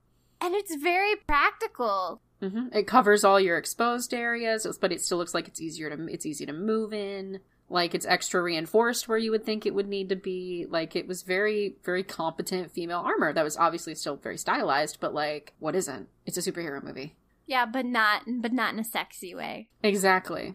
and 0.40 0.54
it's 0.54 0.74
very 0.76 1.16
practical. 1.16 2.20
Hmm 2.40 2.68
It 2.72 2.86
covers 2.86 3.24
all 3.24 3.40
your 3.40 3.58
exposed 3.58 4.12
areas, 4.12 4.66
but 4.80 4.92
it 4.92 5.00
still 5.00 5.18
looks 5.18 5.34
like 5.34 5.48
it's 5.48 5.60
easier 5.60 5.94
to 5.94 6.06
it's 6.06 6.26
easy 6.26 6.46
to 6.46 6.52
move 6.52 6.92
in. 6.92 7.40
Like 7.68 7.94
it's 7.94 8.06
extra 8.06 8.42
reinforced 8.42 9.08
where 9.08 9.18
you 9.18 9.32
would 9.32 9.44
think 9.44 9.66
it 9.66 9.74
would 9.74 9.88
need 9.88 10.08
to 10.10 10.16
be. 10.16 10.66
Like 10.68 10.94
it 10.94 11.08
was 11.08 11.22
very 11.22 11.76
very 11.84 12.02
competent 12.02 12.70
female 12.70 13.00
armor 13.00 13.32
that 13.32 13.44
was 13.44 13.56
obviously 13.56 13.94
still 13.94 14.16
very 14.16 14.38
stylized, 14.38 14.98
but 15.00 15.14
like 15.14 15.54
what 15.58 15.74
isn't? 15.74 16.08
It's 16.24 16.36
a 16.36 16.52
superhero 16.52 16.82
movie. 16.82 17.16
Yeah, 17.46 17.66
but 17.66 17.86
not 17.86 18.22
but 18.26 18.52
not 18.52 18.72
in 18.74 18.80
a 18.80 18.84
sexy 18.84 19.34
way. 19.34 19.68
Exactly. 19.82 20.54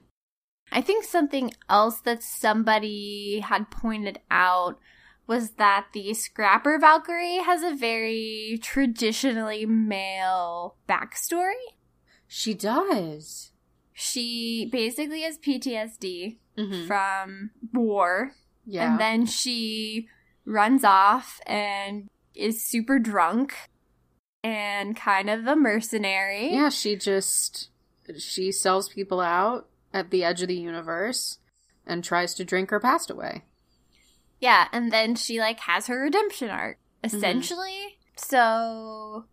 I 0.71 0.81
think 0.81 1.03
something 1.03 1.53
else 1.69 1.99
that 2.01 2.23
somebody 2.23 3.41
had 3.43 3.69
pointed 3.71 4.19
out 4.29 4.79
was 5.31 5.51
that 5.51 5.85
the 5.93 6.13
Scrapper 6.13 6.77
Valkyrie 6.77 7.37
has 7.37 7.63
a 7.63 7.73
very 7.73 8.59
traditionally 8.61 9.65
male 9.65 10.75
backstory. 10.89 11.53
She 12.27 12.53
does. 12.53 13.53
She 13.93 14.67
basically 14.69 15.21
has 15.21 15.37
PTSD 15.37 16.35
hmm 16.57 16.85
from 16.85 17.51
war, 17.71 18.33
Yeah. 18.65 18.91
and 18.91 18.99
then 18.99 19.25
she 19.25 20.09
runs 20.43 20.83
off 20.83 21.39
and 21.45 22.09
is 22.35 22.61
super 22.61 22.99
drunk 22.99 23.53
and 24.43 24.97
kind 24.97 25.29
of 25.29 25.47
a 25.47 25.55
mercenary. 25.55 26.51
Yeah, 26.51 26.67
she 26.67 26.97
just 26.97 27.69
she 28.17 28.51
sells 28.51 28.89
people 28.89 29.21
out 29.21 29.69
at 29.93 30.09
the 30.09 30.25
edge 30.25 30.41
of 30.41 30.49
the 30.49 30.55
universe 30.57 31.37
and 31.87 32.03
tries 32.03 32.33
to 32.33 32.43
drink 32.43 32.69
her 32.71 32.81
past 32.81 33.09
away. 33.09 33.43
Yeah, 34.41 34.67
and 34.73 34.91
then 34.91 35.15
she 35.15 35.39
like 35.39 35.61
has 35.61 35.87
her 35.87 36.01
redemption 36.01 36.49
arc 36.49 36.77
Mm-hmm. 37.03 37.15
essentially. 37.17 37.97
So 38.15 39.25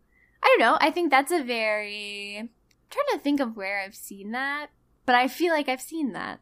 I 0.43 0.47
don't 0.47 0.61
know. 0.61 0.79
I 0.81 0.91
think 0.91 1.11
that's 1.11 1.33
a 1.33 1.43
very 1.43 2.37
I'm 2.39 2.49
trying 2.91 3.19
to 3.19 3.19
think 3.23 3.41
of 3.41 3.57
where 3.57 3.81
I've 3.81 3.95
seen 3.95 4.31
that, 4.33 4.69
but 5.05 5.15
I 5.15 5.29
feel 5.29 5.53
like 5.53 5.69
I've 5.69 5.83
seen 5.83 6.13
that. 6.13 6.41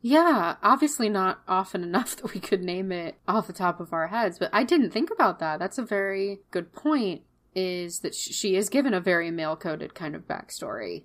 Yeah, 0.00 0.56
obviously 0.62 1.08
not 1.08 1.42
often 1.46 1.82
enough 1.90 2.16
that 2.16 2.32
we 2.34 2.40
could 2.40 2.62
name 2.62 2.90
it 2.92 3.16
off 3.28 3.46
the 3.46 3.52
top 3.52 3.80
of 3.80 3.92
our 3.92 4.08
heads, 4.08 4.38
but 4.38 4.50
I 4.52 4.64
didn't 4.64 4.90
think 4.92 5.10
about 5.10 5.38
that. 5.40 5.58
That's 5.58 5.78
a 5.78 5.84
very 5.84 6.40
good 6.50 6.72
point. 6.72 7.22
Is 7.54 8.00
that 8.00 8.14
she 8.14 8.56
is 8.56 8.70
given 8.70 8.94
a 8.94 9.00
very 9.00 9.30
male 9.30 9.56
coded 9.56 9.94
kind 9.94 10.14
of 10.14 10.26
backstory. 10.26 11.04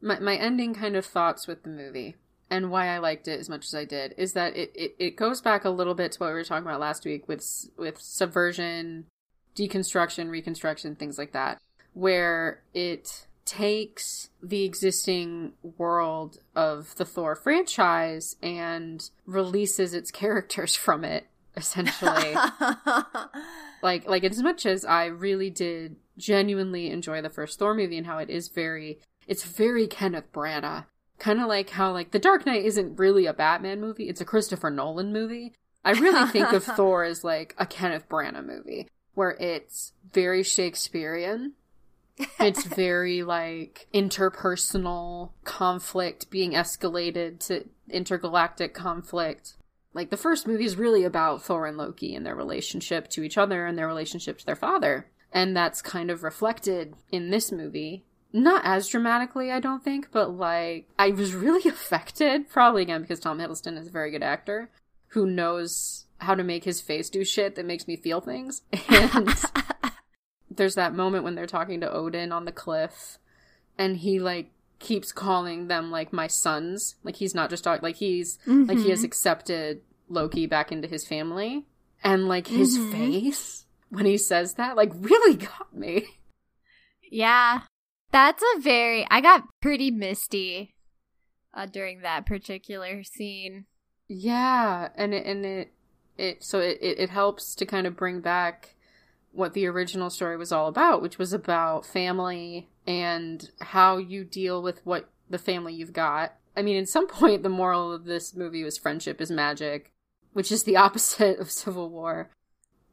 My 0.00 0.18
my 0.18 0.36
ending 0.36 0.72
kind 0.74 0.96
of 0.96 1.04
thoughts 1.04 1.46
with 1.46 1.62
the 1.62 1.68
movie 1.68 2.16
and 2.50 2.70
why 2.70 2.88
I 2.88 2.98
liked 2.98 3.28
it 3.28 3.38
as 3.38 3.48
much 3.48 3.66
as 3.66 3.74
I 3.74 3.84
did 3.84 4.14
is 4.16 4.32
that 4.32 4.56
it, 4.56 4.72
it, 4.74 4.96
it 4.98 5.16
goes 5.16 5.40
back 5.40 5.64
a 5.64 5.70
little 5.70 5.94
bit 5.94 6.12
to 6.12 6.18
what 6.18 6.28
we 6.28 6.34
were 6.34 6.44
talking 6.44 6.66
about 6.66 6.80
last 6.80 7.04
week 7.04 7.28
with 7.28 7.68
with 7.76 8.00
subversion, 8.00 9.06
deconstruction, 9.54 10.30
reconstruction, 10.30 10.94
things 10.96 11.18
like 11.18 11.32
that, 11.32 11.60
where 11.92 12.62
it 12.74 13.26
takes 13.44 14.28
the 14.42 14.64
existing 14.64 15.52
world 15.78 16.38
of 16.54 16.94
the 16.96 17.04
Thor 17.04 17.34
franchise 17.34 18.36
and 18.42 19.08
releases 19.24 19.94
its 19.94 20.10
characters 20.10 20.74
from 20.74 21.02
it 21.02 21.26
essentially 21.56 22.34
like 23.82 24.06
like 24.06 24.22
as 24.22 24.42
much 24.42 24.66
as 24.66 24.84
I 24.84 25.06
really 25.06 25.48
did 25.48 25.96
genuinely 26.18 26.90
enjoy 26.90 27.22
the 27.22 27.30
first 27.30 27.58
Thor 27.58 27.74
movie 27.74 27.96
and 27.96 28.06
how 28.06 28.18
it 28.18 28.28
is 28.28 28.48
very 28.48 29.00
it's 29.26 29.44
very 29.44 29.86
Kenneth 29.86 30.32
Branagh. 30.32 30.86
Kind 31.18 31.40
of 31.40 31.48
like 31.48 31.70
how 31.70 31.92
like 31.92 32.12
The 32.12 32.18
Dark 32.18 32.46
Knight 32.46 32.64
isn't 32.64 32.98
really 32.98 33.26
a 33.26 33.32
Batman 33.32 33.80
movie, 33.80 34.08
it's 34.08 34.20
a 34.20 34.24
Christopher 34.24 34.70
Nolan 34.70 35.12
movie. 35.12 35.52
I 35.84 35.92
really 35.92 36.28
think 36.30 36.52
of 36.52 36.64
Thor 36.76 37.04
as 37.04 37.24
like 37.24 37.54
a 37.58 37.66
Kenneth 37.66 38.08
Branagh 38.08 38.44
movie 38.44 38.88
where 39.14 39.30
it's 39.40 39.94
very 40.12 40.42
Shakespearean. 40.42 41.54
It's 42.38 42.64
very 42.76 43.22
like 43.22 43.88
interpersonal 43.92 45.30
conflict 45.44 46.30
being 46.30 46.52
escalated 46.52 47.40
to 47.46 47.64
intergalactic 47.90 48.74
conflict. 48.74 49.54
Like 49.94 50.10
the 50.10 50.16
first 50.16 50.46
movie 50.46 50.64
is 50.64 50.76
really 50.76 51.04
about 51.04 51.42
Thor 51.42 51.66
and 51.66 51.76
Loki 51.76 52.14
and 52.14 52.24
their 52.24 52.36
relationship 52.36 53.08
to 53.10 53.22
each 53.22 53.36
other 53.38 53.66
and 53.66 53.76
their 53.76 53.86
relationship 53.86 54.38
to 54.38 54.46
their 54.46 54.54
father. 54.54 55.06
And 55.32 55.56
that's 55.56 55.82
kind 55.82 56.10
of 56.10 56.22
reflected 56.22 56.94
in 57.10 57.30
this 57.30 57.50
movie. 57.50 58.04
Not 58.32 58.62
as 58.64 58.88
dramatically, 58.88 59.50
I 59.50 59.58
don't 59.60 59.82
think, 59.82 60.08
but 60.12 60.30
like 60.36 60.88
I 60.98 61.10
was 61.10 61.34
really 61.34 61.68
affected, 61.70 62.48
probably 62.50 62.82
again 62.82 63.00
because 63.02 63.20
Tom 63.20 63.38
Hiddleston 63.38 63.78
is 63.78 63.88
a 63.88 63.90
very 63.92 64.10
good 64.10 64.22
actor 64.22 64.70
who 65.08 65.24
knows 65.26 66.04
how 66.18 66.34
to 66.34 66.44
make 66.44 66.64
his 66.64 66.80
face 66.80 67.08
do 67.08 67.24
shit 67.24 67.54
that 67.54 67.64
makes 67.64 67.86
me 67.88 67.96
feel 67.96 68.20
things. 68.20 68.62
And 68.90 69.28
there's 70.50 70.74
that 70.74 70.94
moment 70.94 71.24
when 71.24 71.34
they're 71.36 71.46
talking 71.46 71.80
to 71.80 71.90
Odin 71.92 72.32
on 72.32 72.44
the 72.44 72.52
cliff 72.52 73.18
and 73.78 73.96
he 73.98 74.18
like 74.18 74.50
keeps 74.80 75.12
calling 75.12 75.68
them 75.68 75.90
like 75.90 76.12
my 76.12 76.26
sons. 76.26 76.96
Like 77.04 77.16
he's 77.16 77.34
not 77.34 77.48
just 77.50 77.62
talking 77.64 77.82
like 77.82 77.96
he's 77.96 78.38
like 78.46 78.78
he 78.78 78.90
has 78.90 79.04
accepted 79.04 79.80
Loki 80.08 80.46
back 80.46 80.72
into 80.72 80.88
his 80.88 81.06
family. 81.06 81.66
And 82.02 82.28
like 82.28 82.46
his 82.48 82.76
Mhm. 82.78 82.92
face 82.92 83.64
when 83.90 84.04
he 84.06 84.18
says 84.18 84.54
that 84.54 84.76
like 84.76 84.90
really 84.94 85.36
got 85.36 85.74
me. 85.74 86.06
Yeah. 87.10 87.62
That's 88.10 88.42
a 88.56 88.60
very 88.60 89.06
I 89.10 89.20
got 89.20 89.44
pretty 89.60 89.90
misty 89.90 90.74
uh, 91.54 91.66
during 91.66 92.00
that 92.00 92.26
particular 92.26 93.02
scene. 93.04 93.66
Yeah, 94.08 94.88
and 94.94 95.12
it 95.14 95.26
and 95.26 95.44
it 95.44 95.72
it 96.16 96.42
so 96.44 96.60
it, 96.60 96.78
it 96.80 96.98
it 96.98 97.10
helps 97.10 97.54
to 97.56 97.66
kind 97.66 97.86
of 97.86 97.96
bring 97.96 98.20
back 98.20 98.74
what 99.32 99.52
the 99.52 99.66
original 99.66 100.08
story 100.10 100.36
was 100.36 100.50
all 100.52 100.68
about, 100.68 101.02
which 101.02 101.18
was 101.18 101.32
about 101.32 101.84
family 101.84 102.70
and 102.86 103.50
how 103.60 103.98
you 103.98 104.24
deal 104.24 104.62
with 104.62 104.80
what 104.84 105.10
the 105.28 105.38
family 105.38 105.74
you've 105.74 105.92
got. 105.92 106.34
I 106.56 106.62
mean, 106.62 106.76
at 106.78 106.88
some 106.88 107.06
point, 107.08 107.42
the 107.42 107.48
moral 107.50 107.92
of 107.92 108.04
this 108.06 108.34
movie 108.34 108.64
was 108.64 108.78
friendship 108.78 109.20
is 109.20 109.30
magic, 109.30 109.92
which 110.32 110.50
is 110.50 110.64
the 110.64 110.76
opposite 110.84 111.38
of 111.38 111.50
Civil 111.50 111.90
War. 111.90 112.30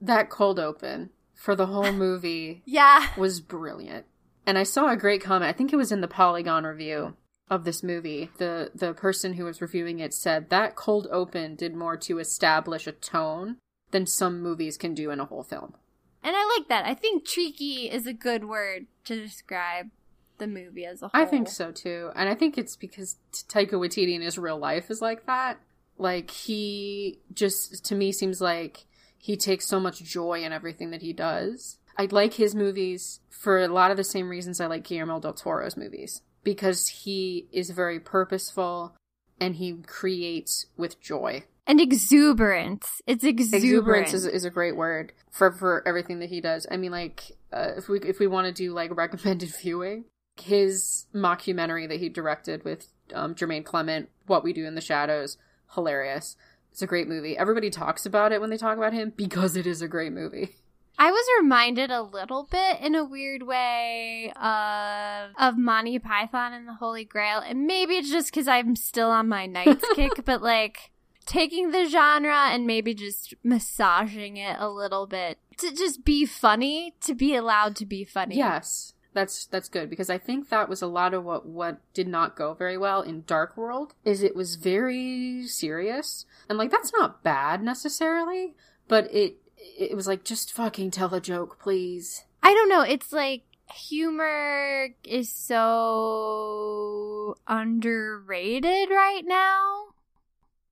That 0.01 0.30
cold 0.30 0.59
open 0.59 1.11
for 1.34 1.55
the 1.55 1.68
whole 1.68 1.91
movie 1.93 2.61
Yeah. 2.66 3.07
was 3.18 3.39
brilliant. 3.39 4.05
And 4.45 4.57
I 4.57 4.63
saw 4.63 4.89
a 4.89 4.97
great 4.97 5.21
comment. 5.21 5.49
I 5.49 5.53
think 5.53 5.73
it 5.73 5.77
was 5.77 5.91
in 5.91 6.01
the 6.01 6.07
Polygon 6.07 6.65
review 6.65 7.15
of 7.49 7.63
this 7.63 7.83
movie. 7.83 8.29
The 8.37 8.71
the 8.73 8.93
person 8.93 9.33
who 9.33 9.45
was 9.45 9.61
reviewing 9.61 9.99
it 9.99 10.13
said 10.13 10.49
that 10.49 10.75
cold 10.75 11.07
open 11.11 11.55
did 11.55 11.75
more 11.75 11.97
to 11.97 12.19
establish 12.19 12.87
a 12.87 12.91
tone 12.91 13.57
than 13.91 14.05
some 14.05 14.41
movies 14.41 14.77
can 14.77 14.93
do 14.93 15.11
in 15.11 15.19
a 15.19 15.25
whole 15.25 15.43
film. 15.43 15.75
And 16.23 16.35
I 16.35 16.57
like 16.57 16.67
that. 16.69 16.85
I 16.85 16.95
think 16.95 17.25
tricky 17.25 17.89
is 17.89 18.07
a 18.07 18.13
good 18.13 18.45
word 18.45 18.87
to 19.05 19.15
describe 19.15 19.91
the 20.39 20.47
movie 20.47 20.85
as 20.85 21.01
a 21.01 21.07
whole. 21.07 21.21
I 21.21 21.25
think 21.25 21.47
so 21.47 21.71
too. 21.71 22.11
And 22.15 22.27
I 22.27 22.35
think 22.35 22.57
it's 22.57 22.75
because 22.75 23.17
Taika 23.31 23.73
Waititi 23.73 24.15
in 24.15 24.21
his 24.21 24.37
real 24.37 24.57
life 24.57 24.89
is 24.89 25.01
like 25.01 25.27
that. 25.27 25.59
Like 25.97 26.31
he 26.31 27.19
just 27.33 27.85
to 27.85 27.95
me 27.95 28.11
seems 28.11 28.41
like 28.41 28.85
he 29.17 29.37
takes 29.37 29.67
so 29.67 29.79
much 29.79 30.03
joy 30.03 30.43
in 30.43 30.51
everything 30.51 30.91
that 30.91 31.01
he 31.01 31.13
does. 31.13 31.77
I 31.97 32.07
like 32.11 32.33
his 32.33 32.53
movies 32.53 33.19
for 33.29 33.59
a 33.59 33.67
lot 33.67 33.91
of 33.91 33.97
the 33.97 34.03
same 34.03 34.29
reasons 34.29 34.59
I 34.59 34.67
like 34.67 34.83
Guillermo 34.83 35.19
del 35.19 35.33
Toro's 35.33 35.77
movies 35.77 36.21
because 36.43 36.87
he 36.87 37.47
is 37.51 37.69
very 37.69 37.99
purposeful 37.99 38.95
and 39.39 39.55
he 39.55 39.73
creates 39.85 40.65
with 40.77 41.01
joy. 41.01 41.43
And 41.67 41.81
exuberance. 41.81 43.01
It's 43.07 43.23
exuberant. 43.23 43.63
Exuberance 43.63 44.13
is, 44.13 44.25
is 44.25 44.45
a 44.45 44.51
great 44.51 44.75
word 44.75 45.13
for 45.31 45.51
for 45.51 45.85
everything 45.87 46.19
that 46.19 46.29
he 46.29 46.39
does. 46.39 46.67
I 46.69 46.77
mean, 46.77 46.91
like 46.91 47.31
uh, 47.51 47.71
if 47.77 47.89
we 47.89 47.99
if 48.01 48.19
we 48.19 48.27
want 48.27 48.47
to 48.47 48.53
do 48.53 48.71
like 48.71 48.95
recommended 48.95 49.49
viewing, 49.49 50.05
his 50.39 51.07
mockumentary 51.13 51.89
that 51.89 51.99
he 51.99 52.09
directed 52.09 52.63
with 52.63 52.87
um, 53.13 53.33
Jermaine 53.33 53.65
Clement, 53.65 54.09
"What 54.27 54.43
We 54.43 54.53
Do 54.53 54.65
in 54.65 54.75
the 54.75 54.81
Shadows," 54.81 55.37
hilarious. 55.73 56.35
It's 56.71 56.83
a 56.83 56.87
great 56.87 57.07
movie. 57.07 57.37
Everybody 57.37 57.69
talks 57.69 58.05
about 58.05 58.31
it 58.31 58.41
when 58.41 58.49
they 58.49 58.57
talk 58.57 58.77
about 58.77 58.93
him 58.93 59.13
because 59.15 59.55
it 59.55 59.65
is 59.65 59.81
a 59.81 59.87
great 59.87 60.11
movie. 60.11 60.57
I 60.97 61.11
was 61.11 61.25
reminded 61.41 61.91
a 61.91 62.01
little 62.01 62.47
bit 62.49 62.79
in 62.81 62.95
a 62.95 63.03
weird 63.03 63.43
way 63.43 64.31
of 64.41 65.31
of 65.37 65.57
Monty 65.57 65.99
Python 65.99 66.53
and 66.53 66.67
the 66.67 66.75
Holy 66.75 67.03
Grail, 67.03 67.39
and 67.39 67.67
maybe 67.67 67.95
it's 67.95 68.11
just 68.11 68.31
because 68.31 68.47
I'm 68.47 68.75
still 68.75 69.09
on 69.09 69.27
my 69.27 69.45
Knights 69.45 69.85
kick, 69.95 70.23
but 70.25 70.41
like 70.41 70.91
taking 71.25 71.71
the 71.71 71.85
genre 71.85 72.49
and 72.49 72.67
maybe 72.67 72.93
just 72.93 73.33
massaging 73.43 74.37
it 74.37 74.57
a 74.59 74.69
little 74.69 75.07
bit 75.07 75.39
to 75.57 75.71
just 75.71 76.05
be 76.05 76.25
funny, 76.25 76.93
to 77.01 77.13
be 77.13 77.35
allowed 77.35 77.75
to 77.77 77.85
be 77.85 78.03
funny. 78.05 78.37
Yes, 78.37 78.93
that's 79.13 79.45
that's 79.47 79.69
good 79.69 79.89
because 79.89 80.09
I 80.09 80.17
think 80.17 80.49
that 80.49 80.69
was 80.69 80.81
a 80.81 80.87
lot 80.87 81.13
of 81.13 81.23
what 81.23 81.45
what 81.45 81.79
did 81.93 82.07
not 82.07 82.35
go 82.35 82.53
very 82.53 82.77
well 82.77 83.01
in 83.01 83.23
Dark 83.25 83.57
World 83.57 83.95
is 84.03 84.21
it 84.21 84.35
was 84.35 84.55
very 84.55 85.47
serious 85.47 86.25
and 86.49 86.57
like 86.57 86.71
that's 86.71 86.93
not 86.93 87.23
bad 87.23 87.63
necessarily, 87.63 88.53
but 88.87 89.13
it 89.13 89.37
it 89.78 89.95
was 89.95 90.07
like 90.07 90.24
just 90.24 90.53
fucking 90.53 90.91
tell 90.91 91.13
a 91.13 91.22
joke, 91.22 91.59
please. 91.59 92.24
I 92.43 92.53
don't 92.53 92.70
know. 92.70 92.82
It's 92.82 93.11
like 93.11 93.43
humor 93.74 94.89
is 95.03 95.32
so 95.32 97.36
underrated 97.47 98.89
right 98.89 99.24
now. 99.26 99.86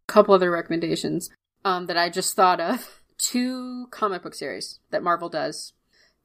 Couple 0.07 0.33
other 0.33 0.51
recommendations 0.51 1.29
um, 1.65 1.87
that 1.87 1.97
I 1.97 2.09
just 2.09 2.35
thought 2.35 2.59
of. 2.59 3.01
Two 3.17 3.87
comic 3.91 4.23
book 4.23 4.35
series 4.35 4.79
that 4.89 5.03
Marvel 5.03 5.29
does 5.29 5.73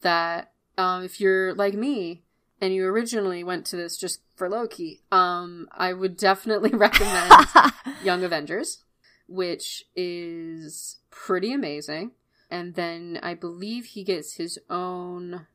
that 0.01 0.53
um, 0.77 1.05
if 1.05 1.21
you're 1.21 1.55
like 1.55 1.75
me 1.75 2.23
and 2.61 2.75
you 2.75 2.85
originally 2.87 3.45
went 3.45 3.67
to 3.67 3.77
this 3.77 3.97
just 3.97 4.21
for 4.35 4.49
Loki, 4.49 5.03
um, 5.13 5.69
I 5.73 5.93
would 5.93 6.17
definitely 6.17 6.71
recommend 6.73 7.33
Young 8.03 8.25
Avengers, 8.25 8.85
which 9.29 9.85
is 9.95 10.97
pretty 11.11 11.53
amazing. 11.53 12.13
And 12.51 12.75
then 12.75 13.19
I 13.23 13.35
believe 13.35 13.87
he 13.87 14.05
gets 14.05 14.35
his 14.35 14.59
own 14.71 15.47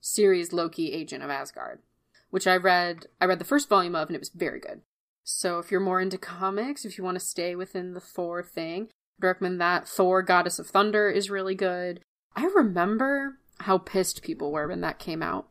series 0.00 0.52
Loki 0.52 0.92
Agent 0.92 1.22
of 1.22 1.30
Asgard, 1.30 1.80
which 2.30 2.46
I 2.46 2.56
read 2.56 3.06
I 3.20 3.24
read 3.24 3.38
the 3.38 3.44
first 3.44 3.68
volume 3.68 3.94
of 3.94 4.08
and 4.08 4.16
it 4.16 4.20
was 4.20 4.30
very 4.30 4.60
good. 4.60 4.82
So 5.24 5.58
if 5.58 5.70
you're 5.70 5.80
more 5.80 6.00
into 6.00 6.18
comics, 6.18 6.84
if 6.84 6.98
you 6.98 7.04
want 7.04 7.14
to 7.14 7.24
stay 7.24 7.54
within 7.54 7.94
the 7.94 8.00
Thor 8.00 8.42
thing, 8.42 8.88
I'd 9.18 9.26
recommend 9.26 9.60
that. 9.60 9.88
Thor 9.88 10.22
Goddess 10.22 10.58
of 10.58 10.66
Thunder 10.66 11.08
is 11.08 11.30
really 11.30 11.54
good. 11.54 12.00
I 12.34 12.44
remember 12.46 13.38
how 13.60 13.78
pissed 13.78 14.22
people 14.22 14.50
were 14.50 14.68
when 14.68 14.80
that 14.80 14.98
came 14.98 15.22
out. 15.22 15.48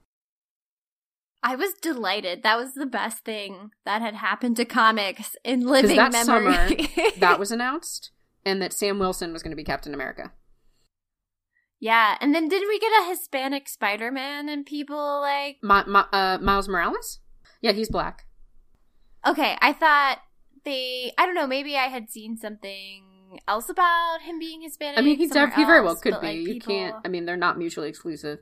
I 1.43 1.55
was 1.55 1.73
delighted. 1.73 2.43
That 2.43 2.57
was 2.57 2.73
the 2.73 2.85
best 2.85 3.23
thing 3.25 3.71
that 3.85 4.01
had 4.01 4.13
happened 4.15 4.57
to 4.57 4.65
comics 4.65 5.35
in 5.43 5.61
living 5.61 5.97
that 5.97 6.11
memory. 6.11 6.53
summer 6.53 7.11
that 7.17 7.39
was 7.39 7.51
announced 7.51 8.11
and 8.45 8.61
that 8.61 8.73
Sam 8.73 8.99
Wilson 8.99 9.33
was 9.33 9.41
going 9.41 9.51
to 9.51 9.55
be 9.57 9.63
Captain 9.63 9.93
America. 9.93 10.33
Yeah, 11.81 12.15
and 12.21 12.33
then 12.33 12.47
did 12.47 12.63
we 12.69 12.79
get 12.79 12.91
a 13.03 13.09
Hispanic 13.09 13.67
Spider-Man 13.67 14.47
and 14.47 14.65
people 14.65 15.19
like 15.19 15.57
My, 15.61 15.83
my, 15.85 16.05
uh, 16.13 16.37
Miles 16.39 16.69
Morales? 16.69 17.19
Yeah, 17.59 17.73
he's 17.73 17.89
black. 17.89 18.25
Okay, 19.27 19.57
I 19.61 19.73
thought 19.73 20.19
they 20.63 21.11
I 21.17 21.25
don't 21.25 21.35
know, 21.35 21.47
maybe 21.47 21.75
I 21.75 21.87
had 21.87 22.09
seen 22.09 22.37
something 22.37 23.39
else 23.47 23.69
about 23.69 24.19
him 24.21 24.39
being 24.39 24.61
Hispanic. 24.61 24.99
I 24.99 25.01
mean, 25.01 25.17
he, 25.17 25.27
somewhere 25.27 25.47
def- 25.47 25.55
he 25.55 25.65
very 25.65 25.81
well 25.81 25.95
could 25.95 26.11
but, 26.13 26.21
be. 26.21 26.27
like, 26.27 26.37
you 26.37 26.53
people- 26.53 26.75
can't. 26.75 26.95
I 27.03 27.07
mean, 27.07 27.25
they're 27.25 27.35
not 27.37 27.57
mutually 27.57 27.89
exclusive. 27.89 28.39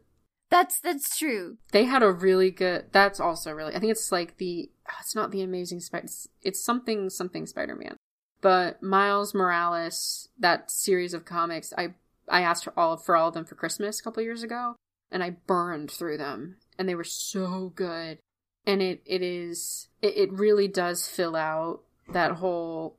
That's 0.49 0.79
that's 0.79 1.17
true. 1.17 1.57
They 1.71 1.85
had 1.85 2.01
a 2.01 2.11
really 2.11 2.49
good. 2.49 2.85
That's 2.91 3.19
also 3.19 3.51
really. 3.51 3.75
I 3.75 3.79
think 3.79 3.91
it's 3.91 4.11
like 4.11 4.37
the. 4.37 4.71
oh, 4.89 4.95
It's 4.99 5.15
not 5.15 5.29
the 5.31 5.43
Amazing 5.43 5.81
Spider. 5.81 6.05
It's, 6.05 6.27
it's 6.41 6.63
something 6.63 7.09
something 7.11 7.45
Spider 7.45 7.75
Man. 7.75 7.97
But 8.41 8.81
Miles 8.81 9.33
Morales, 9.35 10.29
that 10.39 10.71
series 10.71 11.13
of 11.13 11.23
comics, 11.23 11.71
I 11.77 11.93
I 12.29 12.41
asked 12.41 12.63
for 12.63 12.73
all 12.77 12.97
for 12.97 13.15
all 13.15 13.29
of 13.29 13.33
them 13.33 13.45
for 13.45 13.55
Christmas 13.55 13.99
a 13.99 14.03
couple 14.03 14.23
years 14.23 14.43
ago, 14.43 14.75
and 15.11 15.23
I 15.23 15.31
burned 15.47 15.91
through 15.91 16.17
them, 16.17 16.57
and 16.77 16.87
they 16.87 16.95
were 16.95 17.03
so 17.03 17.71
good. 17.75 18.19
And 18.65 18.81
it 18.81 19.01
it 19.05 19.21
is 19.21 19.87
it, 20.01 20.17
it 20.17 20.33
really 20.33 20.67
does 20.67 21.07
fill 21.07 21.35
out 21.35 21.81
that 22.11 22.33
whole 22.33 22.97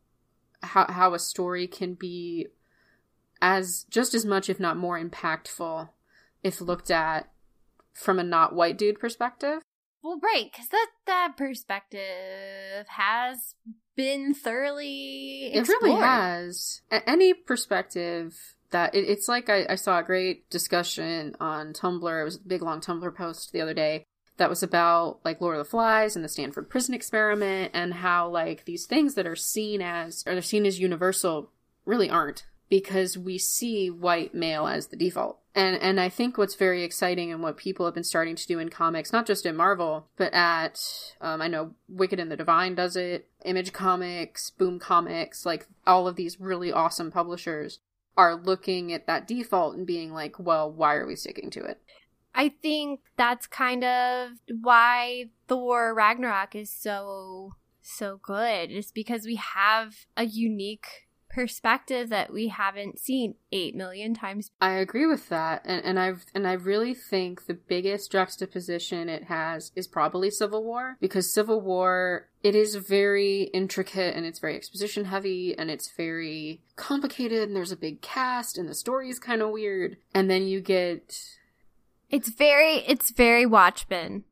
how 0.62 0.86
how 0.90 1.14
a 1.14 1.18
story 1.18 1.66
can 1.66 1.94
be 1.94 2.46
as 3.42 3.86
just 3.90 4.14
as 4.14 4.24
much 4.24 4.48
if 4.48 4.60
not 4.60 4.76
more 4.76 5.02
impactful 5.02 5.88
if 6.42 6.60
looked 6.60 6.90
at 6.90 7.30
from 7.92 8.18
a 8.18 8.24
not 8.24 8.54
white 8.54 8.78
dude 8.78 8.98
perspective. 8.98 9.62
Well, 10.02 10.18
right, 10.22 10.50
because 10.50 10.68
that 10.68 10.88
that 11.06 11.36
perspective 11.36 12.86
has 12.88 13.54
been 13.96 14.32
thoroughly 14.32 15.50
It 15.52 15.68
really 15.68 15.92
has. 15.92 16.80
Any 16.90 17.34
perspective 17.34 18.56
that 18.70 18.94
it, 18.94 19.08
it's 19.08 19.28
like 19.28 19.48
I, 19.48 19.66
I 19.68 19.74
saw 19.74 19.98
a 19.98 20.04
great 20.04 20.48
discussion 20.50 21.36
on 21.40 21.72
Tumblr. 21.72 22.20
It 22.20 22.24
was 22.24 22.36
a 22.36 22.40
big 22.40 22.62
long 22.62 22.80
Tumblr 22.80 23.14
post 23.14 23.52
the 23.52 23.60
other 23.60 23.74
day 23.74 24.04
that 24.40 24.50
was 24.50 24.62
about 24.62 25.20
like 25.24 25.40
Lord 25.40 25.58
of 25.58 25.64
the 25.64 25.70
Flies 25.70 26.16
and 26.16 26.24
the 26.24 26.28
Stanford 26.28 26.70
prison 26.70 26.94
experiment 26.94 27.72
and 27.74 27.94
how 27.94 28.28
like 28.28 28.64
these 28.64 28.86
things 28.86 29.14
that 29.14 29.26
are 29.26 29.36
seen 29.36 29.82
as 29.82 30.24
or 30.26 30.32
they're 30.32 30.42
seen 30.42 30.64
as 30.64 30.80
universal 30.80 31.50
really 31.84 32.08
aren't 32.08 32.46
because 32.70 33.18
we 33.18 33.36
see 33.36 33.90
white 33.90 34.34
male 34.34 34.66
as 34.66 34.86
the 34.86 34.96
default. 34.96 35.40
And 35.54 35.76
and 35.82 36.00
I 36.00 36.08
think 36.08 36.38
what's 36.38 36.54
very 36.54 36.84
exciting 36.84 37.30
and 37.30 37.42
what 37.42 37.58
people 37.58 37.84
have 37.84 37.94
been 37.94 38.02
starting 38.04 38.34
to 38.36 38.46
do 38.46 38.58
in 38.58 38.70
comics, 38.70 39.12
not 39.12 39.26
just 39.26 39.44
in 39.44 39.56
Marvel, 39.56 40.06
but 40.16 40.32
at 40.32 40.80
um, 41.20 41.42
I 41.42 41.48
know 41.48 41.74
Wicked 41.88 42.18
and 42.18 42.30
the 42.30 42.36
Divine 42.36 42.74
does 42.74 42.96
it, 42.96 43.28
Image 43.44 43.72
Comics, 43.74 44.50
Boom 44.50 44.78
Comics, 44.78 45.44
like 45.44 45.66
all 45.86 46.08
of 46.08 46.16
these 46.16 46.40
really 46.40 46.72
awesome 46.72 47.10
publishers 47.10 47.80
are 48.16 48.34
looking 48.34 48.92
at 48.92 49.06
that 49.06 49.26
default 49.26 49.76
and 49.76 49.86
being 49.86 50.12
like, 50.12 50.38
well, 50.38 50.70
why 50.70 50.94
are 50.94 51.06
we 51.06 51.16
sticking 51.16 51.50
to 51.50 51.64
it? 51.64 51.80
I 52.34 52.50
think 52.62 53.00
that's 53.16 53.46
kind 53.46 53.84
of 53.84 54.30
why 54.60 55.30
Thor 55.48 55.94
Ragnarok 55.94 56.54
is 56.54 56.70
so 56.70 57.52
so 57.82 58.20
good. 58.22 58.70
Is 58.70 58.92
because 58.92 59.24
we 59.24 59.36
have 59.36 59.94
a 60.16 60.24
unique 60.24 61.08
perspective 61.30 62.08
that 62.10 62.32
we 62.32 62.48
haven't 62.48 62.98
seen 62.98 63.36
8 63.52 63.74
million 63.74 64.14
times. 64.14 64.50
I 64.60 64.72
agree 64.72 65.06
with 65.06 65.28
that, 65.28 65.62
and 65.64 65.84
and 65.84 65.98
I 65.98 66.14
and 66.34 66.46
I 66.46 66.52
really 66.52 66.94
think 66.94 67.46
the 67.46 67.54
biggest 67.54 68.12
juxtaposition 68.12 69.08
it 69.08 69.24
has 69.24 69.72
is 69.74 69.86
probably 69.86 70.30
Civil 70.30 70.64
War 70.64 70.96
because 71.00 71.32
Civil 71.32 71.60
War 71.60 72.28
it 72.42 72.54
is 72.54 72.74
very 72.76 73.44
intricate 73.54 74.16
and 74.16 74.24
it's 74.26 74.38
very 74.38 74.56
exposition 74.56 75.04
heavy 75.04 75.56
and 75.56 75.70
it's 75.70 75.90
very 75.90 76.62
complicated 76.76 77.46
and 77.46 77.54
there's 77.54 77.72
a 77.72 77.76
big 77.76 78.00
cast 78.00 78.56
and 78.56 78.68
the 78.68 78.74
story 78.74 79.08
is 79.08 79.18
kind 79.18 79.42
of 79.42 79.50
weird, 79.50 79.96
and 80.14 80.30
then 80.30 80.46
you 80.46 80.60
get 80.60 81.18
It's 82.08 82.30
very 82.30 82.84
it's 82.86 83.10
very 83.10 83.46
Watchmen. 83.46 84.24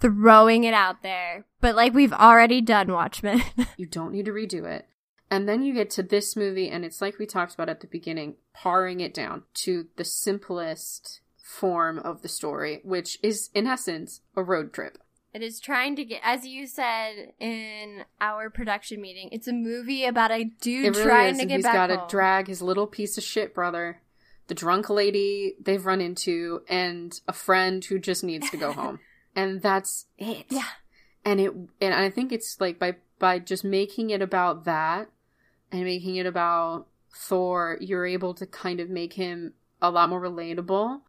Throwing 0.00 0.64
it 0.64 0.74
out 0.74 1.02
there. 1.02 1.46
But 1.60 1.76
like 1.76 1.94
we've 1.94 2.12
already 2.12 2.60
done 2.60 2.92
Watchmen. 2.92 3.42
you 3.76 3.86
don't 3.86 4.12
need 4.12 4.24
to 4.24 4.32
redo 4.32 4.64
it. 4.64 4.86
And 5.32 5.48
then 5.48 5.62
you 5.62 5.72
get 5.72 5.88
to 5.92 6.02
this 6.02 6.36
movie, 6.36 6.68
and 6.68 6.84
it's 6.84 7.00
like 7.00 7.18
we 7.18 7.24
talked 7.24 7.54
about 7.54 7.70
at 7.70 7.80
the 7.80 7.86
beginning, 7.86 8.34
paring 8.52 9.00
it 9.00 9.14
down 9.14 9.44
to 9.54 9.86
the 9.96 10.04
simplest 10.04 11.22
form 11.42 11.98
of 11.98 12.20
the 12.20 12.28
story, 12.28 12.82
which 12.84 13.18
is, 13.22 13.48
in 13.54 13.66
essence, 13.66 14.20
a 14.36 14.42
road 14.42 14.74
trip. 14.74 14.98
It 15.32 15.40
is 15.40 15.58
trying 15.58 15.96
to 15.96 16.04
get, 16.04 16.20
as 16.22 16.46
you 16.46 16.66
said 16.66 17.32
in 17.40 18.04
our 18.20 18.50
production 18.50 19.00
meeting, 19.00 19.30
it's 19.32 19.48
a 19.48 19.54
movie 19.54 20.04
about 20.04 20.32
a 20.32 20.44
dude 20.60 20.94
really 20.96 21.02
trying 21.02 21.34
is. 21.36 21.40
to 21.40 21.46
get 21.46 21.56
he's 21.56 21.64
back 21.64 21.88
He's 21.88 21.96
got 21.96 22.08
to 22.08 22.14
drag 22.14 22.46
his 22.48 22.60
little 22.60 22.86
piece 22.86 23.16
of 23.16 23.24
shit 23.24 23.54
brother, 23.54 24.02
the 24.48 24.54
drunk 24.54 24.90
lady 24.90 25.54
they've 25.58 25.86
run 25.86 26.02
into, 26.02 26.60
and 26.68 27.18
a 27.26 27.32
friend 27.32 27.82
who 27.82 27.98
just 27.98 28.22
needs 28.22 28.50
to 28.50 28.58
go 28.58 28.72
home. 28.74 29.00
And 29.34 29.62
that's 29.62 30.04
it. 30.18 30.44
Yeah. 30.50 30.68
And 31.24 31.40
it, 31.40 31.54
and 31.80 31.94
I 31.94 32.10
think 32.10 32.32
it's 32.32 32.60
like 32.60 32.78
by 32.78 32.96
by 33.18 33.38
just 33.38 33.64
making 33.64 34.10
it 34.10 34.20
about 34.20 34.64
that, 34.64 35.08
and 35.72 35.84
making 35.84 36.16
it 36.16 36.26
about 36.26 36.86
Thor, 37.14 37.78
you're 37.80 38.06
able 38.06 38.34
to 38.34 38.46
kind 38.46 38.80
of 38.80 38.88
make 38.88 39.14
him 39.14 39.54
a 39.80 39.90
lot 39.90 40.08
more 40.08 40.20
relatable 40.20 41.00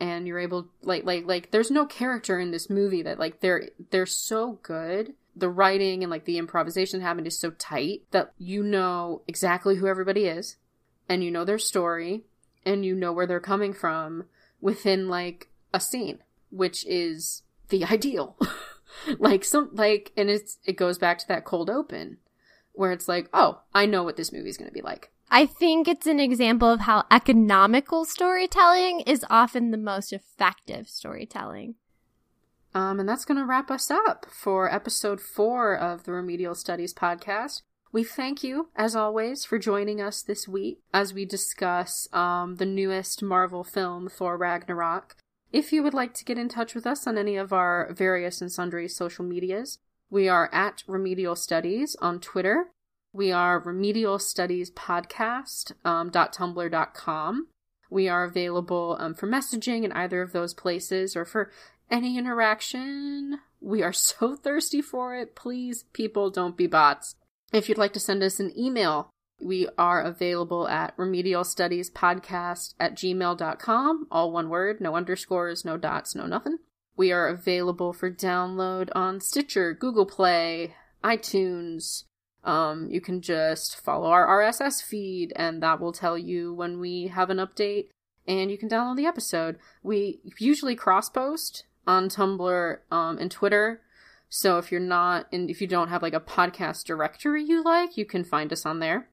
and 0.00 0.26
you're 0.26 0.38
able 0.38 0.68
like 0.82 1.04
like 1.04 1.26
like 1.26 1.50
there's 1.50 1.70
no 1.70 1.86
character 1.86 2.38
in 2.38 2.50
this 2.50 2.70
movie 2.70 3.02
that 3.02 3.18
like 3.18 3.40
they're 3.40 3.68
they're 3.90 4.06
so 4.06 4.58
good. 4.62 5.14
The 5.34 5.48
writing 5.48 6.02
and 6.02 6.10
like 6.10 6.24
the 6.24 6.38
improvisation 6.38 7.00
happened 7.00 7.26
is 7.26 7.38
so 7.38 7.50
tight 7.52 8.02
that 8.10 8.32
you 8.38 8.62
know 8.62 9.22
exactly 9.26 9.76
who 9.76 9.86
everybody 9.86 10.26
is 10.26 10.56
and 11.08 11.22
you 11.24 11.30
know 11.30 11.44
their 11.44 11.58
story 11.58 12.24
and 12.64 12.84
you 12.84 12.94
know 12.94 13.12
where 13.12 13.26
they're 13.26 13.40
coming 13.40 13.72
from 13.72 14.24
within 14.60 15.08
like 15.08 15.48
a 15.72 15.80
scene 15.80 16.18
which 16.50 16.84
is 16.86 17.42
the 17.68 17.84
ideal. 17.90 18.36
Like 19.18 19.42
some 19.44 19.70
like 19.72 20.12
and 20.16 20.28
it's 20.28 20.58
it 20.64 20.76
goes 20.76 20.98
back 20.98 21.18
to 21.18 21.28
that 21.28 21.44
cold 21.44 21.70
open 21.70 22.18
where 22.72 22.92
it's 22.92 23.08
like 23.08 23.28
oh 23.32 23.60
i 23.74 23.86
know 23.86 24.02
what 24.02 24.16
this 24.16 24.32
movie's 24.32 24.56
going 24.56 24.68
to 24.68 24.74
be 24.74 24.82
like 24.82 25.10
I 25.34 25.46
think 25.46 25.88
it's 25.88 26.06
an 26.06 26.20
example 26.20 26.68
of 26.68 26.80
how 26.80 27.04
economical 27.10 28.04
storytelling 28.04 29.00
is 29.00 29.24
often 29.30 29.70
the 29.70 29.78
most 29.78 30.12
effective 30.12 30.90
storytelling. 30.90 31.76
Um, 32.74 33.00
and 33.00 33.08
that's 33.08 33.24
going 33.24 33.38
to 33.38 33.46
wrap 33.46 33.70
us 33.70 33.90
up 33.90 34.26
for 34.30 34.70
episode 34.70 35.22
four 35.22 35.74
of 35.74 36.04
the 36.04 36.12
Remedial 36.12 36.54
Studies 36.54 36.92
podcast. 36.92 37.62
We 37.92 38.04
thank 38.04 38.44
you, 38.44 38.68
as 38.76 38.94
always, 38.94 39.46
for 39.46 39.58
joining 39.58 40.02
us 40.02 40.22
this 40.22 40.46
week 40.46 40.80
as 40.92 41.14
we 41.14 41.24
discuss 41.24 42.08
um, 42.12 42.56
the 42.56 42.66
newest 42.66 43.22
Marvel 43.22 43.64
film, 43.64 44.10
Thor 44.10 44.36
Ragnarok. 44.36 45.16
If 45.50 45.72
you 45.72 45.82
would 45.82 45.94
like 45.94 46.12
to 46.14 46.24
get 46.26 46.36
in 46.36 46.50
touch 46.50 46.74
with 46.74 46.86
us 46.86 47.06
on 47.06 47.16
any 47.16 47.36
of 47.36 47.54
our 47.54 47.90
various 47.92 48.42
and 48.42 48.52
sundry 48.52 48.86
social 48.86 49.24
medias, 49.24 49.78
we 50.12 50.28
are 50.28 50.50
at 50.52 50.84
Remedial 50.86 51.34
Studies 51.34 51.96
on 52.02 52.20
Twitter, 52.20 52.66
we 53.14 53.32
are 53.32 53.58
Remedial 53.58 54.18
Studies 54.18 54.70
Podcast 54.70 55.72
um. 55.86 57.46
We 57.90 58.08
are 58.08 58.24
available 58.24 58.96
um, 59.00 59.14
for 59.14 59.26
messaging 59.26 59.84
in 59.84 59.92
either 59.92 60.20
of 60.20 60.32
those 60.32 60.52
places 60.52 61.16
or 61.16 61.24
for 61.24 61.50
any 61.90 62.18
interaction. 62.18 63.38
We 63.60 63.82
are 63.82 63.92
so 63.94 64.36
thirsty 64.36 64.82
for 64.82 65.16
it. 65.16 65.34
Please, 65.34 65.84
people, 65.94 66.28
don't 66.28 66.58
be 66.58 66.66
bots. 66.66 67.14
If 67.50 67.70
you'd 67.70 67.78
like 67.78 67.94
to 67.94 68.00
send 68.00 68.22
us 68.22 68.38
an 68.38 68.52
email, 68.58 69.08
we 69.40 69.66
are 69.78 70.02
available 70.02 70.68
at 70.68 70.94
remedialstudiespodcast 70.98 72.74
at 72.78 72.96
gmail.com. 72.96 74.06
All 74.10 74.30
one 74.30 74.50
word, 74.50 74.78
no 74.78 74.94
underscores, 74.94 75.64
no 75.64 75.78
dots, 75.78 76.14
no 76.14 76.26
nothing. 76.26 76.58
We 76.96 77.12
are 77.12 77.28
available 77.28 77.92
for 77.92 78.10
download 78.10 78.90
on 78.94 79.20
Stitcher, 79.20 79.74
Google 79.74 80.06
Play, 80.06 80.74
iTunes, 81.02 82.04
um, 82.44 82.88
you 82.90 83.00
can 83.00 83.20
just 83.20 83.80
follow 83.80 84.10
our 84.10 84.26
RSS 84.26 84.82
feed, 84.82 85.32
and 85.36 85.62
that 85.62 85.80
will 85.80 85.92
tell 85.92 86.18
you 86.18 86.52
when 86.52 86.80
we 86.80 87.08
have 87.08 87.30
an 87.30 87.38
update, 87.38 87.88
and 88.26 88.50
you 88.50 88.58
can 88.58 88.68
download 88.68 88.96
the 88.96 89.06
episode. 89.06 89.58
We 89.82 90.20
usually 90.38 90.74
cross 90.74 91.08
post 91.08 91.64
on 91.86 92.08
Tumblr 92.08 92.78
um, 92.90 93.18
and 93.18 93.30
Twitter. 93.30 93.80
So 94.28 94.58
if 94.58 94.72
you're 94.72 94.80
not, 94.80 95.26
and 95.32 95.50
if 95.50 95.60
you 95.60 95.66
don't 95.66 95.88
have 95.88 96.02
like 96.02 96.14
a 96.14 96.20
podcast 96.20 96.84
directory 96.84 97.44
you 97.44 97.62
like, 97.62 97.96
you 97.96 98.04
can 98.04 98.24
find 98.24 98.52
us 98.52 98.66
on 98.66 98.80
there. 98.80 99.08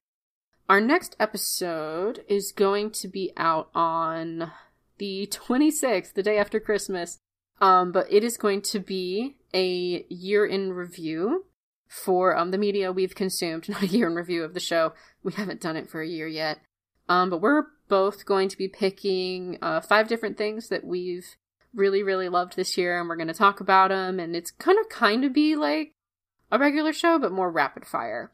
Our 0.68 0.80
next 0.80 1.14
episode 1.20 2.24
is 2.28 2.52
going 2.52 2.90
to 2.92 3.08
be 3.08 3.32
out 3.36 3.70
on 3.74 4.52
the 4.98 5.28
26th, 5.30 6.14
the 6.14 6.22
day 6.22 6.38
after 6.38 6.58
Christmas. 6.58 7.18
Um, 7.60 7.92
but 7.92 8.06
it 8.10 8.24
is 8.24 8.36
going 8.36 8.62
to 8.62 8.78
be 8.78 9.36
a 9.52 10.04
year 10.08 10.46
in 10.46 10.72
review 10.72 11.44
for 11.88 12.36
um, 12.36 12.52
the 12.52 12.58
media 12.58 12.92
we've 12.92 13.14
consumed, 13.14 13.68
not 13.68 13.82
a 13.82 13.86
year 13.86 14.06
in 14.06 14.14
review 14.14 14.44
of 14.44 14.54
the 14.54 14.60
show. 14.60 14.94
We 15.22 15.32
haven't 15.32 15.60
done 15.60 15.76
it 15.76 15.90
for 15.90 16.00
a 16.00 16.08
year 16.08 16.26
yet. 16.26 16.58
Um, 17.08 17.28
but 17.28 17.40
we're 17.40 17.64
both 17.88 18.24
going 18.24 18.48
to 18.48 18.56
be 18.56 18.68
picking 18.68 19.58
uh, 19.60 19.80
five 19.80 20.08
different 20.08 20.38
things 20.38 20.68
that 20.68 20.84
we've 20.84 21.26
really, 21.74 22.02
really 22.02 22.28
loved 22.28 22.56
this 22.56 22.78
year, 22.78 22.98
and 22.98 23.08
we're 23.08 23.16
going 23.16 23.28
to 23.28 23.34
talk 23.34 23.60
about 23.60 23.90
them. 23.90 24.20
And 24.20 24.36
it's 24.36 24.52
kind 24.52 24.78
of 24.78 24.88
kind 24.88 25.24
of 25.24 25.32
be 25.32 25.56
like 25.56 25.92
a 26.52 26.58
regular 26.58 26.92
show, 26.92 27.18
but 27.18 27.32
more 27.32 27.50
rapid 27.50 27.84
fire. 27.84 28.32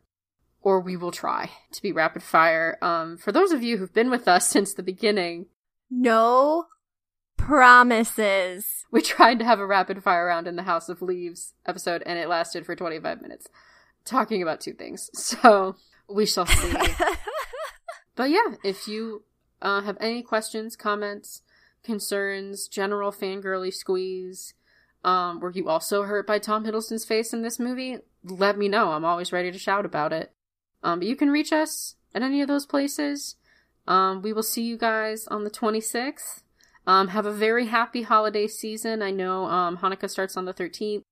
Or 0.61 0.81
we 0.81 0.97
will 0.97 1.13
try 1.13 1.51
to 1.73 1.83
be 1.83 1.93
rapid 1.93 2.23
fire. 2.23 2.77
Um, 2.83 3.17
for 3.17 3.33
those 3.33 3.53
of 3.53 3.63
you 3.63 3.79
who've 3.79 3.93
been 3.93 4.11
with 4.11 4.29
us 4.29 4.47
since 4.51 4.75
the 4.75 4.83
beginning, 4.83 5.47
no 5.91 6.67
promises. 7.37 8.85
We 8.91 9.03
tried 9.03 9.39
to 9.39 9.45
have 9.45 9.59
a 9.59 9.67
rapid 9.67 10.03
fire 10.03 10.27
round 10.27 10.47
in 10.47 10.57
the 10.57 10.63
House 10.63 10.89
of 10.89 11.03
Leaves 11.03 11.55
episode, 11.67 12.03
and 12.07 12.19
it 12.19 12.29
lasted 12.29 12.67
for 12.67 12.75
25 12.75 13.23
minutes, 13.23 13.47
talking 14.05 14.43
about 14.43 14.61
two 14.61 14.73
things. 14.73 15.11
So 15.15 15.77
we 16.09 16.27
shall 16.27 16.47
see. 16.47 16.73
but 18.15 18.31
yeah, 18.31 18.55
if 18.65 18.87
you 18.89 19.25
uh, 19.61 19.83
have 19.83 19.97
any 20.01 20.23
questions, 20.23 20.77
comments, 20.77 21.43
concerns, 21.83 22.69
general 22.69 23.13
fangirly 23.13 23.73
squeeze, 23.73 24.55
um, 25.05 25.39
were 25.41 25.53
you 25.53 25.69
also 25.69 26.03
hurt 26.03 26.27
by 26.27 26.39
Tom 26.39 26.65
Hiddleston's 26.65 27.05
face 27.05 27.33
in 27.33 27.43
this 27.43 27.61
movie? 27.61 27.99
Let 28.25 28.59
me 28.59 28.69
know. 28.69 28.91
I'm 28.91 29.05
always 29.05 29.33
ready 29.33 29.53
to 29.53 29.59
shout 29.59 29.85
about 29.85 30.13
it. 30.13 30.33
Um, 30.83 30.99
but 30.99 31.09
you 31.09 31.17
can 31.17 31.31
reach 31.31 31.53
us 31.53 31.95
at 32.15 32.23
any 32.23 32.43
of 32.43 32.49
those 32.49 32.67
places. 32.67 33.37
Um, 33.87 34.21
we 34.23 34.33
will 34.33 34.43
see 34.43 34.63
you 34.63 34.77
guys 34.77 35.27
on 35.29 35.45
the 35.45 35.51
26th. 35.51 36.43
Um, 36.87 37.09
have 37.09 37.27
a 37.27 37.33
very 37.33 37.67
happy 37.67 38.03
holiday 38.03 38.47
season. 38.47 39.03
I 39.03 39.11
know 39.11 39.47
um, 39.47 39.79
Hanukkah 39.79 40.09
starts 40.09 40.37
on 40.37 40.45
the 40.45 40.55
13th. 40.55 41.03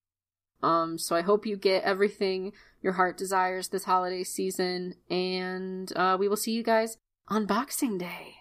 Um, 0.63 0.99
so 0.99 1.15
I 1.17 1.21
hope 1.23 1.45
you 1.45 1.57
get 1.57 1.85
everything 1.85 2.53
your 2.81 2.95
heart 2.95 3.19
desires 3.19 3.69
this 3.69 3.85
holiday 3.85 4.25
season. 4.25 4.95
And 5.11 5.93
uh, 5.97 6.17
we 6.19 6.29
will 6.29 6.37
see 6.37 6.53
you 6.53 6.63
guys 6.63 6.97
on 7.29 7.47
Boxing 7.47 7.99
Day. 7.99 8.37